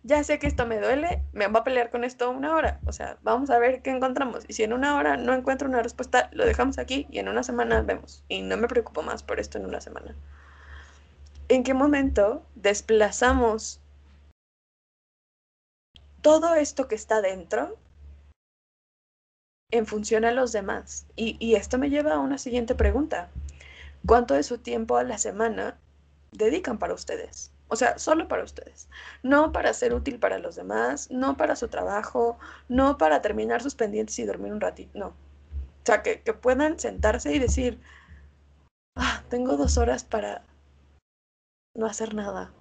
ya 0.09 0.25
sé 0.25 0.39
que 0.39 0.47
esto 0.47 0.65
me 0.65 0.81
duele, 0.81 1.23
me 1.35 1.49
voy 1.49 1.61
a 1.61 1.65
pelear 1.65 1.91
con 1.91 2.03
esto 2.03 2.31
una 2.31 2.57
hora. 2.57 2.81
O 2.87 2.93
sea, 2.93 3.19
vamos 3.23 3.51
a 3.51 3.59
ver 3.59 3.83
qué 3.83 3.91
encontramos. 3.91 4.45
Y 4.49 4.55
si 4.55 4.63
en 4.63 4.73
una 4.73 4.97
hora 4.97 5.19
no 5.19 5.35
encuentro 5.35 5.69
una 5.69 5.83
respuesta, 5.83 6.31
lo 6.33 6.47
dejamos 6.47 6.79
aquí 6.79 7.07
y 7.11 7.19
en 7.19 7.29
una 7.29 7.43
semana 7.43 7.83
vemos. 7.83 8.25
Y 8.27 8.41
no 8.41 8.57
me 8.57 8.69
preocupo 8.69 9.03
más 9.03 9.23
por 9.23 9.39
esto 9.39 9.59
en 9.59 9.67
una 9.67 9.83
semana. 9.83 10.17
¿En 11.51 11.63
qué 11.63 11.75
momento 11.75 12.43
desplazamos 12.55 13.81
todo 16.23 16.55
esto 16.55 16.89
que 16.89 16.95
está 16.95 17.21
dentro 17.21 17.77
en 19.71 19.85
función 19.85 20.25
a 20.25 20.33
los 20.33 20.53
demás? 20.53 21.07
Y, 21.17 21.37
y 21.39 21.57
esto 21.57 21.77
me 21.77 21.91
lleva 21.91 22.15
a 22.15 22.19
una 22.19 22.39
siguiente 22.39 22.75
pregunta. 22.75 23.29
¿Cuánto 24.07 24.33
de 24.33 24.43
su 24.43 24.57
tiempo 24.57 24.97
a 24.97 25.05
la 25.05 25.19
semana 25.19 25.77
dedican 26.33 26.79
para 26.79 26.95
ustedes? 26.95 27.53
O 27.69 27.77
sea, 27.77 27.99
solo 27.99 28.29
para 28.29 28.45
ustedes. 28.45 28.89
No 29.23 29.53
para 29.53 29.75
ser 29.75 29.95
útil 29.95 30.19
para 30.19 30.39
los 30.39 30.57
demás, 30.57 31.11
no 31.11 31.37
para 31.37 31.55
su 31.57 31.69
trabajo, 31.69 32.39
no 32.69 32.99
para 32.99 33.23
terminar 33.23 33.63
sus 33.63 33.75
pendientes 33.75 34.19
y 34.19 34.25
dormir 34.25 34.53
un 34.53 34.61
ratito, 34.61 34.99
no. 34.99 35.09
O 35.09 35.15
sea, 35.85 36.03
que, 36.03 36.19
puedan 36.35 36.79
sentarse 36.79 37.33
y 37.35 37.39
decir, 37.39 37.79
ah, 38.97 39.23
tengo 39.29 39.57
dos 39.57 39.79
horas 39.79 40.05
para 40.05 40.43
no 41.75 41.87
hacer 41.87 42.15
nada, 42.15 42.53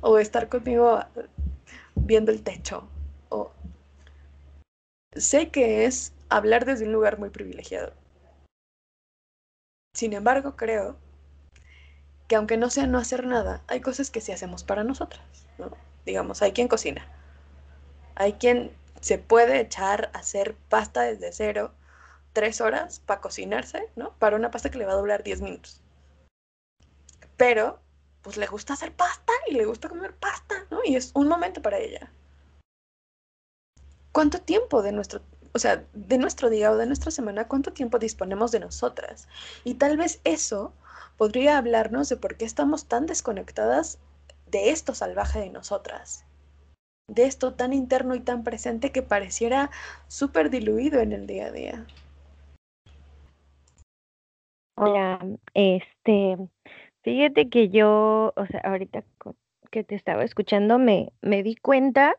O 0.00 0.18
estar 0.18 0.48
conmigo 0.48 1.00
viendo 1.94 2.32
el 2.32 2.42
techo. 2.42 2.88
O... 3.28 3.52
Sé 5.14 5.50
que 5.50 5.84
es 5.84 6.12
hablar 6.28 6.64
desde 6.64 6.86
un 6.86 6.92
lugar 6.92 7.18
muy 7.18 7.30
privilegiado. 7.30 7.92
Sin 9.94 10.12
embargo, 10.14 10.56
creo 10.56 10.96
que 12.32 12.36
aunque 12.36 12.56
no 12.56 12.70
sea 12.70 12.86
no 12.86 12.96
hacer 12.96 13.26
nada, 13.26 13.62
hay 13.66 13.82
cosas 13.82 14.10
que 14.10 14.22
sí 14.22 14.32
hacemos 14.32 14.64
para 14.64 14.84
nosotras, 14.84 15.20
¿no? 15.58 15.70
Digamos, 16.06 16.40
hay 16.40 16.52
quien 16.52 16.66
cocina, 16.66 17.06
hay 18.14 18.32
quien 18.32 18.74
se 19.02 19.18
puede 19.18 19.60
echar 19.60 20.10
a 20.14 20.20
hacer 20.20 20.54
pasta 20.70 21.02
desde 21.02 21.30
cero 21.30 21.74
tres 22.32 22.62
horas 22.62 23.00
para 23.00 23.20
cocinarse, 23.20 23.90
¿no? 23.96 24.14
Para 24.14 24.36
una 24.36 24.50
pasta 24.50 24.70
que 24.70 24.78
le 24.78 24.86
va 24.86 24.92
a 24.92 24.96
durar 24.96 25.22
diez 25.22 25.42
minutos. 25.42 25.82
Pero, 27.36 27.80
pues 28.22 28.38
le 28.38 28.46
gusta 28.46 28.72
hacer 28.72 28.96
pasta 28.96 29.34
y 29.46 29.52
le 29.52 29.66
gusta 29.66 29.90
comer 29.90 30.16
pasta, 30.16 30.54
¿no? 30.70 30.80
Y 30.86 30.96
es 30.96 31.10
un 31.12 31.28
momento 31.28 31.60
para 31.60 31.80
ella. 31.80 32.10
¿Cuánto 34.10 34.40
tiempo 34.40 34.80
de 34.80 34.92
nuestro, 34.92 35.20
o 35.52 35.58
sea, 35.58 35.84
de 35.92 36.16
nuestro 36.16 36.48
día 36.48 36.70
o 36.70 36.78
de 36.78 36.86
nuestra 36.86 37.10
semana, 37.10 37.46
cuánto 37.46 37.74
tiempo 37.74 37.98
disponemos 37.98 38.52
de 38.52 38.60
nosotras? 38.60 39.28
Y 39.64 39.74
tal 39.74 39.98
vez 39.98 40.22
eso 40.24 40.72
podría 41.16 41.58
hablarnos 41.58 42.08
de 42.08 42.16
por 42.16 42.36
qué 42.36 42.44
estamos 42.44 42.86
tan 42.86 43.06
desconectadas 43.06 43.98
de 44.46 44.70
esto 44.70 44.94
salvaje 44.94 45.40
de 45.40 45.50
nosotras, 45.50 46.26
de 47.08 47.24
esto 47.24 47.54
tan 47.54 47.72
interno 47.72 48.14
y 48.14 48.20
tan 48.20 48.44
presente 48.44 48.92
que 48.92 49.02
pareciera 49.02 49.70
súper 50.08 50.50
diluido 50.50 51.00
en 51.00 51.12
el 51.12 51.26
día 51.26 51.46
a 51.46 51.52
día. 51.52 51.86
Hola, 54.76 55.20
este, 55.54 56.36
fíjate 57.02 57.48
que 57.48 57.68
yo, 57.68 58.32
o 58.36 58.46
sea, 58.46 58.60
ahorita 58.64 59.04
que 59.70 59.84
te 59.84 59.94
estaba 59.94 60.24
escuchando 60.24 60.78
me, 60.78 61.12
me 61.20 61.42
di 61.42 61.56
cuenta 61.56 62.16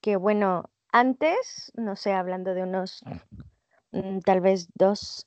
que, 0.00 0.16
bueno, 0.16 0.70
antes, 0.92 1.72
no 1.74 1.96
sé, 1.96 2.12
hablando 2.12 2.54
de 2.54 2.62
unos 2.62 3.02
mm, 3.92 4.20
tal 4.20 4.40
vez 4.40 4.68
dos 4.74 5.26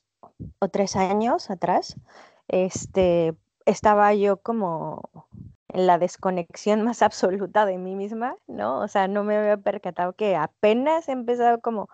o 0.60 0.68
tres 0.68 0.96
años 0.96 1.50
atrás, 1.50 1.96
este, 2.48 3.34
estaba 3.66 4.14
yo 4.14 4.38
como 4.38 5.02
en 5.68 5.86
la 5.86 5.98
desconexión 5.98 6.82
más 6.84 7.02
absoluta 7.02 7.66
de 7.66 7.78
mí 7.78 7.94
misma, 7.94 8.36
¿no? 8.46 8.80
O 8.80 8.88
sea, 8.88 9.08
no 9.08 9.24
me 9.24 9.36
había 9.36 9.56
percatado 9.58 10.14
que 10.14 10.36
apenas 10.36 11.08
he 11.08 11.12
empezado 11.12 11.60
como 11.60 11.88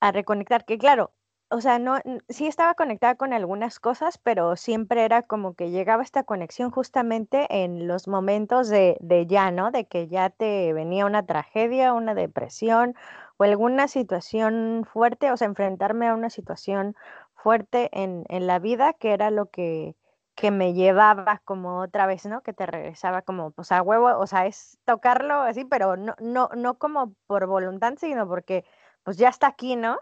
a 0.00 0.12
reconectar, 0.12 0.64
que 0.64 0.78
claro, 0.78 1.12
o 1.50 1.60
sea, 1.60 1.78
no, 1.78 1.98
sí 2.28 2.46
estaba 2.46 2.74
conectada 2.74 3.14
con 3.14 3.32
algunas 3.32 3.78
cosas, 3.78 4.18
pero 4.18 4.56
siempre 4.56 5.04
era 5.04 5.22
como 5.22 5.54
que 5.54 5.70
llegaba 5.70 6.02
esta 6.02 6.24
conexión 6.24 6.70
justamente 6.70 7.46
en 7.48 7.86
los 7.86 8.08
momentos 8.08 8.68
de, 8.68 8.96
de 9.00 9.26
ya, 9.26 9.50
¿no? 9.50 9.70
De 9.70 9.86
que 9.86 10.08
ya 10.08 10.30
te 10.30 10.72
venía 10.72 11.06
una 11.06 11.26
tragedia, 11.26 11.92
una 11.92 12.14
depresión 12.14 12.94
o 13.36 13.44
alguna 13.44 13.88
situación 13.88 14.84
fuerte, 14.90 15.30
o 15.30 15.36
sea, 15.36 15.46
enfrentarme 15.46 16.08
a 16.08 16.14
una 16.14 16.30
situación 16.30 16.96
fuerte 17.44 17.90
en, 17.92 18.24
en 18.30 18.46
la 18.46 18.58
vida, 18.58 18.94
que 18.94 19.12
era 19.12 19.30
lo 19.30 19.50
que, 19.50 19.96
que 20.34 20.50
me 20.50 20.72
llevaba 20.72 21.42
como 21.44 21.80
otra 21.80 22.06
vez, 22.06 22.24
¿no? 22.24 22.42
Que 22.42 22.54
te 22.54 22.64
regresaba 22.64 23.20
como, 23.20 23.50
pues 23.50 23.70
a 23.70 23.82
huevo, 23.82 24.18
o 24.18 24.26
sea, 24.26 24.46
es 24.46 24.78
tocarlo 24.86 25.42
así, 25.42 25.66
pero 25.66 25.98
no, 25.98 26.14
no, 26.20 26.48
no 26.56 26.78
como 26.78 27.14
por 27.26 27.46
voluntad, 27.46 27.96
sino 27.98 28.26
porque 28.26 28.64
pues 29.02 29.18
ya 29.18 29.28
está 29.28 29.46
aquí, 29.48 29.76
¿no? 29.76 29.98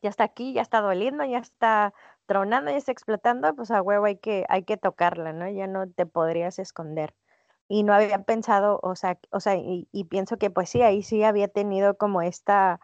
Ya 0.00 0.08
está 0.08 0.24
aquí, 0.24 0.54
ya 0.54 0.62
está 0.62 0.80
doliendo, 0.80 1.24
ya 1.26 1.40
está 1.40 1.92
tronando, 2.24 2.70
ya 2.70 2.78
está 2.78 2.90
explotando, 2.92 3.54
pues 3.54 3.70
a 3.70 3.82
huevo 3.82 4.06
hay 4.06 4.16
que, 4.16 4.46
hay 4.48 4.62
que 4.64 4.78
tocarla, 4.78 5.34
¿no? 5.34 5.50
Ya 5.50 5.66
no 5.66 5.90
te 5.90 6.06
podrías 6.06 6.58
esconder. 6.58 7.14
Y 7.68 7.82
no 7.82 7.92
había 7.92 8.22
pensado, 8.24 8.80
o 8.82 8.96
sea, 8.96 9.18
o 9.30 9.40
sea, 9.40 9.56
y, 9.56 9.88
y 9.92 10.04
pienso 10.04 10.38
que 10.38 10.48
pues 10.50 10.70
sí, 10.70 10.80
ahí 10.80 11.02
sí 11.02 11.22
había 11.22 11.48
tenido 11.48 11.98
como 11.98 12.22
esta 12.22 12.80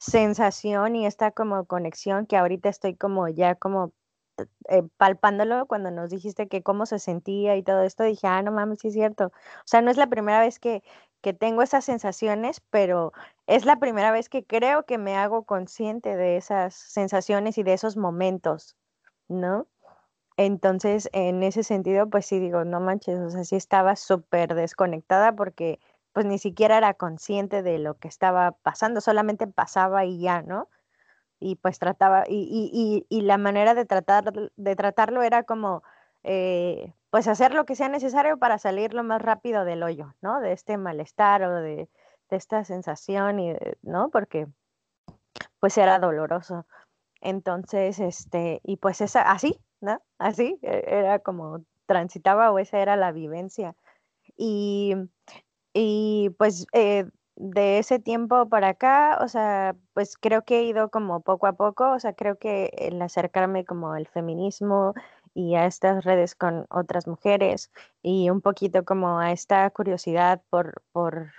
sensación 0.00 0.96
y 0.96 1.06
esta 1.06 1.30
como 1.30 1.66
conexión 1.66 2.26
que 2.26 2.36
ahorita 2.36 2.70
estoy 2.70 2.96
como 2.96 3.28
ya 3.28 3.54
como 3.54 3.92
eh, 4.70 4.82
palpándolo 4.96 5.66
cuando 5.66 5.90
nos 5.90 6.10
dijiste 6.10 6.48
que 6.48 6.62
cómo 6.62 6.86
se 6.86 6.98
sentía 6.98 7.56
y 7.56 7.62
todo 7.62 7.82
esto, 7.82 8.04
dije, 8.04 8.26
ah, 8.26 8.42
no 8.42 8.52
mames, 8.52 8.80
sí 8.80 8.88
es 8.88 8.94
cierto. 8.94 9.26
O 9.26 9.32
sea, 9.66 9.82
no 9.82 9.90
es 9.90 9.98
la 9.98 10.08
primera 10.08 10.40
vez 10.40 10.58
que, 10.58 10.82
que 11.20 11.34
tengo 11.34 11.62
esas 11.62 11.84
sensaciones, 11.84 12.62
pero 12.70 13.12
es 13.46 13.66
la 13.66 13.78
primera 13.78 14.10
vez 14.12 14.30
que 14.30 14.44
creo 14.44 14.86
que 14.86 14.98
me 14.98 15.16
hago 15.16 15.44
consciente 15.44 16.16
de 16.16 16.36
esas 16.38 16.74
sensaciones 16.74 17.58
y 17.58 17.62
de 17.62 17.74
esos 17.74 17.96
momentos, 17.98 18.76
¿no? 19.28 19.66
Entonces, 20.38 21.10
en 21.12 21.42
ese 21.42 21.62
sentido, 21.62 22.08
pues 22.08 22.24
sí 22.26 22.38
digo, 22.38 22.64
no 22.64 22.80
manches, 22.80 23.18
o 23.18 23.30
sea, 23.30 23.44
sí 23.44 23.56
estaba 23.56 23.96
súper 23.96 24.54
desconectada 24.54 25.34
porque 25.36 25.80
pues 26.12 26.26
ni 26.26 26.38
siquiera 26.38 26.78
era 26.78 26.94
consciente 26.94 27.62
de 27.62 27.78
lo 27.78 27.94
que 27.98 28.08
estaba 28.08 28.52
pasando, 28.52 29.00
solamente 29.00 29.46
pasaba 29.46 30.04
y 30.04 30.20
ya, 30.20 30.42
¿no? 30.42 30.68
Y 31.38 31.56
pues 31.56 31.78
trataba, 31.78 32.24
y, 32.28 32.46
y, 32.72 33.06
y, 33.08 33.22
la 33.22 33.38
manera 33.38 33.74
de, 33.74 33.86
tratar, 33.86 34.32
de 34.56 34.76
tratarlo 34.76 35.22
era 35.22 35.44
como 35.44 35.82
eh, 36.22 36.92
pues 37.10 37.28
hacer 37.28 37.54
lo 37.54 37.64
que 37.66 37.76
sea 37.76 37.88
necesario 37.88 38.38
para 38.38 38.58
salir 38.58 38.94
lo 38.94 39.02
más 39.04 39.22
rápido 39.22 39.64
del 39.64 39.82
hoyo, 39.82 40.14
¿no? 40.20 40.40
De 40.40 40.52
este 40.52 40.76
malestar 40.78 41.42
o 41.42 41.54
de, 41.60 41.88
esta 42.30 42.62
sensación, 42.64 43.40
y, 43.40 43.54
¿no? 43.82 44.10
Porque 44.10 44.46
pues 45.60 45.76
era 45.78 45.98
doloroso. 45.98 46.66
Entonces, 47.20 47.98
este, 48.00 48.60
y 48.64 48.76
pues 48.76 49.00
esa, 49.00 49.22
así, 49.22 49.60
¿no? 49.80 50.00
Así, 50.18 50.58
e, 50.62 50.84
era 50.86 51.18
como 51.20 51.64
transitaba 51.86 52.52
o 52.52 52.58
esa 52.58 52.78
era 52.78 52.96
la 52.96 53.12
vivencia. 53.12 53.74
Y, 54.36 54.94
y 55.72 56.30
pues 56.38 56.66
eh, 56.72 57.06
de 57.36 57.78
ese 57.78 57.98
tiempo 57.98 58.48
para 58.48 58.68
acá, 58.70 59.18
o 59.22 59.28
sea, 59.28 59.74
pues 59.94 60.16
creo 60.18 60.44
que 60.44 60.60
he 60.60 60.64
ido 60.64 60.90
como 60.90 61.22
poco 61.22 61.46
a 61.46 61.54
poco, 61.54 61.90
o 61.92 61.98
sea, 61.98 62.12
creo 62.14 62.38
que 62.38 62.70
el 62.76 63.00
acercarme 63.02 63.64
como 63.64 63.92
al 63.92 64.06
feminismo 64.06 64.94
y 65.34 65.54
a 65.54 65.66
estas 65.66 66.04
redes 66.04 66.34
con 66.34 66.66
otras 66.70 67.06
mujeres 67.06 67.70
y 68.02 68.30
un 68.30 68.40
poquito 68.42 68.84
como 68.84 69.18
a 69.20 69.32
esta 69.32 69.68
curiosidad 69.70 70.42
por, 70.50 70.82
por, 70.92 71.32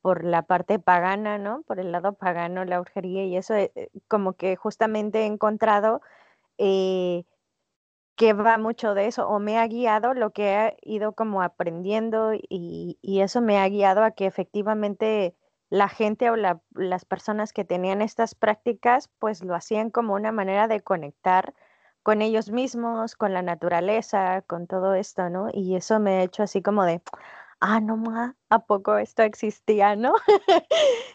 por 0.00 0.24
la 0.24 0.42
parte 0.42 0.78
pagana, 0.78 1.38
¿no? 1.38 1.62
Por 1.62 1.80
el 1.80 1.92
lado 1.92 2.14
pagano, 2.14 2.64
la 2.64 2.80
brujería 2.80 3.24
y 3.24 3.36
eso, 3.36 3.54
eh, 3.54 3.90
como 4.08 4.34
que 4.34 4.56
justamente 4.56 5.22
he 5.22 5.26
encontrado 5.26 6.00
eh, 6.58 7.24
que 8.16 8.32
va 8.34 8.58
mucho 8.58 8.94
de 8.94 9.06
eso, 9.06 9.28
o 9.28 9.38
me 9.38 9.58
ha 9.58 9.66
guiado 9.66 10.14
lo 10.14 10.30
que 10.30 10.54
he 10.54 10.76
ido 10.82 11.12
como 11.12 11.42
aprendiendo 11.42 12.34
y, 12.34 12.98
y 13.02 13.20
eso 13.20 13.40
me 13.40 13.58
ha 13.58 13.68
guiado 13.68 14.04
a 14.04 14.12
que 14.12 14.26
efectivamente 14.26 15.34
la 15.72 15.88
gente 15.88 16.28
o 16.28 16.36
las 16.36 17.04
personas 17.06 17.54
que 17.54 17.64
tenían 17.64 18.02
estas 18.02 18.34
prácticas, 18.34 19.08
pues 19.18 19.42
lo 19.42 19.54
hacían 19.54 19.90
como 19.90 20.12
una 20.12 20.30
manera 20.30 20.68
de 20.68 20.82
conectar 20.82 21.54
con 22.02 22.20
ellos 22.20 22.50
mismos, 22.50 23.16
con 23.16 23.32
la 23.32 23.40
naturaleza, 23.40 24.42
con 24.42 24.66
todo 24.66 24.92
esto, 24.94 25.30
¿no? 25.30 25.48
Y 25.50 25.76
eso 25.76 25.98
me 25.98 26.18
ha 26.18 26.22
hecho 26.24 26.42
así 26.42 26.60
como 26.60 26.84
de, 26.84 27.00
ah, 27.62 27.80
no 27.80 27.96
más, 27.96 28.34
¿a 28.50 28.58
poco 28.66 28.98
esto 28.98 29.22
existía, 29.22 29.96
no? 29.96 30.14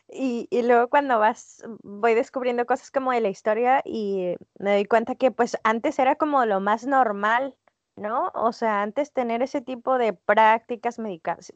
y, 0.10 0.48
y, 0.50 0.64
luego 0.64 0.89
cuando 0.89 1.20
vas, 1.20 1.64
voy 1.84 2.16
descubriendo 2.16 2.66
cosas 2.66 2.89
como 2.91 3.12
de 3.12 3.22
la 3.22 3.30
historia 3.30 3.82
y 3.86 4.36
me 4.60 4.72
doy 4.74 4.86
cuenta 4.86 5.16
que 5.16 5.32
pues 5.32 5.58
antes 5.64 6.00
era 6.00 6.16
como 6.16 6.45
lo 6.45 6.60
más 6.62 6.88
normal 6.88 7.56
¿no? 7.98 8.32
O 8.36 8.54
sea, 8.54 8.84
antes 8.84 9.12
tener 9.12 9.41
ese 9.41 9.62
tipo 9.62 9.98
de 9.98 10.14
prácticas, 10.14 11.00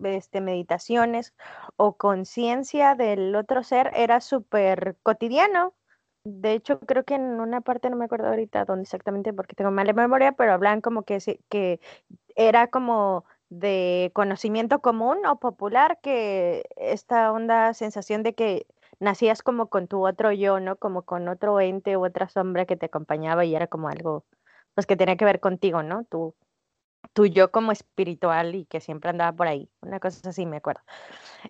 este, 0.04 0.42
meditaciones 0.42 1.34
o 1.78 1.98
conciencia 1.98 2.96
del 2.96 3.36
otro 3.36 3.64
ser 3.64 3.92
era 3.96 4.20
súper 4.22 4.98
cotidiano. 5.04 5.76
De 6.24 6.54
hecho, 6.54 6.80
creo 6.82 7.04
que 7.04 7.16
en 7.16 7.40
una 7.40 7.62
parte, 7.62 7.90
no 7.90 7.96
me 7.98 8.06
acuerdo 8.06 8.28
ahorita 8.28 8.66
dónde 8.66 8.84
exactamente 8.84 9.34
porque 9.34 9.56
tengo 9.56 9.72
mala 9.72 9.94
memoria, 9.94 10.34
pero 10.34 10.54
hablan 10.54 10.82
como 10.82 11.04
que, 11.04 11.20
que 11.50 11.80
era 12.36 12.68
como 12.68 13.26
de 13.52 14.12
conocimiento 14.14 14.80
común 14.82 15.26
o 15.26 15.38
popular 15.38 16.00
que 16.02 16.64
esta 16.78 17.32
onda 17.34 17.74
sensación 17.74 18.24
de 18.24 18.34
que 18.34 18.66
nacías 19.00 19.44
como 19.44 19.68
con 19.70 19.88
tu 19.88 20.08
otro 20.08 20.32
yo, 20.32 20.60
¿no? 20.62 20.78
Como 20.78 21.04
con 21.04 21.28
otro 21.28 21.60
ente 21.60 21.98
u 21.98 22.06
otra 22.06 22.30
sombra 22.30 22.66
que 22.66 22.78
te 22.78 22.86
acompañaba 22.88 23.44
y 23.46 23.54
era 23.56 23.68
como 23.68 23.90
algo 23.90 24.26
pues 24.74 24.88
que 24.88 24.96
tenía 24.96 25.18
que 25.18 25.26
ver 25.26 25.42
contigo, 25.42 25.84
¿no? 25.84 26.06
Tu, 26.06 26.34
tu 27.14 27.26
yo 27.26 27.52
como 27.52 27.74
espiritual 27.74 28.56
y 28.56 28.66
que 28.66 28.80
siempre 28.80 29.10
andaba 29.10 29.34
por 29.34 29.48
ahí, 29.48 29.70
una 29.82 30.00
cosa 30.00 30.30
así, 30.30 30.46
me 30.46 30.58
acuerdo. 30.58 30.82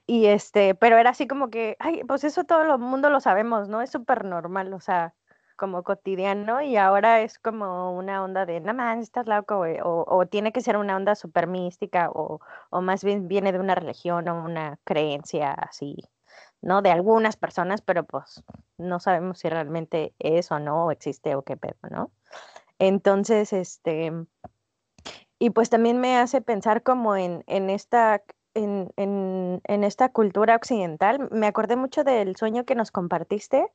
Y 0.07 0.25
este, 0.27 0.75
pero 0.75 0.97
era 0.97 1.11
así 1.11 1.27
como 1.27 1.49
que, 1.51 1.77
ay, 1.79 2.03
pues 2.07 2.23
eso 2.23 2.45
todo 2.45 2.63
el 2.63 2.79
mundo 2.79 3.09
lo 3.11 3.19
sabemos, 3.21 3.69
¿no? 3.69 3.81
Es 3.81 3.91
súper 3.91 4.25
normal, 4.25 4.73
o 4.73 4.79
sea, 4.79 5.13
como 5.61 5.83
cotidiano 5.83 6.63
y 6.63 6.75
ahora 6.75 7.21
es 7.21 7.37
como 7.37 7.95
una 7.95 8.23
onda 8.23 8.47
de, 8.47 8.61
no 8.61 8.73
más, 8.73 8.97
estás 8.97 9.27
loco, 9.27 9.59
o, 9.59 10.05
o, 10.07 10.25
tiene 10.25 10.51
que 10.51 10.61
ser 10.61 10.75
una 10.75 10.95
onda 10.95 11.13
súper 11.13 11.45
mística 11.45 12.09
o, 12.09 12.41
o 12.71 12.81
más 12.81 13.03
bien 13.03 13.27
viene 13.27 13.51
de 13.51 13.59
una 13.59 13.75
religión 13.75 14.27
o 14.27 14.43
una 14.43 14.79
creencia 14.83 15.51
así, 15.51 15.97
¿no? 16.63 16.81
De 16.81 16.89
algunas 16.89 17.37
personas, 17.37 17.83
pero 17.83 18.05
pues 18.05 18.43
no 18.79 18.99
sabemos 18.99 19.37
si 19.37 19.49
realmente 19.49 20.15
es 20.17 20.51
o 20.51 20.57
no, 20.57 20.87
o 20.87 20.91
existe 20.91 21.35
o 21.35 21.43
qué 21.43 21.57
pedo, 21.57 21.77
¿no? 21.91 22.11
Entonces, 22.79 23.53
este, 23.53 24.11
y 25.37 25.51
pues 25.51 25.69
también 25.69 25.99
me 25.99 26.17
hace 26.17 26.41
pensar 26.41 26.81
como 26.81 27.15
en, 27.15 27.43
en 27.45 27.69
esta, 27.69 28.23
en, 28.55 28.91
en, 28.97 29.61
en, 29.65 29.83
esta 29.83 30.09
cultura 30.09 30.55
occidental. 30.55 31.29
Me 31.29 31.45
acordé 31.45 31.75
mucho 31.75 32.03
del 32.03 32.35
sueño 32.35 32.65
que 32.65 32.73
nos 32.73 32.89
compartiste, 32.89 33.67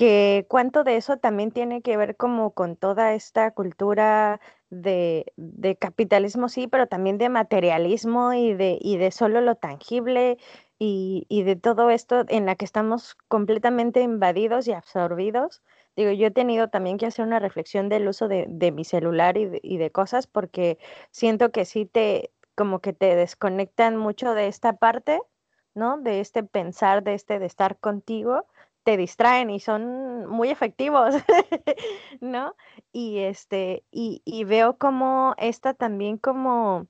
que 0.00 0.46
cuánto 0.48 0.82
de 0.82 0.96
eso 0.96 1.18
también 1.18 1.50
tiene 1.50 1.82
que 1.82 1.98
ver 1.98 2.16
como 2.16 2.52
con 2.52 2.74
toda 2.74 3.12
esta 3.12 3.50
cultura 3.50 4.40
de, 4.70 5.30
de 5.36 5.76
capitalismo, 5.76 6.48
sí, 6.48 6.68
pero 6.68 6.86
también 6.86 7.18
de 7.18 7.28
materialismo 7.28 8.32
y 8.32 8.54
de, 8.54 8.78
y 8.80 8.96
de 8.96 9.10
solo 9.10 9.42
lo 9.42 9.56
tangible 9.56 10.38
y, 10.78 11.26
y 11.28 11.42
de 11.42 11.56
todo 11.56 11.90
esto 11.90 12.24
en 12.28 12.46
la 12.46 12.56
que 12.56 12.64
estamos 12.64 13.14
completamente 13.28 14.00
invadidos 14.00 14.68
y 14.68 14.72
absorbidos 14.72 15.60
Digo, 15.96 16.12
yo 16.12 16.28
he 16.28 16.30
tenido 16.30 16.68
también 16.68 16.96
que 16.96 17.04
hacer 17.04 17.26
una 17.26 17.40
reflexión 17.40 17.90
del 17.90 18.08
uso 18.08 18.26
de, 18.26 18.72
mi 18.72 18.84
celular 18.86 19.36
y 19.36 19.44
de, 19.44 19.60
y 19.62 19.76
de, 19.76 19.90
cosas 19.90 20.26
porque 20.26 20.78
siento 21.10 21.52
que 21.52 21.66
sí 21.66 21.84
te, 21.84 22.32
como 22.54 22.80
que 22.80 22.94
te 22.94 23.16
desconectan 23.16 23.98
mucho 23.98 24.32
de 24.32 24.46
esta 24.46 24.78
parte, 24.78 25.20
¿no? 25.74 25.98
De 25.98 26.20
este 26.20 26.42
pensar, 26.42 27.02
de 27.02 27.12
este 27.12 27.38
de 27.38 27.44
estar 27.44 27.78
contigo, 27.78 28.46
te 28.90 28.96
distraen 28.96 29.50
y 29.50 29.60
son 29.60 30.26
muy 30.26 30.50
efectivos, 30.50 31.14
¿no? 32.20 32.56
Y 32.90 33.18
este, 33.20 33.84
y, 33.92 34.20
y 34.24 34.42
veo 34.42 34.78
como 34.78 35.36
esta 35.38 35.74
también 35.74 36.18
como 36.18 36.88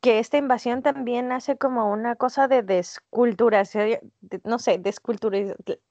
que 0.00 0.20
esta 0.20 0.38
invasión 0.38 0.80
también 0.80 1.30
hace 1.30 1.58
como 1.58 1.92
una 1.92 2.16
cosa 2.16 2.48
de 2.48 2.62
desculturación, 2.62 3.98
no 4.44 4.58
sé, 4.58 4.80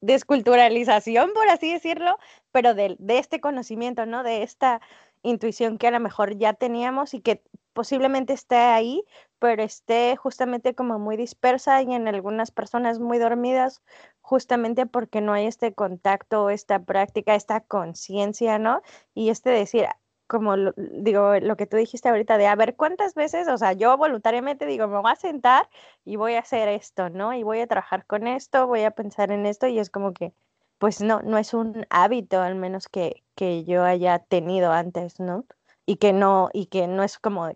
desculturalización, 0.02 1.34
por 1.34 1.48
así 1.50 1.72
decirlo, 1.72 2.18
pero 2.52 2.74
de, 2.74 2.96
de, 2.98 3.20
este 3.20 3.40
conocimiento, 3.40 4.08
¿no? 4.08 4.24
De 4.24 4.42
esta 4.42 4.82
intuición 5.22 5.78
que 5.78 5.86
a 5.88 5.92
lo 5.92 6.00
mejor 6.00 6.36
ya 6.36 6.54
teníamos 6.54 7.14
y 7.14 7.22
que 7.22 7.44
posiblemente 7.74 8.34
esté 8.34 8.56
ahí, 8.56 9.04
pero 9.40 9.64
esté 9.64 10.16
justamente 10.16 10.76
como 10.76 11.00
muy 11.00 11.16
dispersa 11.16 11.82
y 11.82 11.94
en 11.94 12.08
algunas 12.08 12.52
personas 12.52 13.00
muy 13.00 13.18
dormidas, 13.18 13.82
justamente 14.22 14.86
porque 14.86 15.22
no 15.22 15.34
hay 15.34 15.48
este 15.48 15.74
contacto, 15.74 16.50
esta 16.50 16.80
práctica, 16.80 17.36
esta 17.36 17.62
conciencia, 17.62 18.60
¿no? 18.60 18.82
Y 19.14 19.30
este 19.30 19.50
decir, 19.50 19.88
como 20.28 20.56
digo, 20.78 21.36
lo 21.42 21.58
que 21.58 21.68
tú 21.68 21.76
dijiste 21.78 22.08
ahorita 22.10 22.38
de 22.38 22.48
a 22.48 22.56
ver 22.56 22.76
cuántas 22.78 23.16
veces, 23.16 23.48
o 23.50 23.58
sea, 23.58 23.74
yo 23.74 23.98
voluntariamente 23.98 24.66
digo, 24.66 24.88
me 24.88 25.00
voy 25.00 25.12
a 25.12 25.16
sentar 25.16 25.70
y 26.06 26.16
voy 26.16 26.36
a 26.36 26.40
hacer 26.40 26.70
esto, 26.70 27.10
¿no? 27.10 27.34
Y 27.34 27.44
voy 27.44 27.60
a 27.60 27.68
trabajar 27.68 28.06
con 28.06 28.28
esto, 28.28 28.68
voy 28.68 28.84
a 28.84 28.92
pensar 28.92 29.32
en 29.32 29.46
esto 29.46 29.68
y 29.68 29.80
es 29.80 29.90
como 29.90 30.14
que, 30.14 30.34
pues 30.78 31.02
no, 31.02 31.22
no 31.22 31.38
es 31.38 31.54
un 31.54 31.86
hábito 31.90 32.40
al 32.42 32.56
menos 32.56 32.88
que, 32.88 33.24
que 33.36 33.66
yo 33.66 33.84
haya 33.84 34.20
tenido 34.20 34.72
antes, 34.72 35.20
¿no? 35.20 35.46
Y 35.86 35.98
que 35.98 36.14
no, 36.14 36.50
y 36.54 36.68
que 36.68 36.88
no 36.88 37.04
es 37.04 37.20
como 37.20 37.52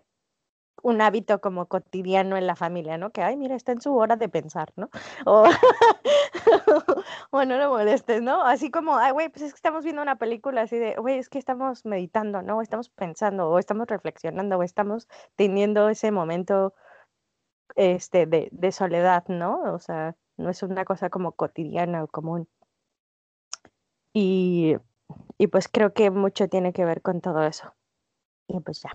un 0.82 1.00
hábito 1.00 1.40
como 1.40 1.66
cotidiano 1.66 2.36
en 2.36 2.46
la 2.46 2.56
familia, 2.56 2.98
¿no? 2.98 3.10
Que, 3.10 3.22
ay, 3.22 3.36
mira, 3.36 3.56
está 3.56 3.72
en 3.72 3.80
su 3.80 3.96
hora 3.96 4.16
de 4.16 4.28
pensar, 4.28 4.72
¿no? 4.76 4.90
O, 5.26 5.44
bueno, 7.32 7.58
no 7.58 7.70
molestes, 7.70 8.22
¿no? 8.22 8.42
Así 8.42 8.70
como, 8.70 8.96
ay, 8.96 9.12
güey, 9.12 9.28
pues 9.28 9.42
es 9.42 9.52
que 9.52 9.56
estamos 9.56 9.84
viendo 9.84 10.02
una 10.02 10.16
película 10.16 10.62
así 10.62 10.78
de, 10.78 10.94
güey, 10.96 11.18
es 11.18 11.28
que 11.28 11.38
estamos 11.38 11.84
meditando, 11.84 12.42
¿no? 12.42 12.62
Estamos 12.62 12.88
pensando, 12.90 13.48
o 13.50 13.58
estamos 13.58 13.86
reflexionando, 13.88 14.58
o 14.58 14.62
estamos 14.62 15.08
teniendo 15.36 15.88
ese 15.88 16.10
momento 16.10 16.74
este, 17.76 18.26
de, 18.26 18.48
de 18.52 18.72
soledad, 18.72 19.24
¿no? 19.28 19.62
O 19.74 19.78
sea, 19.78 20.16
no 20.36 20.50
es 20.50 20.62
una 20.62 20.84
cosa 20.84 21.10
como 21.10 21.32
cotidiana 21.32 22.04
o 22.04 22.08
común. 22.08 22.48
Y, 24.12 24.76
y 25.38 25.46
pues 25.48 25.68
creo 25.68 25.92
que 25.92 26.10
mucho 26.10 26.48
tiene 26.48 26.72
que 26.72 26.84
ver 26.84 27.02
con 27.02 27.20
todo 27.20 27.42
eso. 27.44 27.74
Y 28.48 28.60
pues 28.60 28.82
ya. 28.82 28.90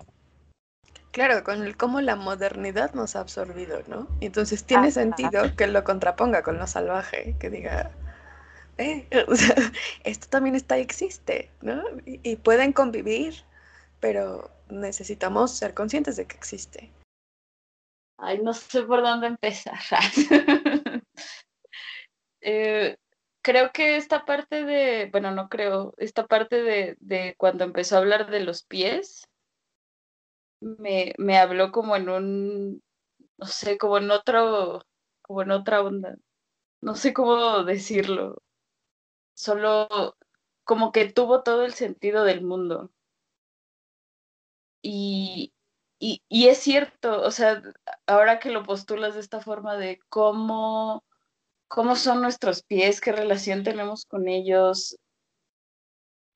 Claro, 1.12 1.44
con 1.44 1.62
el 1.62 1.76
cómo 1.76 2.00
la 2.00 2.16
modernidad 2.16 2.94
nos 2.94 3.16
ha 3.16 3.20
absorbido, 3.20 3.82
¿no? 3.86 4.08
Entonces 4.22 4.64
tiene 4.64 4.90
sentido 4.90 5.54
que 5.56 5.66
lo 5.66 5.84
contraponga 5.84 6.42
con 6.42 6.58
lo 6.58 6.66
salvaje, 6.66 7.36
que 7.38 7.50
diga, 7.50 7.90
eh, 8.78 9.06
esto 10.04 10.26
también 10.30 10.56
está 10.56 10.78
y 10.78 10.80
existe, 10.80 11.50
¿no? 11.60 11.82
Y, 12.06 12.36
pueden 12.36 12.72
convivir, 12.72 13.44
pero 14.00 14.50
necesitamos 14.70 15.50
ser 15.50 15.74
conscientes 15.74 16.16
de 16.16 16.26
que 16.26 16.36
existe. 16.36 16.90
Ay, 18.16 18.40
no 18.42 18.54
sé 18.54 18.82
por 18.82 19.02
dónde 19.02 19.28
empezar. 19.28 19.78
Eh, 22.44 22.96
creo 23.40 23.70
que 23.70 23.96
esta 23.96 24.24
parte 24.24 24.64
de, 24.64 25.08
bueno, 25.12 25.30
no 25.30 25.48
creo, 25.48 25.94
esta 25.96 26.26
parte 26.26 26.60
de, 26.60 26.96
de 26.98 27.36
cuando 27.38 27.62
empezó 27.62 27.94
a 27.94 27.98
hablar 28.00 28.28
de 28.32 28.40
los 28.40 28.64
pies, 28.64 29.28
me, 30.78 31.14
me 31.18 31.38
habló 31.38 31.72
como 31.72 31.96
en 31.96 32.08
un, 32.08 32.82
no 33.38 33.46
sé, 33.46 33.78
como 33.78 33.98
en 33.98 34.10
otro, 34.10 34.82
como 35.22 35.42
en 35.42 35.52
otra 35.52 35.82
onda. 35.82 36.16
No 36.82 36.96
sé 36.96 37.14
cómo 37.14 37.64
decirlo. 37.64 38.42
Solo 39.34 40.16
como 40.64 40.92
que 40.92 41.12
tuvo 41.12 41.42
todo 41.42 41.64
el 41.64 41.74
sentido 41.74 42.24
del 42.24 42.42
mundo. 42.42 42.90
y, 44.82 46.22
y, 46.28 46.48
es 46.48 46.58
cierto, 46.58 47.22
o 47.22 47.30
sea, 47.30 47.62
ahora 48.06 48.40
que 48.40 48.50
lo 48.50 48.64
postulas 48.64 49.14
de 49.14 49.20
esta 49.20 49.40
forma 49.40 49.76
de 49.76 50.00
cómo, 50.08 51.04
cómo 51.68 51.96
son 51.96 52.22
nuestros 52.22 52.62
pies, 52.64 53.00
qué 53.00 53.12
relación 53.12 53.64
tenemos 53.64 54.06
con 54.06 54.28
ellos, 54.28 54.96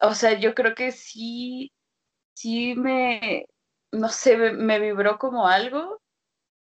o 0.01 0.15
sea, 0.15 0.39
yo 0.39 0.55
creo 0.55 0.75
que 0.75 0.93
sí, 0.93 1.73
sí 2.35 2.75
me, 2.77 3.47
no 3.97 4.09
sé, 4.11 4.37
me, 4.37 4.79
vibró 4.79 5.19
como 5.19 5.49
algo, 5.49 6.01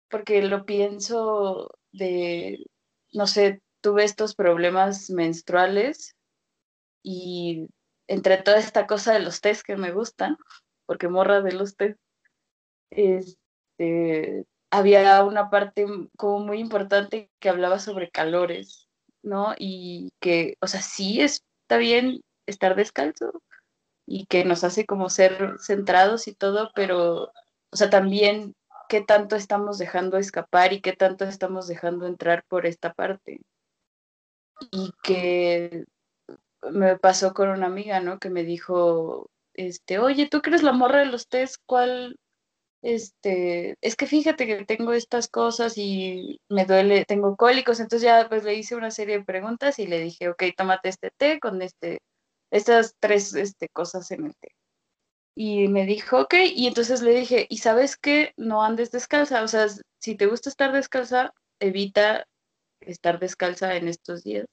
porque 0.09 0.43
lo 0.43 0.65
pienso 0.65 1.71
de, 1.93 2.67
no 3.13 3.27
sé, 3.27 3.63
tuve 3.81 4.05
estos 4.05 4.35
problemas 4.35 5.11
menstruales 5.11 6.17
y 7.03 7.69
entre 8.09 8.39
toda 8.39 8.59
esta 8.59 8.87
cosa 8.87 9.13
de 9.13 9.21
los 9.21 9.41
test 9.41 9.63
que 9.65 9.77
me 9.77 9.93
gustan, 9.93 10.37
porque 10.87 11.09
morra 11.09 11.41
de 11.41 11.53
los 11.53 11.77
test, 11.77 11.99
este, 12.91 14.45
había 14.71 15.25
una 15.25 15.51
parte 15.51 15.87
como 16.17 16.41
muy 16.41 16.59
importante 16.59 17.31
que 17.39 17.49
hablaba 17.49 17.79
sobre 17.79 18.11
calores, 18.11 18.89
¿no? 19.23 19.55
Y 19.57 20.11
que, 20.21 20.57
o 20.61 20.67
sea, 20.67 20.83
sí 20.83 21.21
está 21.21 21.77
bien 21.77 22.23
estar 22.47 22.75
descalzo 22.75 23.41
y 24.11 24.27
que 24.27 24.45
nos 24.45 24.65
hace 24.65 24.87
como 24.87 25.09
ser 25.09 25.55
centrados 25.61 26.27
y 26.27 26.35
todo, 26.35 26.73
pero, 26.75 27.31
o 27.71 27.77
sea, 27.77 27.91
también 27.91 28.57
qué 28.89 29.03
tanto 29.03 29.37
estamos 29.37 29.79
dejando 29.79 30.19
escapar 30.19 30.73
y 30.73 30.81
qué 30.81 30.93
tanto 30.95 31.25
estamos 31.25 31.69
dejando 31.69 32.09
entrar 32.09 32.45
por 32.49 32.67
esta 32.67 32.93
parte. 32.93 33.41
Y 34.73 34.91
que 35.05 35.85
me 36.73 36.99
pasó 36.99 37.33
con 37.35 37.51
una 37.51 37.67
amiga, 37.67 38.01
¿no? 38.01 38.19
Que 38.19 38.31
me 38.31 38.43
dijo, 38.43 39.31
este, 39.55 40.01
oye, 40.01 40.29
tú 40.29 40.43
crees 40.43 40.65
la 40.65 40.73
morra 40.73 40.99
de 40.99 41.07
los 41.07 41.29
test, 41.29 41.63
¿cuál, 41.65 42.19
este, 42.83 43.77
es 43.81 43.95
que 43.95 44.07
fíjate 44.07 44.45
que 44.45 44.65
tengo 44.65 44.93
estas 44.93 45.29
cosas 45.29 45.75
y 45.77 46.41
me 46.49 46.65
duele, 46.65 47.05
tengo 47.05 47.37
cólicos, 47.37 47.79
entonces 47.79 48.03
ya 48.03 48.29
pues 48.29 48.43
le 48.43 48.55
hice 48.55 48.75
una 48.75 48.91
serie 48.91 49.19
de 49.19 49.25
preguntas 49.25 49.79
y 49.79 49.87
le 49.87 50.01
dije, 50.01 50.31
ok, 50.31 50.43
tómate 50.57 50.89
este 50.89 51.13
té 51.17 51.39
con 51.39 51.63
este, 51.63 52.01
estas 52.51 52.97
tres 52.99 53.35
este, 53.35 53.69
cosas 53.69 54.11
en 54.11 54.27
el 54.27 54.37
té. 54.37 54.55
Y 55.35 55.69
me 55.69 55.87
dijo, 55.87 56.21
ok, 56.21 56.35
y 56.55 56.67
entonces 56.67 57.03
le 57.03 57.13
dije, 57.15 57.47
¿y 57.49 57.59
sabes 57.59 57.97
qué? 57.97 58.35
No 58.37 58.63
andes 58.63 58.91
descalza, 58.91 59.43
o 59.43 59.49
sea, 59.49 59.67
si 59.99 60.17
te 60.17 60.27
gusta 60.27 60.51
estar 60.51 60.73
descalza, 60.73 61.33
evita 61.61 62.27
estar 62.81 63.19
descalza 63.21 63.77
en 63.77 63.89
estos 63.89 64.25
días 64.25 64.47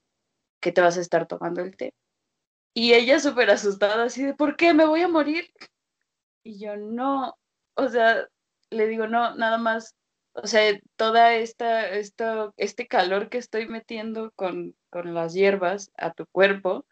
que 0.62 0.72
te 0.72 0.82
vas 0.82 0.98
a 0.98 1.02
estar 1.02 1.28
tomando 1.28 1.62
el 1.62 1.76
té. 1.76 1.94
Y 2.74 2.94
ella 2.94 3.20
súper 3.20 3.50
asustada, 3.50 4.04
así 4.06 4.24
de, 4.24 4.34
¿por 4.36 4.56
qué? 4.56 4.74
¿Me 4.74 4.86
voy 4.86 5.02
a 5.02 5.08
morir? 5.08 5.52
Y 6.44 6.60
yo, 6.60 6.78
no, 6.78 7.36
o 7.76 7.90
sea, 7.90 8.28
le 8.70 8.88
digo, 8.88 9.08
no, 9.08 9.36
nada 9.36 9.58
más, 9.58 9.96
o 10.34 10.46
sea, 10.48 10.80
toda 10.96 11.34
esta, 11.36 11.90
esto, 11.90 12.54
este 12.58 12.88
calor 12.88 13.30
que 13.30 13.40
estoy 13.40 13.68
metiendo 13.68 14.32
con, 14.36 14.76
con 14.90 15.14
las 15.14 15.34
hierbas 15.34 15.92
a 15.98 16.14
tu 16.14 16.26
cuerpo, 16.28 16.86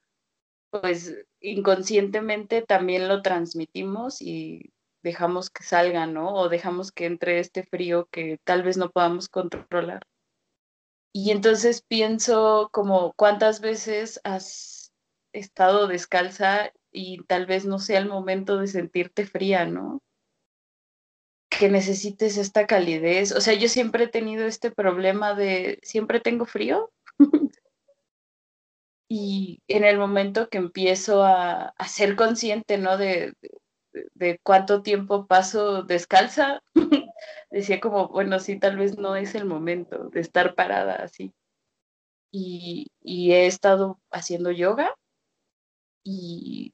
pues 0.81 1.15
inconscientemente 1.39 2.61
también 2.61 3.07
lo 3.07 3.21
transmitimos 3.21 4.21
y 4.21 4.71
dejamos 5.03 5.49
que 5.49 5.63
salga, 5.63 6.07
¿no? 6.07 6.33
O 6.33 6.49
dejamos 6.49 6.91
que 6.91 7.05
entre 7.05 7.39
este 7.39 7.63
frío 7.63 8.07
que 8.11 8.39
tal 8.43 8.63
vez 8.63 8.77
no 8.77 8.89
podamos 8.91 9.29
controlar. 9.29 10.03
Y 11.13 11.31
entonces 11.31 11.81
pienso 11.81 12.69
como 12.73 13.13
cuántas 13.15 13.61
veces 13.61 14.19
has 14.23 14.91
estado 15.33 15.87
descalza 15.87 16.71
y 16.91 17.23
tal 17.23 17.45
vez 17.45 17.65
no 17.65 17.79
sea 17.79 17.99
el 17.99 18.07
momento 18.07 18.57
de 18.57 18.67
sentirte 18.67 19.25
fría, 19.25 19.65
¿no? 19.65 20.01
que 21.57 21.69
necesites 21.69 22.37
esta 22.37 22.67
calidez. 22.67 23.31
O 23.31 23.41
sea, 23.41 23.53
yo 23.53 23.69
siempre 23.69 24.05
he 24.05 24.07
tenido 24.07 24.45
este 24.45 24.71
problema 24.71 25.33
de, 25.33 25.79
siempre 25.83 26.19
tengo 26.19 26.45
frío. 26.45 26.91
y 29.07 29.61
en 29.67 29.83
el 29.83 29.97
momento 29.97 30.49
que 30.49 30.57
empiezo 30.57 31.23
a, 31.23 31.73
ser 31.87 32.15
consciente, 32.15 32.77
¿no? 32.77 32.97
De, 32.97 33.33
de, 34.13 34.39
cuánto 34.43 34.81
tiempo 34.81 35.27
paso 35.27 35.83
descalza, 35.83 36.61
decía 37.51 37.79
como, 37.79 38.09
bueno, 38.09 38.39
sí, 38.39 38.59
tal 38.59 38.77
vez 38.77 38.97
no 38.97 39.15
es 39.15 39.35
el 39.35 39.45
momento 39.45 40.09
de 40.09 40.21
estar 40.21 40.55
parada 40.55 40.95
así. 40.95 41.33
Y, 42.31 42.87
y 43.01 43.31
he 43.31 43.45
estado 43.47 43.99
haciendo 44.11 44.51
yoga 44.51 44.93
y 46.03 46.73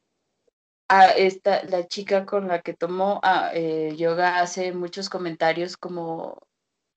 esta, 1.15 1.63
la 1.63 1.87
chica 1.87 2.25
con 2.25 2.47
la 2.47 2.61
que 2.61 2.73
tomó 2.73 3.21
eh, 3.53 3.93
yoga 3.95 4.39
hace 4.39 4.73
muchos 4.73 5.09
comentarios 5.09 5.77
como, 5.77 6.37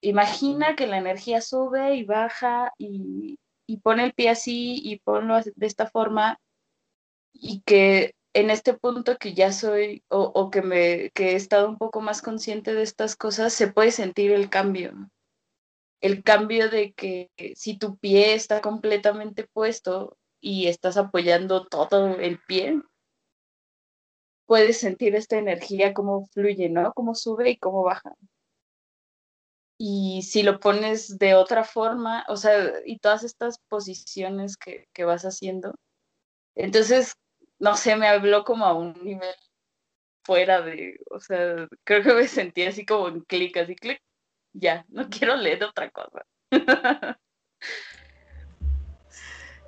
imagina 0.00 0.74
que 0.74 0.86
la 0.86 0.98
energía 0.98 1.40
sube 1.40 1.94
y 1.94 2.04
baja 2.04 2.72
y, 2.76 3.38
pone 3.82 4.04
el 4.04 4.14
pie 4.14 4.30
así 4.30 4.80
y 4.82 4.98
ponlo 5.00 5.40
de 5.40 5.66
esta 5.66 5.86
forma 5.86 6.40
y 7.32 7.62
que 7.62 8.14
en 8.34 8.50
este 8.50 8.74
punto 8.74 9.16
que 9.16 9.34
ya 9.34 9.52
soy 9.52 10.04
o, 10.08 10.50
que, 10.50 10.62
me, 10.62 11.10
que 11.10 11.32
he 11.32 11.34
estado 11.36 11.68
un 11.68 11.78
poco 11.78 12.00
más 12.00 12.20
consciente 12.20 12.74
de 12.74 12.82
estas 12.82 13.16
cosas, 13.16 13.52
se 13.52 13.68
puede 13.68 13.92
sentir 13.92 14.32
el 14.32 14.50
cambio. 14.50 14.92
El 16.00 16.22
cambio 16.22 16.68
de 16.68 16.92
que 16.92 17.30
si 17.54 17.78
tu 17.78 17.96
pie 17.96 18.34
está 18.34 18.60
completamente 18.60 19.46
puesto 19.52 20.18
y 20.40 20.66
estás 20.66 20.96
apoyando 20.96 21.66
todo 21.66 22.16
el 22.18 22.40
pie, 22.40 22.82
puedes 24.46 24.78
sentir 24.78 25.14
esta 25.14 25.38
energía, 25.38 25.94
cómo 25.94 26.26
fluye, 26.26 26.68
¿no? 26.68 26.92
Cómo 26.92 27.14
sube 27.14 27.50
y 27.50 27.56
cómo 27.56 27.82
baja. 27.84 28.14
Y 29.78 30.22
si 30.22 30.42
lo 30.42 30.60
pones 30.60 31.18
de 31.18 31.34
otra 31.34 31.64
forma, 31.64 32.24
o 32.28 32.36
sea, 32.36 32.72
y 32.86 32.98
todas 32.98 33.24
estas 33.24 33.58
posiciones 33.68 34.56
que, 34.56 34.86
vas 35.04 35.24
haciendo, 35.24 35.74
entonces, 36.54 37.14
no 37.58 37.76
sé, 37.76 37.96
me 37.96 38.06
habló 38.06 38.44
como 38.44 38.64
a 38.66 38.74
un 38.74 38.92
nivel 39.02 39.34
fuera 40.24 40.62
de, 40.62 40.98
o 41.10 41.20
sea, 41.20 41.68
creo 41.84 42.02
que 42.02 42.14
me 42.14 42.28
sentí 42.28 42.62
así 42.62 42.86
como 42.86 43.08
en 43.08 43.20
clic, 43.22 43.56
así 43.56 43.74
clic, 43.74 44.00
ya, 44.52 44.84
no 44.88 45.08
quiero 45.10 45.36
leer 45.36 45.64
otra 45.64 45.90
cosa. 45.90 46.24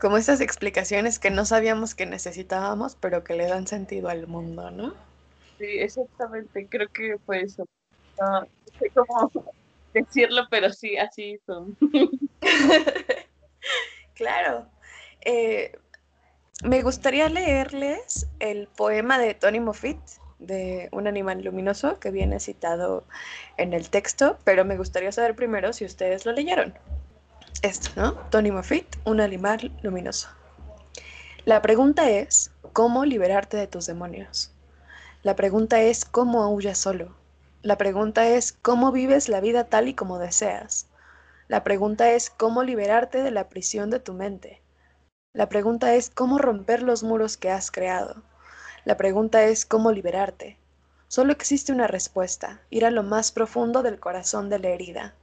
como 0.01 0.17
esas 0.17 0.41
explicaciones 0.41 1.19
que 1.19 1.31
no 1.31 1.45
sabíamos 1.45 1.95
que 1.95 2.07
necesitábamos, 2.07 2.97
pero 2.97 3.25
que 3.25 3.35
le 3.35 3.49
dan 3.49 3.67
sentido 3.67 4.09
al 4.09 4.27
mundo, 4.27 4.71
¿no? 4.71 4.95
Sí, 5.59 5.67
exactamente, 5.67 6.69
creo 6.69 6.89
que 6.89 7.19
fue 7.25 7.43
eso. 7.43 7.67
No, 8.21 8.47
sé 8.79 8.91
cómo 8.95 9.33
decirlo, 10.01 10.47
pero 10.51 10.73
sí, 10.73 10.97
así 10.97 11.39
son. 11.47 11.77
claro. 14.15 14.67
Eh, 15.25 15.73
me 16.65 16.83
gustaría 16.83 17.29
leerles 17.29 18.29
el 18.39 18.69
poema 18.69 19.19
de 19.19 19.35
Tony 19.35 19.61
Moffitt, 19.61 19.99
de 20.39 20.89
Un 20.93 21.07
animal 21.07 21.43
luminoso, 21.43 21.99
que 21.99 22.11
viene 22.11 22.41
citado 22.41 23.05
en 23.57 23.73
el 23.73 23.89
texto, 23.89 24.39
pero 24.45 24.65
me 24.65 24.77
gustaría 24.77 25.11
saber 25.11 25.35
primero 25.35 25.73
si 25.73 25.85
ustedes 25.85 26.27
lo 26.27 26.33
leyeron 26.33 26.75
esto, 27.63 27.91
¿no? 27.97 28.13
Tony 28.31 28.51
Moffitt, 28.51 28.97
un 29.05 29.21
animal 29.21 29.73
luminoso. 29.83 30.29
La 31.45 31.63
pregunta 31.63 32.11
es, 32.11 32.51
¿cómo 32.73 33.05
liberarte 33.05 33.57
de 33.57 33.67
tus 33.67 33.87
demonios? 33.87 34.53
La 35.23 35.37
pregunta 35.37 35.81
es, 35.81 36.05
¿cómo 36.05 36.43
aullas 36.43 36.79
solo? 36.79 37.15
La 37.67 37.77
pregunta 37.77 38.29
es, 38.29 38.53
¿cómo 38.53 38.93
vives 38.93 39.29
la 39.29 39.41
vida 39.41 39.65
tal 39.65 39.89
y 39.89 39.95
como 39.95 40.21
deseas? 40.21 40.87
La 41.49 41.65
pregunta 41.65 42.13
es, 42.13 42.31
¿cómo 42.31 42.63
liberarte 42.63 43.25
de 43.25 43.33
la 43.33 43.49
prisión 43.49 43.91
de 43.91 43.99
tu 43.99 44.13
mente? 44.13 44.63
La 45.33 45.49
pregunta 45.49 45.93
es, 45.97 46.09
¿cómo 46.09 46.39
romper 46.39 46.85
los 46.85 47.03
muros 47.03 47.37
que 47.37 47.51
has 47.51 47.73
creado? 47.73 48.23
La 48.85 48.97
pregunta 48.97 49.43
es, 49.43 49.67
¿cómo 49.67 49.91
liberarte? 49.91 50.59
Solo 51.09 51.33
existe 51.33 51.73
una 51.73 51.89
respuesta, 51.89 52.61
ir 52.71 52.87
a 52.87 52.93
lo 52.93 53.03
más 53.03 53.33
profundo 53.33 53.83
del 53.83 53.99
corazón 53.99 54.49
de 54.49 54.61
la 54.61 54.69
herida 54.69 55.15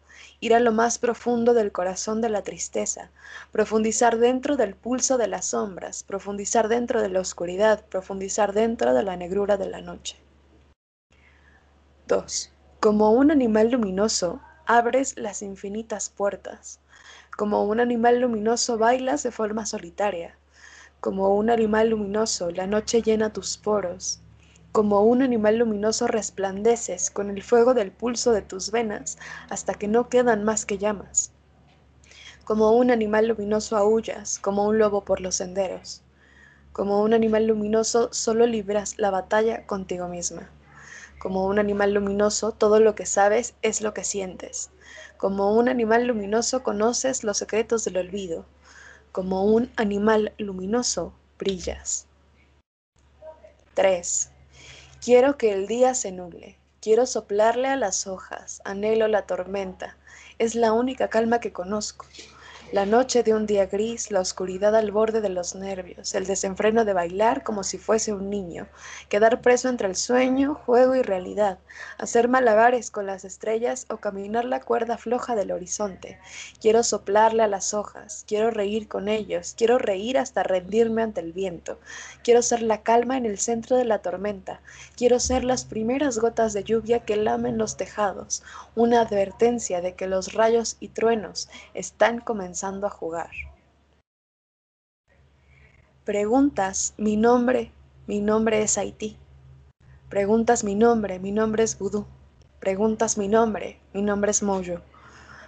ir 0.41 0.53
a 0.53 0.59
lo 0.59 0.73
más 0.73 0.97
profundo 0.97 1.53
del 1.53 1.71
corazón 1.71 2.19
de 2.19 2.27
la 2.27 2.41
tristeza, 2.41 3.09
profundizar 3.53 4.17
dentro 4.17 4.57
del 4.57 4.75
pulso 4.75 5.17
de 5.17 5.27
las 5.27 5.45
sombras, 5.45 6.03
profundizar 6.03 6.67
dentro 6.67 7.01
de 7.01 7.07
la 7.07 7.21
oscuridad, 7.21 7.85
profundizar 7.85 8.51
dentro 8.51 8.93
de 8.93 9.03
la 9.03 9.15
negrura 9.15 9.55
de 9.55 9.69
la 9.69 9.79
noche. 9.79 10.17
2. 12.07 12.51
Como 12.81 13.11
un 13.11 13.31
animal 13.31 13.71
luminoso, 13.71 14.41
abres 14.65 15.17
las 15.17 15.41
infinitas 15.41 16.09
puertas. 16.09 16.81
Como 17.37 17.63
un 17.63 17.79
animal 17.79 18.19
luminoso 18.19 18.77
bailas 18.77 19.23
de 19.23 19.31
forma 19.31 19.65
solitaria. 19.65 20.37
Como 20.99 21.33
un 21.33 21.49
animal 21.49 21.91
luminoso, 21.91 22.51
la 22.51 22.67
noche 22.67 23.01
llena 23.01 23.31
tus 23.31 23.57
poros, 23.57 24.19
como 24.73 25.01
un 25.03 25.21
animal 25.21 25.59
luminoso 25.59 26.07
resplandeces 26.07 27.09
con 27.09 27.29
el 27.29 27.41
fuego 27.41 27.73
del 27.73 27.93
pulso 27.93 28.33
de 28.33 28.41
tus 28.41 28.71
venas 28.71 29.17
hasta 29.49 29.73
que 29.73 29.87
no 29.87 30.09
quedan 30.09 30.43
más 30.43 30.65
que 30.65 30.77
llamas. 30.77 31.31
Como 32.43 32.73
un 32.73 32.91
animal 32.91 33.29
luminoso 33.29 33.77
aullas, 33.77 34.39
como 34.39 34.67
un 34.67 34.77
lobo 34.77 35.05
por 35.05 35.21
los 35.21 35.35
senderos. 35.35 36.01
Como 36.73 37.01
un 37.01 37.13
animal 37.13 37.47
luminoso 37.47 38.11
solo 38.11 38.45
libras 38.45 38.95
la 38.97 39.09
batalla 39.09 39.65
contigo 39.65 40.09
misma. 40.09 40.49
Como 41.23 41.45
un 41.45 41.57
animal 41.57 41.93
luminoso, 41.93 42.51
todo 42.51 42.81
lo 42.81 42.95
que 42.95 43.05
sabes 43.05 43.55
es 43.61 43.79
lo 43.79 43.93
que 43.93 44.03
sientes. 44.03 44.71
Como 45.15 45.55
un 45.55 45.69
animal 45.69 46.05
luminoso 46.05 46.63
conoces 46.63 47.23
los 47.23 47.37
secretos 47.37 47.85
del 47.85 47.95
olvido. 47.95 48.45
Como 49.13 49.45
un 49.45 49.71
animal 49.77 50.33
luminoso 50.37 51.13
brillas. 51.39 52.07
3. 53.73 54.31
Quiero 55.01 55.37
que 55.37 55.53
el 55.53 55.65
día 55.65 55.93
se 55.93 56.11
nuble. 56.11 56.57
Quiero 56.81 57.05
soplarle 57.05 57.69
a 57.69 57.77
las 57.77 58.05
hojas. 58.05 58.61
Anhelo 58.65 59.07
la 59.07 59.25
tormenta. 59.25 59.95
Es 60.39 60.55
la 60.55 60.73
única 60.73 61.07
calma 61.07 61.39
que 61.39 61.53
conozco. 61.53 62.05
La 62.73 62.87
noche 62.87 63.21
de 63.21 63.35
un 63.35 63.45
día 63.45 63.67
gris, 63.67 64.09
la 64.09 64.19
oscuridad 64.19 64.75
al 64.75 64.89
borde 64.89 65.21
de 65.21 65.29
los 65.29 65.53
nervios, 65.53 66.15
el 66.15 66.25
desenfreno 66.25 66.85
de 66.85 66.93
bailar 66.93 67.43
como 67.43 67.63
si 67.63 67.77
fuese 67.77 68.13
un 68.13 68.31
niño, 68.31 68.67
quedar 69.09 69.41
preso 69.41 69.69
entre 69.69 69.87
el 69.87 69.95
sueño, 69.95 70.55
juego 70.55 70.95
y 70.95 71.03
realidad, 71.03 71.59
hacer 71.99 72.29
malabares 72.29 72.89
con 72.89 73.05
las 73.05 73.25
estrellas 73.25 73.85
o 73.91 73.97
caminar 73.97 74.45
la 74.45 74.59
cuerda 74.59 74.97
floja 74.97 75.35
del 75.35 75.51
horizonte. 75.51 76.17
Quiero 76.59 76.81
soplarle 76.81 77.43
a 77.43 77.47
las 77.47 77.75
hojas, 77.75 78.23
quiero 78.27 78.49
reír 78.49 78.87
con 78.87 79.07
ellos, 79.07 79.53
quiero 79.55 79.77
reír 79.77 80.17
hasta 80.17 80.41
rendirme 80.41 81.03
ante 81.03 81.21
el 81.21 81.31
viento. 81.31 81.79
Quiero 82.23 82.41
ser 82.41 82.63
la 82.63 82.81
calma 82.81 83.17
en 83.17 83.27
el 83.27 83.37
centro 83.37 83.77
de 83.77 83.85
la 83.85 83.99
tormenta, 83.99 84.61
quiero 84.97 85.19
ser 85.19 85.43
las 85.43 85.63
primeras 85.63 86.17
gotas 86.17 86.53
de 86.53 86.63
lluvia 86.63 87.01
que 87.01 87.17
lamen 87.17 87.59
los 87.59 87.77
tejados, 87.77 88.41
una 88.73 89.01
advertencia 89.01 89.79
de 89.79 89.93
que 89.93 90.07
los 90.07 90.33
rayos 90.33 90.77
y 90.79 90.87
truenos 90.87 91.49
están 91.75 92.19
comenzando 92.19 92.62
a 92.63 92.89
jugar. 92.89 93.29
Preguntas 96.05 96.93
mi 96.97 97.17
nombre, 97.17 97.71
mi 98.07 98.21
nombre 98.21 98.61
es 98.61 98.77
Haití. 98.77 99.17
Preguntas 100.09 100.63
mi 100.63 100.73
nombre, 100.73 101.19
mi 101.19 101.31
nombre 101.31 101.63
es 101.63 101.77
Vudú. 101.77 102.05
Preguntas 102.61 103.17
mi 103.17 103.27
nombre, 103.27 103.79
mi 103.93 104.01
nombre 104.01 104.31
es 104.31 104.43
Moyo. 104.43 104.81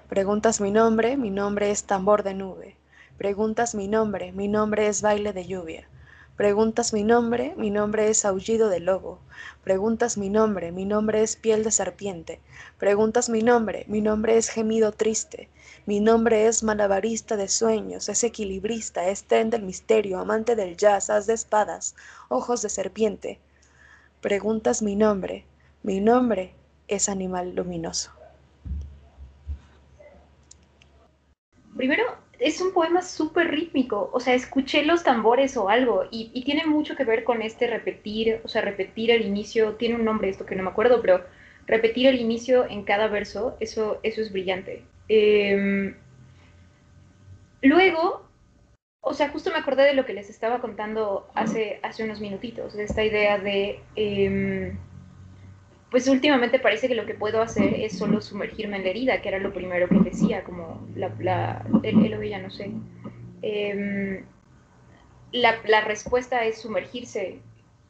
Preguntas 0.09 0.59
mi 0.59 0.71
nombre, 0.71 1.15
mi 1.15 1.29
nombre 1.29 1.71
es 1.71 1.85
tambor 1.85 2.23
de 2.23 2.33
nube. 2.33 2.75
Preguntas 3.17 3.75
mi 3.75 3.87
nombre, 3.87 4.33
mi 4.33 4.49
nombre 4.49 4.87
es 4.87 5.01
baile 5.01 5.31
de 5.31 5.45
lluvia. 5.45 5.87
Preguntas 6.35 6.91
mi 6.91 7.05
nombre, 7.05 7.53
mi 7.55 7.69
nombre 7.69 8.09
es 8.09 8.25
aullido 8.25 8.67
de 8.67 8.81
lobo. 8.81 9.19
Preguntas 9.63 10.17
mi 10.17 10.29
nombre, 10.29 10.73
mi 10.73 10.83
nombre 10.83 11.23
es 11.23 11.37
piel 11.37 11.63
de 11.63 11.71
serpiente. 11.71 12.41
Preguntas 12.77 13.29
mi 13.29 13.41
nombre, 13.41 13.85
mi 13.87 14.01
nombre 14.01 14.35
es 14.35 14.49
gemido 14.49 14.91
triste. 14.91 15.47
Mi 15.85 16.01
nombre 16.01 16.47
es 16.47 16.61
malabarista 16.61 17.37
de 17.37 17.47
sueños, 17.47 18.09
es 18.09 18.21
equilibrista, 18.25 19.07
es 19.07 19.23
tren 19.23 19.49
del 19.49 19.63
misterio, 19.63 20.19
amante 20.19 20.57
del 20.57 20.75
jazz, 20.75 21.09
haz 21.09 21.25
de 21.25 21.35
espadas, 21.35 21.95
ojos 22.27 22.61
de 22.61 22.69
serpiente. 22.69 23.39
Preguntas 24.19 24.81
mi 24.81 24.97
nombre, 24.97 25.45
mi 25.83 26.01
nombre 26.01 26.53
es 26.89 27.07
animal 27.07 27.55
luminoso. 27.55 28.11
Primero, 31.77 32.03
es 32.39 32.61
un 32.61 32.73
poema 32.73 33.01
súper 33.01 33.49
rítmico, 33.49 34.09
o 34.13 34.19
sea, 34.19 34.33
escuché 34.33 34.83
los 34.83 35.03
tambores 35.03 35.55
o 35.57 35.69
algo 35.69 36.05
y, 36.11 36.43
tiene 36.43 36.65
mucho 36.65 36.95
que 36.95 37.03
ver 37.03 37.23
con 37.23 37.41
este 37.41 37.67
repetir, 37.67 38.41
o 38.43 38.47
sea, 38.47 38.61
repetir 38.61 39.11
el 39.11 39.25
inicio, 39.25 39.75
tiene 39.75 39.95
un 39.95 40.05
nombre 40.05 40.29
esto 40.29 40.45
que 40.45 40.55
no 40.55 40.63
me 40.63 40.69
acuerdo, 40.69 41.01
pero 41.01 41.23
repetir 41.67 42.07
el 42.07 42.19
inicio 42.19 42.65
en 42.69 42.83
cada 42.83 43.07
verso, 43.07 43.57
eso, 43.59 43.99
eso 44.03 44.21
es 44.21 44.31
brillante. 44.31 44.83
Em, 45.07 45.95
luego, 47.61 48.25
o 49.01 49.13
sea, 49.13 49.29
justo 49.29 49.51
me 49.51 49.57
acordé 49.57 49.83
de 49.83 49.93
lo 49.93 50.05
que 50.05 50.13
les 50.13 50.29
estaba 50.29 50.61
contando 50.61 51.29
hace, 51.33 51.79
hace 51.83 52.03
unos 52.03 52.19
minutitos, 52.19 52.73
de 52.73 52.83
esta 52.83 53.03
idea 53.03 53.37
de... 53.39 53.79
Em, 53.95 54.77
pues 55.91 56.07
últimamente 56.07 56.59
parece 56.59 56.87
que 56.87 56.95
lo 56.95 57.05
que 57.05 57.13
puedo 57.13 57.41
hacer 57.41 57.73
es 57.75 57.97
solo 57.97 58.21
sumergirme 58.21 58.77
en 58.77 58.83
la 58.83 58.89
herida, 58.89 59.21
que 59.21 59.29
era 59.29 59.39
lo 59.39 59.53
primero 59.53 59.87
que 59.87 59.99
decía, 59.99 60.43
como 60.43 60.85
la, 60.95 61.11
la 61.19 61.65
él, 61.83 62.41
no 62.41 62.49
sé. 62.49 62.71
Em, 63.41 64.25
la, 65.31 65.59
la, 65.65 65.81
respuesta 65.81 66.43
es 66.45 66.61
sumergirse 66.61 67.39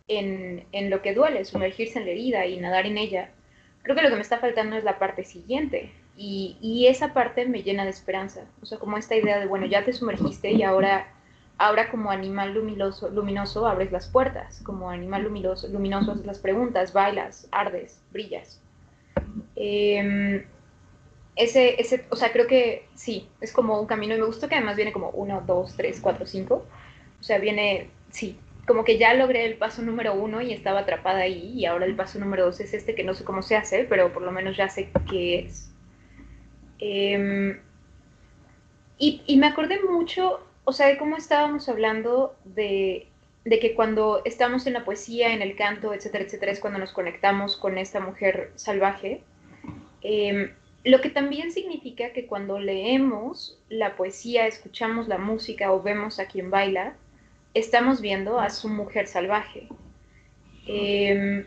en, 0.08 0.66
en, 0.72 0.90
lo 0.90 1.02
que 1.02 1.14
duele, 1.14 1.46
sumergirse 1.46 2.00
en 2.00 2.06
la 2.06 2.12
herida 2.12 2.46
y 2.46 2.60
nadar 2.60 2.86
en 2.86 2.98
ella. 2.98 3.32
Creo 3.84 3.96
que 3.96 4.02
lo 4.02 4.10
que 4.10 4.16
me 4.16 4.22
está 4.22 4.40
faltando 4.40 4.76
es 4.76 4.84
la 4.84 5.00
parte 5.00 5.24
siguiente. 5.24 5.92
Y, 6.18 6.58
y 6.62 6.88
esa 6.88 7.14
parte 7.14 7.46
me 7.46 7.64
llena 7.64 7.86
de 7.86 7.92
esperanza. 7.92 8.46
O 8.62 8.66
sea, 8.66 8.78
como 8.78 8.98
esta 8.98 9.16
idea 9.16 9.40
de, 9.40 9.48
bueno, 9.48 9.66
ya 9.66 9.84
te 9.86 9.94
sumergiste 9.94 10.52
y 10.52 10.64
ahora 10.64 11.15
Ahora 11.58 11.90
como 11.90 12.12
animal 12.12 12.54
luminoso, 12.54 13.10
luminoso 13.10 13.66
abres 13.66 13.92
las 13.92 14.08
puertas, 14.08 14.60
como 14.64 14.90
animal 14.90 15.24
luminoso, 15.24 15.68
luminoso 15.70 16.12
haces 16.12 16.26
las 16.26 16.40
preguntas, 16.40 16.92
bailas, 16.92 17.48
ardes, 17.52 18.02
brillas. 18.12 18.62
Em, 19.56 20.44
ese, 21.36 21.80
ese, 21.80 22.06
o 22.10 22.16
sea, 22.18 22.34
creo 22.34 22.48
que 22.48 22.88
sí, 22.94 23.30
es 23.40 23.54
como 23.54 23.80
un 23.80 23.88
camino 23.88 24.16
y 24.16 24.20
me 24.20 24.26
gusta 24.26 24.50
que 24.50 24.56
además 24.56 24.76
viene 24.76 24.92
como 24.92 25.10
uno, 25.12 25.44
dos, 25.46 25.76
tres, 25.78 26.00
cuatro, 26.02 26.26
cinco. 26.26 26.66
O 27.22 27.24
sea, 27.24 27.40
viene, 27.40 27.90
sí, 28.10 28.38
como 28.68 28.84
que 28.84 28.98
ya 28.98 29.14
logré 29.14 29.46
el 29.46 29.58
paso 29.58 29.82
número 29.82 30.14
uno 30.14 30.42
y 30.42 30.52
estaba 30.52 30.82
atrapada 30.82 31.20
ahí 31.20 31.54
y 31.56 31.66
ahora 31.66 31.86
el 31.86 31.96
paso 31.96 32.20
número 32.20 32.46
dos 32.46 32.60
es 32.60 32.74
este 32.74 32.96
que 32.96 33.04
no 33.04 33.14
sé 33.14 33.24
cómo 33.24 33.42
se 33.42 33.56
hace, 33.56 33.86
pero 33.86 34.12
por 34.12 34.24
lo 34.24 34.32
menos 34.32 34.58
ya 34.58 34.68
sé 34.68 34.90
qué 35.10 35.40
es. 35.40 35.72
Em, 36.80 37.60
y, 38.98 39.24
y 39.26 39.38
me 39.38 39.48
acordé 39.48 39.82
mucho 39.82 40.42
o 40.66 40.74
sea, 40.74 40.98
cómo 40.98 41.16
estábamos 41.16 41.70
hablando 41.70 42.36
de, 42.44 43.08
que 43.44 43.76
cuando 43.76 44.22
estamos 44.26 44.66
en 44.66 44.74
la 44.74 44.84
poesía, 44.84 45.32
en 45.32 45.44
el 45.44 45.56
canto, 45.56 45.94
etcétera, 45.94 46.24
etcétera, 46.24 46.52
es 46.52 46.60
cuando 46.60 46.80
nos 46.80 46.92
conectamos 46.92 47.56
con 47.56 47.78
esta 47.78 48.00
mujer 48.00 48.52
salvaje. 48.56 49.22
Em, 50.02 50.52
lo 50.84 51.02
que 51.02 51.12
también 51.12 51.52
significa 51.52 52.12
que 52.14 52.26
cuando 52.26 52.60
leemos 52.60 53.60
la 53.70 53.96
poesía, 53.96 54.48
escuchamos 54.48 55.08
la 55.08 55.20
música 55.20 55.72
o 55.72 55.82
vemos 55.82 56.20
a 56.20 56.26
quien 56.26 56.50
baila, 56.50 56.96
estamos 57.54 58.02
viendo 58.02 58.40
a 58.40 58.50
su 58.50 58.68
mujer 58.68 59.08
salvaje. 59.08 59.68
Em, 60.68 61.46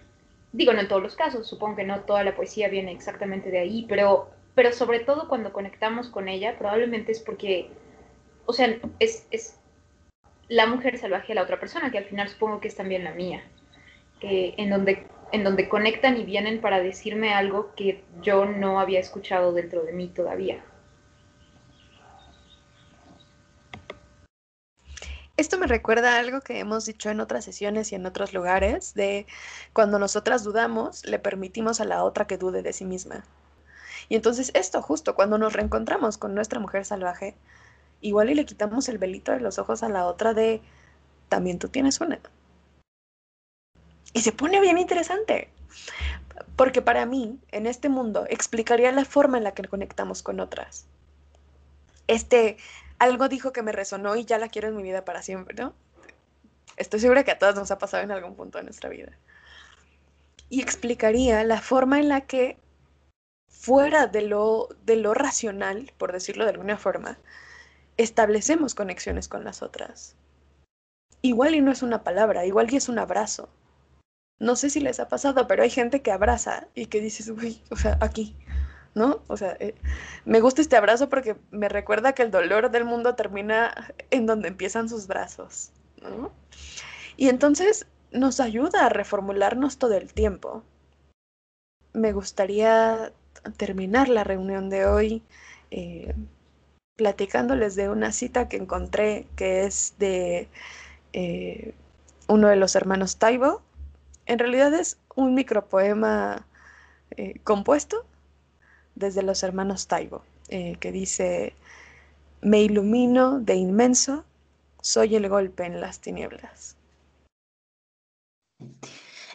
digo, 0.53 0.73
no 0.73 0.81
en 0.81 0.89
todos 0.89 1.03
los 1.03 1.17
casos, 1.17 1.49
supongo 1.49 1.77
que 1.77 1.85
no 1.85 2.01
toda 2.03 2.23
la 2.23 2.37
poesía 2.37 2.69
viene 2.69 2.93
exactamente 2.93 3.51
de 3.51 3.59
ahí, 3.59 3.85
pero 3.89 4.29
sobre 4.73 5.01
todo 5.01 5.29
cuando 5.29 5.53
conectamos 5.53 6.09
con 6.09 6.29
ella, 6.29 6.57
probablemente 6.57 7.13
es 7.13 7.21
porque 7.21 7.69
o 8.49 8.55
sea, 8.55 8.79
es, 8.99 9.27
es 9.31 9.57
la 10.49 10.65
mujer 10.65 10.97
salvaje 10.97 11.29
de 11.29 11.35
la 11.35 11.43
otra 11.43 11.61
persona, 11.61 11.91
que 11.91 11.99
al 11.99 12.07
final 12.07 12.31
supongo 12.31 12.61
que 12.61 12.69
es 12.69 12.77
también 12.77 13.05
la 13.05 13.13
mía, 13.13 13.43
que 14.21 14.55
en 14.57 14.71
donde, 14.71 15.07
en 15.33 15.45
donde 15.45 15.69
conectan 15.69 16.17
y 16.17 16.25
vienen 16.25 16.63
para 16.63 16.81
decirme 16.81 17.35
algo 17.35 17.75
que 17.75 18.03
yo 18.23 18.47
no 18.47 18.81
había 18.81 19.01
escuchado 19.01 19.53
dentro 19.53 19.83
de 19.83 19.93
mí 19.93 20.09
todavía. 20.09 20.65
Esto 25.37 25.59
me 25.59 25.67
recuerda 25.67 26.19
algo 26.19 26.41
que 26.41 26.59
hemos 26.59 26.87
dicho 26.87 27.11
en 27.11 27.21
otras 27.21 27.45
sesiones 27.45 27.93
y 27.93 27.97
en 27.97 28.07
otros 28.07 28.33
lugares, 28.33 28.95
de 28.95 29.27
cuando 29.75 29.99
nosotras 29.99 30.43
dudamos, 30.43 31.05
le 31.05 31.19
permitimos 31.19 31.83
a 31.83 31.85
la 31.85 32.03
otra 32.03 32.27
que 32.27 32.39
dude 32.39 32.63
de 32.63 32.73
sí 32.73 32.87
misma. 32.87 33.27
Y 34.09 34.17
entonces 34.17 34.51
esto 34.55 34.81
justo, 34.81 35.15
cuando 35.15 35.37
nos 35.37 35.53
reencontramos 35.53 36.17
con 36.17 36.35
nuestra 36.35 36.61
mujer 36.61 36.87
salvaje, 36.87 37.37
igual 38.01 38.31
y 38.31 38.35
le 38.35 38.47
quitamos 38.47 38.89
el 38.89 38.99
velito 38.99 39.33
de 39.33 39.41
los 39.41 39.59
ojos 39.59 39.83
a 39.83 39.89
la 39.89 40.07
otra 40.07 40.35
de, 40.35 40.61
también 41.29 41.59
tú 41.59 41.69
tienes 41.69 42.01
una. 42.01 42.19
Y 44.13 44.21
se 44.21 44.33
pone 44.33 44.61
bien 44.61 44.79
interesante, 44.79 45.51
porque 46.57 46.83
para 46.83 47.07
mí, 47.07 47.39
en 47.53 47.67
este 47.67 47.89
mundo, 47.89 48.27
explicaría 48.29 48.91
la 48.93 49.05
forma 49.05 49.39
en 49.39 49.45
la 49.45 49.53
que 49.53 49.65
conectamos 49.65 50.23
con 50.23 50.41
otras. 50.41 50.87
Este, 52.07 52.57
algo 52.99 53.29
dijo 53.29 53.53
que 53.53 53.63
me 53.63 53.73
resonó 53.73 54.17
y 54.17 54.25
ya 54.25 54.39
la 54.39 54.49
quiero 54.49 54.69
en 54.69 54.77
mi 54.77 54.83
vida 54.83 55.05
para 55.05 55.23
siempre, 55.23 55.55
¿no? 55.55 55.75
Estoy 56.77 57.01
segura 57.01 57.25
que 57.25 57.33
a 57.33 57.39
todas 57.39 57.55
nos 57.55 57.71
ha 57.71 57.79
pasado 57.79 58.03
en 58.03 58.11
algún 58.11 58.35
punto 58.35 58.59
de 58.59 58.65
nuestra 58.65 58.89
vida. 58.89 59.13
Y 60.49 60.63
explicaría 60.63 61.45
la 61.45 61.61
forma 61.61 61.99
en 61.99 62.09
la 62.09 62.23
que, 62.23 62.57
fuera 63.49 64.07
de 64.07 64.23
lo, 64.23 64.69
de 64.85 64.97
lo 64.97 65.13
racional, 65.13 65.93
por 65.99 66.13
decirlo 66.13 66.45
de 66.45 66.51
alguna 66.51 66.79
forma, 66.79 67.19
establecemos 67.99 68.75
conexiones 68.75 69.29
con 69.29 69.45
las 69.45 69.63
otras. 69.63 70.17
Igual 71.21 71.55
y 71.57 71.61
no 71.61 71.73
es 71.73 71.83
una 71.83 72.05
palabra, 72.05 72.47
igual 72.47 72.73
y 72.73 72.77
es 72.77 72.89
un 72.89 72.99
abrazo. 72.99 73.49
No 74.39 74.55
sé 74.55 74.71
si 74.71 74.81
les 74.81 75.01
ha 75.01 75.09
pasado, 75.09 75.49
pero 75.49 75.65
hay 75.65 75.71
gente 75.71 76.01
que 76.01 76.13
abraza 76.13 76.69
y 76.75 76.87
que 76.87 77.01
dices, 77.01 77.29
uy, 77.29 77.61
o 77.71 77.77
sea, 77.77 77.99
aquí, 78.01 78.37
¿no? 78.95 79.23
O 79.27 79.37
sea, 79.37 79.57
eh, 79.59 79.75
me 80.25 80.41
gusta 80.41 80.63
este 80.63 80.77
abrazo 80.77 81.09
porque 81.09 81.37
me 81.51 81.69
recuerda 81.69 82.15
que 82.15 82.23
el 82.23 82.31
dolor 82.31 82.71
del 82.71 82.85
mundo 82.85 83.17
termina 83.17 83.75
en 84.11 84.27
donde 84.27 84.49
empiezan 84.49 84.89
sus 84.89 85.09
brazos, 85.09 85.73
¿no? 86.01 86.31
Y 87.17 87.29
entonces 87.29 87.87
nos 88.13 88.39
ayuda 88.39 88.87
a 88.87 88.89
reformularnos 88.91 89.79
todo 89.79 89.95
el 89.95 90.15
tiempo. 90.15 90.63
Me 91.93 92.13
gustaría 92.13 93.13
terminar 93.57 94.09
la 94.09 94.23
reunión 94.23 94.71
de 94.71 94.87
hoy 94.87 95.23
eh, 95.73 96.15
platicándoles 96.99 97.77
de 97.77 97.89
una 97.89 98.11
cita 98.11 98.49
que 98.49 98.57
encontré 98.57 99.25
que 99.37 99.63
es 99.63 99.95
de 100.01 100.49
eh, 101.13 101.73
uno 102.27 102.49
de 102.49 102.57
los 102.57 102.75
hermanos 102.75 103.19
Taibo. 103.19 103.63
En 104.27 104.41
realidad 104.41 104.75
es 104.75 104.99
un 105.15 105.33
micropoema 105.37 106.45
eh, 107.17 107.39
compuesto 107.45 108.05
desde 108.97 109.23
los 109.23 109.45
hermanos 109.45 109.87
Taibo, 109.87 110.25
eh, 110.49 110.77
que 110.81 110.91
dice, 110.91 111.55
me 112.41 112.63
ilumino 112.63 113.39
de 113.39 113.55
inmenso, 113.55 114.25
soy 114.83 115.15
el 115.15 115.29
golpe 115.29 115.67
en 115.67 115.81
las 115.81 116.01
tinieblas. 116.01 116.77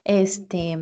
Este, 0.03 0.77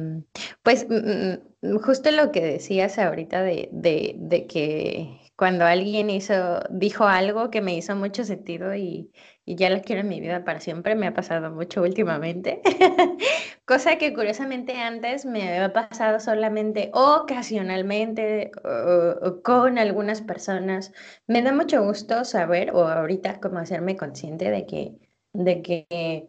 pues 0.63 0.87
mm, 0.89 1.67
mm, 1.73 1.77
justo 1.77 2.09
lo 2.09 2.31
que 2.31 2.41
decías 2.41 2.97
ahorita 2.97 3.43
de, 3.43 3.69
de, 3.71 4.15
de 4.17 4.47
que 4.47 5.20
cuando 5.41 5.65
alguien 5.65 6.11
hizo, 6.11 6.59
dijo 6.69 7.05
algo 7.05 7.49
que 7.49 7.61
me 7.61 7.73
hizo 7.73 7.95
mucho 7.95 8.23
sentido 8.23 8.75
y, 8.75 9.11
ya 9.47 9.71
la 9.71 9.81
quiero 9.81 10.01
en 10.01 10.07
mi 10.07 10.21
vida 10.21 10.43
para 10.43 10.59
siempre, 10.59 10.93
me 10.93 11.07
ha 11.07 11.15
pasado 11.15 11.49
mucho 11.49 11.81
últimamente. 11.81 12.61
Cosa 13.65 13.97
que 13.97 14.13
curiosamente 14.13 14.77
antes 14.77 15.25
me 15.25 15.49
había 15.49 15.73
pasado 15.73 16.19
solamente 16.19 16.91
ocasionalmente 16.93 18.51
o, 18.63 19.41
con 19.41 19.79
algunas 19.79 20.21
personas. 20.21 20.93
Me 21.25 21.41
da 21.41 21.51
mucho 21.51 21.83
gusto 21.83 22.23
saber 22.23 22.69
o 22.75 22.87
ahorita 22.87 23.39
como 23.39 23.57
hacerme 23.57 23.95
consciente 23.95 24.51
de 24.51 24.67
que, 24.67 24.93
de 25.33 25.63
que 25.63 26.27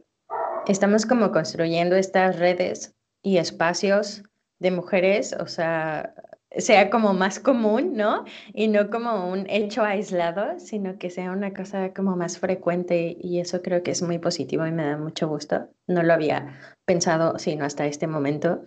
estamos 0.67 1.05
como 1.05 1.33
construyendo 1.33 1.97
estas 1.97 2.39
redes 2.39 2.97
y 3.23 3.37
espacios 3.37 4.23
de 4.59 4.71
mujeres, 4.71 5.35
o 5.39 5.49
sea, 5.49 6.15
sea 6.57 6.91
como 6.91 7.15
más 7.15 7.41
común, 7.41 7.95
¿no? 7.95 8.25
Y 8.53 8.69
no 8.69 8.91
como 8.91 9.31
un 9.31 9.49
hecho 9.49 9.83
aislado, 9.83 10.59
sino 10.59 10.99
que 10.99 11.11
sea 11.11 11.33
una 11.33 11.53
cosa 11.55 11.93
como 11.95 12.17
más 12.17 12.39
frecuente 12.39 13.17
y 13.21 13.41
eso 13.41 13.63
creo 13.63 13.83
que 13.83 13.93
es 13.93 14.03
muy 14.03 14.19
positivo 14.19 14.67
y 14.67 14.73
me 14.73 14.85
da 14.85 14.97
mucho 14.97 15.29
gusto. 15.29 15.69
No 15.87 16.03
lo 16.03 16.13
había 16.13 16.59
pensado 16.85 17.39
sino 17.39 17.65
hasta 17.65 17.87
este 17.87 18.07
momento. 18.07 18.65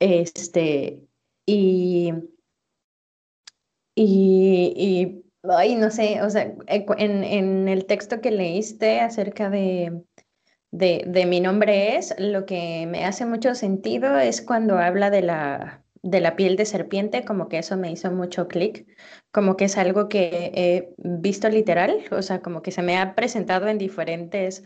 Este, 0.00 1.00
y, 1.46 2.12
y, 3.96 5.24
ay, 5.44 5.76
no 5.76 5.90
sé, 5.90 6.22
o 6.22 6.30
sea, 6.30 6.54
en, 6.66 7.24
en 7.24 7.68
el 7.68 7.86
texto 7.86 8.20
que 8.20 8.30
leíste 8.30 9.00
acerca 9.00 9.50
de, 9.50 10.02
de, 10.72 11.04
de 11.06 11.26
mi 11.26 11.40
nombre 11.40 11.96
es, 11.96 12.14
lo 12.18 12.46
que 12.46 12.86
me 12.86 13.04
hace 13.04 13.26
mucho 13.26 13.54
sentido 13.54 14.18
es 14.18 14.42
cuando 14.42 14.78
habla 14.78 15.10
de 15.10 15.22
la 15.22 15.83
de 16.04 16.20
la 16.20 16.36
piel 16.36 16.56
de 16.56 16.66
serpiente, 16.66 17.24
como 17.24 17.48
que 17.48 17.58
eso 17.58 17.78
me 17.78 17.90
hizo 17.90 18.12
mucho 18.12 18.46
clic, 18.46 18.86
como 19.32 19.56
que 19.56 19.64
es 19.64 19.78
algo 19.78 20.08
que 20.10 20.52
he 20.54 20.94
visto 20.98 21.48
literal, 21.48 22.04
o 22.10 22.20
sea, 22.20 22.42
como 22.42 22.60
que 22.60 22.72
se 22.72 22.82
me 22.82 22.98
ha 22.98 23.14
presentado 23.14 23.68
en 23.68 23.78
diferentes, 23.78 24.64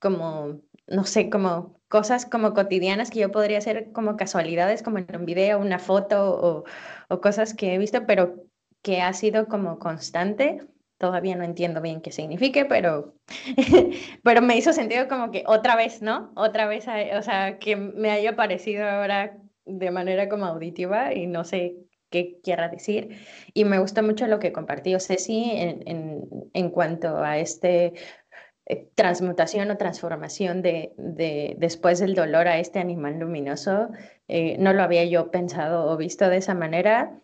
como, 0.00 0.62
no 0.86 1.04
sé, 1.04 1.28
como 1.28 1.78
cosas 1.88 2.24
como 2.24 2.54
cotidianas 2.54 3.10
que 3.10 3.20
yo 3.20 3.30
podría 3.30 3.58
hacer 3.58 3.92
como 3.92 4.16
casualidades, 4.16 4.82
como 4.82 4.98
en 4.98 5.14
un 5.14 5.26
video, 5.26 5.58
una 5.58 5.78
foto 5.78 6.64
o, 7.10 7.20
cosas 7.20 7.52
que 7.52 7.74
he 7.74 7.78
visto, 7.78 8.06
pero 8.06 8.42
que 8.82 9.02
ha 9.02 9.12
sido 9.12 9.48
como 9.48 9.78
constante. 9.78 10.62
Todavía 10.96 11.36
no 11.36 11.44
entiendo 11.44 11.82
bien 11.82 12.00
qué 12.00 12.12
signifique, 12.12 12.64
pero, 12.64 13.14
pero 14.24 14.42
me 14.42 14.56
hizo 14.56 14.72
sentido 14.72 15.08
como 15.08 15.30
que 15.30 15.44
otra 15.46 15.76
vez, 15.76 16.00
¿no? 16.02 16.32
Otra 16.36 16.66
vez, 16.66 16.86
o 16.88 17.22
sea, 17.22 17.58
que 17.58 17.76
me 17.76 18.10
haya 18.10 18.36
parecido 18.36 18.88
ahora 18.88 19.39
de 19.64 19.90
manera 19.90 20.28
como 20.28 20.46
auditiva 20.46 21.14
y 21.14 21.26
no 21.26 21.44
sé 21.44 21.76
qué 22.10 22.40
quiera 22.42 22.68
decir. 22.68 23.16
Y 23.54 23.64
me 23.64 23.78
gusta 23.78 24.02
mucho 24.02 24.26
lo 24.26 24.38
que 24.38 24.52
compartió 24.52 25.00
Ceci 25.00 25.50
en, 25.52 25.86
en, 25.86 26.28
en 26.52 26.70
cuanto 26.70 27.18
a 27.18 27.38
este 27.38 27.94
eh, 28.66 28.88
transmutación 28.94 29.70
o 29.70 29.76
transformación 29.76 30.62
de, 30.62 30.92
de, 30.96 31.56
después 31.58 31.98
del 31.98 32.14
dolor 32.14 32.48
a 32.48 32.58
este 32.58 32.78
animal 32.78 33.18
luminoso. 33.18 33.88
Eh, 34.28 34.56
no 34.58 34.72
lo 34.72 34.82
había 34.82 35.04
yo 35.04 35.30
pensado 35.30 35.90
o 35.90 35.96
visto 35.96 36.28
de 36.28 36.36
esa 36.36 36.54
manera. 36.54 37.20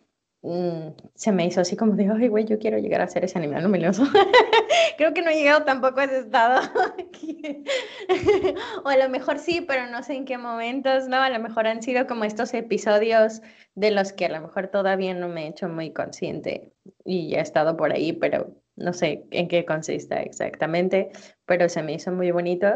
Mm, 0.47 0.95
se 1.17 1.33
me 1.33 1.45
hizo 1.45 1.61
así 1.61 1.77
como 1.77 1.95
de, 1.95 2.09
ay, 2.09 2.29
güey, 2.29 2.45
yo 2.45 2.61
quiero 2.61 2.79
llegar 2.79 3.01
a 3.01 3.09
ser 3.09 3.25
ese 3.25 3.37
animal 3.37 3.65
luminoso. 3.65 4.05
Creo 4.97 5.13
que 5.13 5.21
no 5.21 5.31
he 5.31 5.35
llegado 5.35 5.65
tampoco 5.65 5.99
a 5.99 6.05
ese 6.05 6.21
estado. 6.21 6.61
o 8.85 8.89
a 8.89 8.97
lo 8.97 9.09
mejor 9.09 9.41
sí, 9.41 9.61
pero 9.67 9.89
no 9.89 10.05
sé 10.05 10.15
en 10.15 10.25
qué 10.25 10.39
momentos, 10.39 11.09
¿no? 11.09 11.17
A 11.17 11.31
lo 11.31 11.41
mejor 11.41 11.67
han 11.67 11.83
sido 11.83 12.07
como 12.07 12.25
estos 12.25 12.55
episodios 12.55 13.43
de 13.75 13.91
los 13.91 14.13
que 14.13 14.27
a 14.27 14.29
lo 14.29 14.41
mejor 14.41 14.69
todavía 14.69 15.15
no 15.15 15.29
me 15.29 15.47
he 15.47 15.49
hecho 15.49 15.69
muy 15.69 15.93
consciente 15.93 16.73
y 17.05 17.35
he 17.35 17.41
estado 17.41 17.77
por 17.77 17.93
ahí, 17.93 18.13
pero 18.13 18.55
no 18.77 18.93
sé 18.93 19.27
en 19.33 19.49
qué 19.49 19.65
consiste 19.65 20.23
exactamente, 20.23 21.11
pero 21.45 21.69
se 21.69 21.83
me 21.83 21.95
hizo 21.95 22.13
muy 22.13 22.31
bonito. 22.31 22.69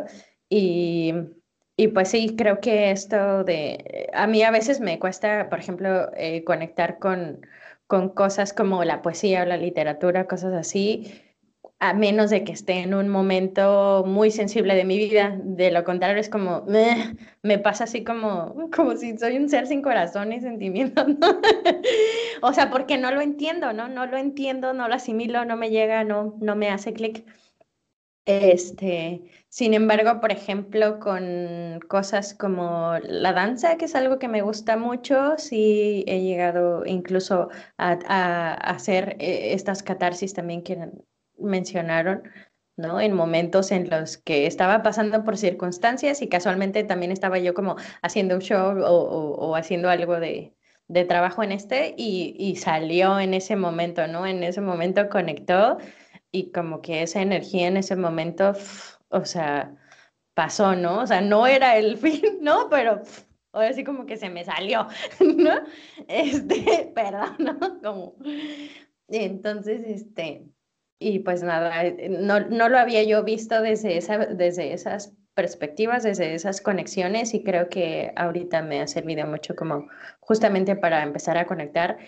Y 0.49 1.15
y 1.81 1.89
pues 1.89 2.11
sí, 2.11 2.37
creo 2.37 2.61
que 2.61 2.91
esto 2.91 3.43
de, 3.43 4.11
a 4.13 4.27
mí 4.27 4.43
a 4.43 4.51
veces 4.51 4.81
me 4.81 4.99
cuesta, 4.99 5.49
por 5.49 5.61
ejemplo, 5.61 6.11
eh, 6.15 6.45
conectar 6.45 6.99
con, 6.99 7.41
con 7.91 8.09
cosas 8.11 8.53
como 8.53 8.85
la 8.85 9.03
poesía 9.03 9.43
o 9.43 9.47
la 9.47 9.57
literatura, 9.57 10.29
cosas 10.29 10.55
así, 10.55 11.13
a 11.81 11.93
menos 11.93 12.31
de 12.31 12.45
que 12.45 12.53
esté 12.53 12.75
en 12.83 12.95
un 12.95 13.09
momento 13.09 14.05
muy 14.07 14.31
sensible 14.31 14.77
de 14.77 14.85
mi 14.85 14.97
vida. 14.97 15.37
De 15.43 15.73
lo 15.73 15.83
contrario, 15.83 16.21
es 16.21 16.29
como, 16.29 16.65
me 17.43 17.59
pasa 17.59 17.85
así 17.85 18.05
como, 18.05 18.71
como 18.75 18.97
si 18.97 19.19
soy 19.19 19.39
un 19.39 19.49
ser 19.49 19.67
sin 19.67 19.83
corazón 19.83 20.33
y 20.33 20.41
sentimientos, 20.41 21.05
o 22.43 22.53
sea, 22.53 22.71
porque 22.71 22.97
no 22.97 23.11
lo 23.11 23.21
entiendo, 23.23 23.73
¿no? 23.73 23.89
No 23.89 24.07
lo 24.07 24.19
entiendo, 24.19 24.73
no 24.73 24.87
lo 24.87 24.95
asimilo, 24.95 25.45
no 25.45 25.57
me 25.57 25.71
llega, 25.71 26.05
no, 26.05 26.37
no 26.41 26.55
me 26.55 26.71
hace 26.71 26.93
clic. 26.93 27.25
Este, 28.31 29.23
sin 29.49 29.75
embargo, 29.75 30.21
por 30.21 30.31
ejemplo, 30.31 31.01
con 31.01 31.81
cosas 31.89 32.33
como 32.33 32.93
la 33.03 33.33
danza, 33.33 33.77
que 33.77 33.87
es 33.87 33.97
algo 33.97 34.21
que 34.21 34.29
me 34.29 34.43
gusta 34.43 34.77
mucho, 34.77 35.37
sí 35.37 36.05
he 36.07 36.21
llegado 36.21 36.87
incluso 36.87 37.49
a, 37.77 38.53
hacer 38.55 39.17
eh, 39.19 39.53
estas 39.55 39.83
catarsis 39.83 40.33
también 40.33 40.63
que 40.63 40.79
mencionaron, 41.39 42.23
¿no? 42.77 43.01
En 43.01 43.15
momentos 43.15 43.73
en 43.73 43.91
los 43.91 44.17
que 44.17 44.47
estaba 44.47 44.83
pasando 44.85 45.25
por 45.25 45.37
circunstancias 45.37 46.23
y 46.23 46.29
casualmente 46.29 46.85
también 46.85 47.11
estaba 47.11 47.39
yo 47.41 47.53
como 47.53 47.75
haciendo 48.03 48.37
un 48.37 48.43
show 48.43 48.79
o, 48.81 49.57
haciendo 49.57 49.91
algo 49.91 50.21
de, 50.21 50.55
trabajo 51.09 51.43
en 51.43 51.53
este 51.53 51.95
y, 51.97 52.37
y, 52.39 52.57
salió 52.57 53.19
en 53.21 53.35
ese 53.35 53.57
momento, 53.57 54.07
¿no? 54.07 54.27
En 54.27 54.43
ese 54.45 54.61
momento 54.61 55.09
conectó 55.09 55.79
y 56.33 56.51
como 56.53 56.81
que 56.83 57.03
esa 57.03 57.23
energía 57.23 57.69
en 57.69 57.77
ese 57.77 57.97
momento, 57.97 58.53
o 59.09 59.25
sea, 59.25 59.75
pasó, 60.35 60.75
¿no? 60.77 61.01
O 61.01 61.07
sea, 61.07 61.21
no 61.21 61.47
era 61.47 61.77
el 61.77 61.97
fin, 61.99 62.39
¿no? 62.41 62.69
Pero 62.71 63.03
ahora 63.53 63.73
sí 63.73 63.85
como 63.85 64.07
que 64.07 64.17
se 64.17 64.31
me 64.31 64.45
salió, 64.45 64.87
¿no? 65.21 65.61
Este, 66.09 66.93
perdón, 66.95 67.37
¿no? 67.39 67.81
Como, 67.83 68.17
entonces, 69.09 69.83
este, 69.87 70.47
y 70.99 71.21
pues 71.21 71.43
nada, 71.43 71.85
eh, 71.85 72.09
no, 72.09 72.41
no 72.41 72.69
lo 72.69 72.79
había 72.79 73.03
yo 73.03 73.25
visto 73.25 73.61
desde, 73.63 73.97
esa, 73.97 74.19
desde 74.19 74.73
esas 74.73 75.15
perspectivas, 75.35 76.03
desde 76.03 76.35
esas 76.35 76.61
conexiones 76.61 77.35
y 77.35 77.43
creo 77.43 77.69
que 77.69 78.13
ahorita 78.17 78.63
me 78.63 78.81
ha 78.81 78.87
servido 78.87 79.27
mucho 79.27 79.57
como 79.57 79.89
justamente 80.21 80.77
para 80.77 81.03
empezar 81.03 81.39
a 81.39 81.47
conectar 81.47 81.99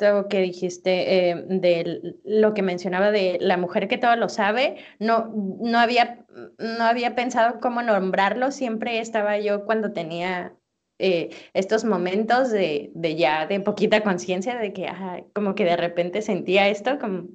esto 0.00 0.28
que 0.28 0.40
dijiste 0.40 1.30
eh, 1.30 1.44
de 1.48 2.16
lo 2.24 2.54
que 2.54 2.62
mencionaba 2.62 3.10
de 3.10 3.38
la 3.40 3.56
mujer 3.56 3.88
que 3.88 3.98
todo 3.98 4.16
lo 4.16 4.28
sabe, 4.28 4.76
no, 4.98 5.32
no, 5.34 5.78
había, 5.78 6.24
no 6.58 6.84
había 6.84 7.14
pensado 7.14 7.60
cómo 7.60 7.82
nombrarlo, 7.82 8.50
siempre 8.50 9.00
estaba 9.00 9.38
yo 9.38 9.64
cuando 9.64 9.92
tenía 9.92 10.54
eh, 10.98 11.30
estos 11.54 11.84
momentos 11.84 12.50
de, 12.50 12.90
de, 12.94 13.16
ya 13.16 13.46
de 13.46 13.60
poquita 13.60 14.02
conciencia 14.02 14.56
de 14.56 14.72
que 14.72 14.90
como 15.34 15.54
que 15.54 15.64
de 15.64 15.76
repente 15.76 16.22
sentía 16.22 16.68
esto 16.68 16.98
como 16.98 17.28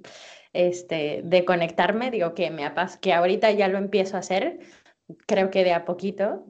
este 0.53 1.22
de 1.24 1.43
conectarme 1.43 2.11
digo 2.11 2.34
que 2.34 2.49
me 2.51 2.63
que 3.01 3.11
ahorita 3.11 3.51
ya 3.51 3.68
lo 3.68 3.78
empiezo 3.78 4.16
a 4.16 4.20
hacer 4.20 4.59
creo 5.26 5.49
que 5.51 5.63
de 5.63 5.74
a 5.74 5.86
poquito, 5.86 6.45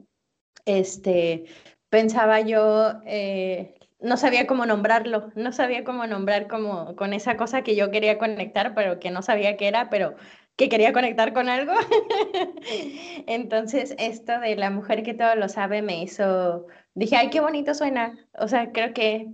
este, 0.64 1.44
pensaba 1.88 2.40
yo, 2.40 2.92
eh, 3.06 3.75
no 4.06 4.16
sabía 4.16 4.46
cómo 4.46 4.66
nombrarlo, 4.66 5.32
no 5.34 5.52
sabía 5.52 5.82
cómo 5.82 6.06
nombrar 6.06 6.46
como 6.46 6.94
con 6.94 7.12
esa 7.12 7.36
cosa 7.36 7.62
que 7.62 7.74
yo 7.74 7.90
quería 7.90 8.18
conectar, 8.18 8.72
pero 8.74 9.00
que 9.00 9.10
no 9.10 9.20
sabía 9.20 9.56
qué 9.56 9.66
era, 9.66 9.90
pero 9.90 10.14
que 10.56 10.68
quería 10.68 10.92
conectar 10.92 11.32
con 11.32 11.48
algo. 11.48 11.72
Entonces, 13.26 13.96
esto 13.98 14.38
de 14.38 14.54
la 14.56 14.70
mujer 14.70 15.02
que 15.02 15.14
todo 15.14 15.34
lo 15.34 15.48
sabe 15.48 15.82
me 15.82 16.02
hizo, 16.02 16.66
dije, 16.94 17.16
ay, 17.16 17.30
qué 17.30 17.40
bonito 17.40 17.74
suena. 17.74 18.16
O 18.38 18.46
sea, 18.46 18.70
creo 18.72 18.94
que 18.94 19.28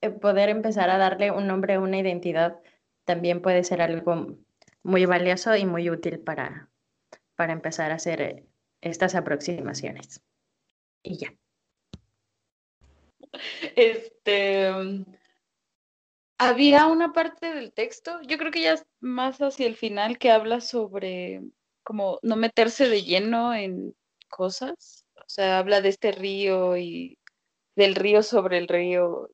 eh, 0.00 0.10
poder 0.10 0.48
empezar 0.48 0.90
a 0.90 0.98
darle 0.98 1.30
un 1.30 1.46
nombre, 1.46 1.78
una 1.78 1.98
identidad, 1.98 2.58
también 3.04 3.40
puede 3.40 3.62
ser 3.62 3.80
algo 3.80 4.36
muy 4.82 5.06
valioso 5.06 5.54
y 5.56 5.64
muy 5.64 5.90
útil 5.90 6.18
para, 6.18 6.68
para 7.36 7.52
empezar 7.52 7.92
a 7.92 7.96
hacer 7.96 8.20
eh, 8.20 8.44
estas 8.80 9.14
aproximaciones. 9.14 10.22
Y 11.04 11.18
ya. 11.18 11.32
Este, 13.76 14.72
había 16.38 16.86
una 16.86 17.12
parte 17.12 17.54
del 17.54 17.72
texto, 17.72 18.20
yo 18.22 18.38
creo 18.38 18.50
que 18.52 18.62
ya 18.62 18.74
es 18.74 18.86
más 19.00 19.38
hacia 19.38 19.66
el 19.66 19.76
final, 19.76 20.18
que 20.18 20.30
habla 20.30 20.60
sobre 20.60 21.42
como 21.82 22.18
no 22.22 22.36
meterse 22.36 22.88
de 22.88 23.02
lleno 23.02 23.54
en 23.54 23.94
cosas. 24.28 25.06
O 25.16 25.24
sea, 25.26 25.58
habla 25.58 25.80
de 25.80 25.88
este 25.88 26.12
río 26.12 26.76
y 26.76 27.18
del 27.76 27.94
río 27.94 28.22
sobre 28.22 28.58
el 28.58 28.68
río. 28.68 29.30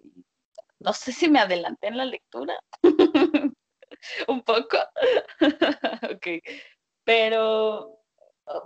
No 0.78 0.92
sé 0.92 1.12
si 1.12 1.28
me 1.28 1.40
adelanté 1.40 1.88
en 1.88 1.96
la 1.96 2.04
lectura. 2.04 2.56
Un 4.28 4.42
poco. 4.42 4.78
ok. 6.14 6.26
Pero, 7.04 8.00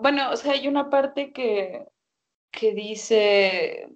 bueno, 0.01 0.31
o 0.33 0.37
sea, 0.37 0.53
hay 0.53 0.69
una 0.69 0.91
parte 0.91 1.33
que, 1.33 1.87
que 2.51 2.75
dice, 2.75 3.89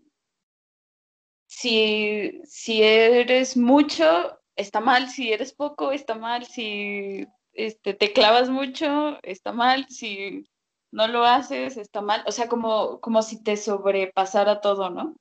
si, 1.55 2.41
si 2.45 2.83
eres 2.83 3.59
mucho, 3.59 4.39
está 4.57 4.81
mal, 4.81 5.11
si 5.11 5.33
eres 5.33 5.53
poco, 5.53 5.93
está 5.93 6.15
mal, 6.15 6.47
si 6.47 7.27
este, 7.53 7.93
te 7.93 8.13
clavas 8.15 8.49
mucho, 8.49 9.19
está 9.23 9.53
mal, 9.53 9.87
si 9.91 10.49
no 10.91 11.09
lo 11.09 11.25
haces, 11.25 11.77
está 11.77 12.01
mal, 12.01 12.25
o 12.27 12.33
sea, 12.33 12.49
como, 12.49 13.01
como 13.01 13.21
si 13.23 13.43
te 13.43 13.59
sobrepasara 13.59 14.63
todo, 14.63 14.89
¿no? 14.89 15.15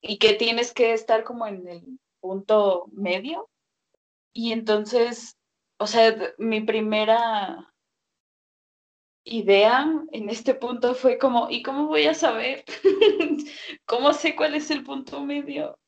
Y 0.00 0.18
que 0.18 0.32
tienes 0.32 0.72
que 0.72 0.94
estar 0.94 1.22
como 1.22 1.46
en 1.46 1.68
el 1.68 1.98
punto 2.20 2.86
medio. 2.92 3.50
Y 4.32 4.52
entonces, 4.52 5.36
o 5.78 5.86
sea, 5.86 6.16
mi 6.38 6.62
primera 6.62 7.74
idea 9.26 9.86
en 10.12 10.30
este 10.30 10.54
punto 10.54 10.94
fue 10.94 11.18
como, 11.18 11.50
¿y 11.50 11.62
cómo 11.62 11.88
voy 11.88 12.06
a 12.06 12.14
saber? 12.14 12.64
¿Cómo 13.84 14.12
sé 14.14 14.36
cuál 14.36 14.54
es 14.54 14.70
el 14.70 14.84
punto 14.84 15.20
medio? 15.22 15.78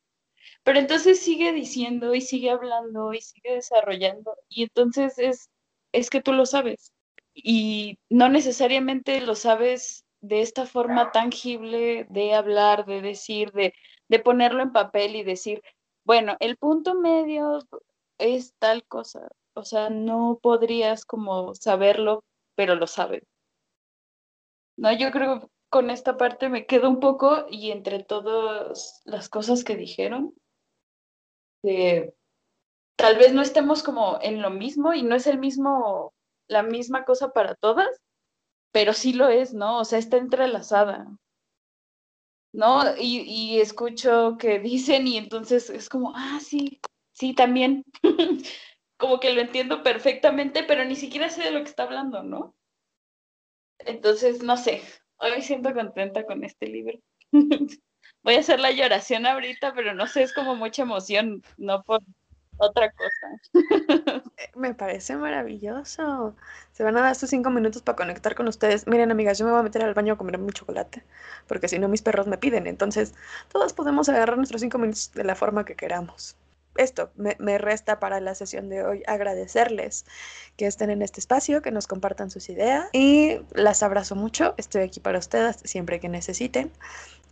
Pero 0.65 0.79
entonces 0.81 1.21
sigue 1.21 1.53
diciendo 1.53 2.15
y 2.15 2.21
sigue 2.21 2.51
hablando 2.51 3.15
y 3.15 3.21
sigue 3.23 3.55
desarrollando 3.55 4.37
y 4.49 4.65
entonces 4.65 5.19
es, 5.19 5.51
es 5.93 6.11
que 6.11 6.21
tú 6.21 6.33
lo 6.33 6.47
sabes 6.47 6.93
y 7.35 7.99
no 8.11 8.29
necesariamente 8.29 9.21
lo 9.21 9.35
sabes 9.35 10.05
de 10.21 10.43
esta 10.43 10.67
forma 10.67 11.13
tangible 11.13 12.07
de 12.11 12.35
hablar, 12.35 12.85
de 12.87 13.01
decir, 13.01 13.53
de, 13.53 13.73
de 14.09 14.19
ponerlo 14.19 14.63
en 14.63 14.73
papel 14.73 15.15
y 15.17 15.23
decir, 15.23 15.63
bueno, 16.05 16.37
el 16.41 16.57
punto 16.57 16.95
medio 16.97 17.61
es 18.19 18.55
tal 18.59 18.85
cosa. 18.85 19.29
O 19.55 19.65
sea, 19.65 19.91
no 19.91 20.39
podrías 20.43 21.05
como 21.05 21.55
saberlo, 21.55 22.25
pero 22.59 22.75
lo 22.75 22.89
sabes. 22.89 23.23
No, 24.77 24.93
yo 24.93 25.13
creo 25.13 25.39
que 25.39 25.47
con 25.71 25.91
esta 25.91 26.17
parte 26.17 26.49
me 26.49 26.67
quedo 26.67 26.91
un 26.91 26.99
poco 26.99 27.47
y 27.49 27.71
entre 27.71 28.03
todas 28.03 29.01
las 29.05 29.29
cosas 29.29 29.63
que 29.63 29.77
dijeron, 29.77 30.35
tal 31.63 33.17
vez 33.17 33.33
no 33.33 33.43
estemos 33.43 33.85
como 33.85 34.19
en 34.23 34.43
lo 34.43 34.51
mismo 34.51 34.93
y 34.93 35.05
no 35.05 35.15
es 35.15 35.29
el 35.29 35.39
mismo, 35.39 36.13
la 36.49 36.65
misma 36.65 37.05
cosa 37.05 37.31
para 37.31 37.55
todas, 37.55 38.01
pero 38.73 38.93
sí 38.93 39.13
lo 39.13 39.29
es, 39.29 39.55
¿no? 39.55 39.79
O 39.79 39.85
sea, 39.85 40.01
está 40.01 40.17
entrelazada. 40.17 41.07
¿No? 42.53 42.83
Y, 42.99 43.21
y 43.21 43.61
escucho 43.61 44.37
que 44.37 44.59
dicen 44.59 45.07
y 45.07 45.17
entonces 45.17 45.71
es 45.71 45.89
como, 45.89 46.13
ah, 46.17 46.41
sí, 46.43 46.81
sí, 47.13 47.35
también. 47.35 47.85
como 48.99 49.21
que 49.21 49.33
lo 49.33 49.41
entiendo 49.41 49.83
perfectamente, 49.83 50.65
pero 50.65 50.85
ni 50.85 50.97
siquiera 50.97 51.31
sé 51.31 51.45
de 51.45 51.53
lo 51.53 51.61
que 51.61 51.71
está 51.71 51.85
hablando, 51.85 52.23
¿no? 52.23 52.55
Entonces, 53.79 54.43
no 54.43 54.57
sé, 54.57 54.83
hoy 55.17 55.31
me 55.31 55.43
siento 55.43 55.73
contenta 55.73 56.25
con 56.27 56.45
este 56.45 56.67
libro. 56.67 56.99
Voy 58.23 58.35
a 58.35 58.41
hacer 58.41 58.61
la 58.61 58.73
lloración 58.73 59.25
ahorita, 59.25 59.73
pero 59.75 59.95
no 59.95 60.07
sé, 60.07 60.23
es 60.23 60.35
como 60.35 60.57
mucha 60.57 60.83
emoción, 60.83 61.43
no 61.57 61.83
por 61.85 62.03
otra 62.59 62.93
cosa. 62.93 63.55
Eh, 64.39 64.51
me 64.55 64.75
parece 64.75 65.17
maravilloso. 65.17 66.37
Se 66.73 66.85
van 66.85 66.97
a 66.97 67.01
dar 67.01 67.13
estos 67.13 67.31
cinco 67.31 67.51
minutos 67.51 67.83
para 67.83 67.97
conectar 67.97 68.35
con 68.37 68.47
ustedes. 68.47 68.87
Miren, 68.87 69.11
amigas, 69.11 69.39
yo 69.39 69.45
me 69.45 69.51
voy 69.51 69.61
a 69.61 69.65
meter 69.65 69.83
al 69.83 69.95
baño 69.95 70.15
a 70.15 70.17
comer 70.19 70.39
mi 70.39 70.53
chocolate, 70.53 71.03
porque 71.49 71.67
si 71.69 71.79
no 71.81 71.89
mis 71.89 72.03
perros 72.03 72.29
me 72.29 72.39
piden. 72.39 72.67
Entonces, 72.69 73.15
todos 73.51 73.73
podemos 73.73 74.09
agarrar 74.09 74.37
nuestros 74.37 74.61
cinco 74.61 74.79
minutos 74.79 75.13
de 75.13 75.25
la 75.25 75.35
forma 75.35 75.65
que 75.65 75.75
queramos 75.77 76.37
esto, 76.79 77.11
me, 77.17 77.59
resta 77.59 77.99
para 77.99 78.21
la 78.21 78.35
sesión 78.35 78.69
de 78.69 78.85
hoy 78.85 79.03
agradecerles 79.07 80.07
que 80.57 80.67
estén 80.67 80.91
en 80.91 81.03
este 81.03 81.21
espacio, 81.21 81.61
que 81.61 81.73
nos 81.73 81.87
compartan 81.87 82.31
sus 82.31 82.49
ideas 82.49 82.87
y 82.93 83.41
las 83.53 83.83
abrazo 83.83 84.15
mucho. 84.15 84.55
Estoy 84.57 84.83
aquí 84.83 85.01
para 85.01 85.19
ustedes 85.19 85.59
siempre 85.65 85.99
que 86.01 86.09
necesiten. 86.09 86.71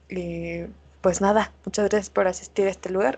Y 0.08 0.64
pues 1.00 1.20
nada, 1.20 1.52
muchas 1.64 1.88
gracias 1.88 2.10
por 2.10 2.26
asistir 2.26 2.66
a 2.66 2.70
este 2.70 2.90
lugar. 2.90 3.14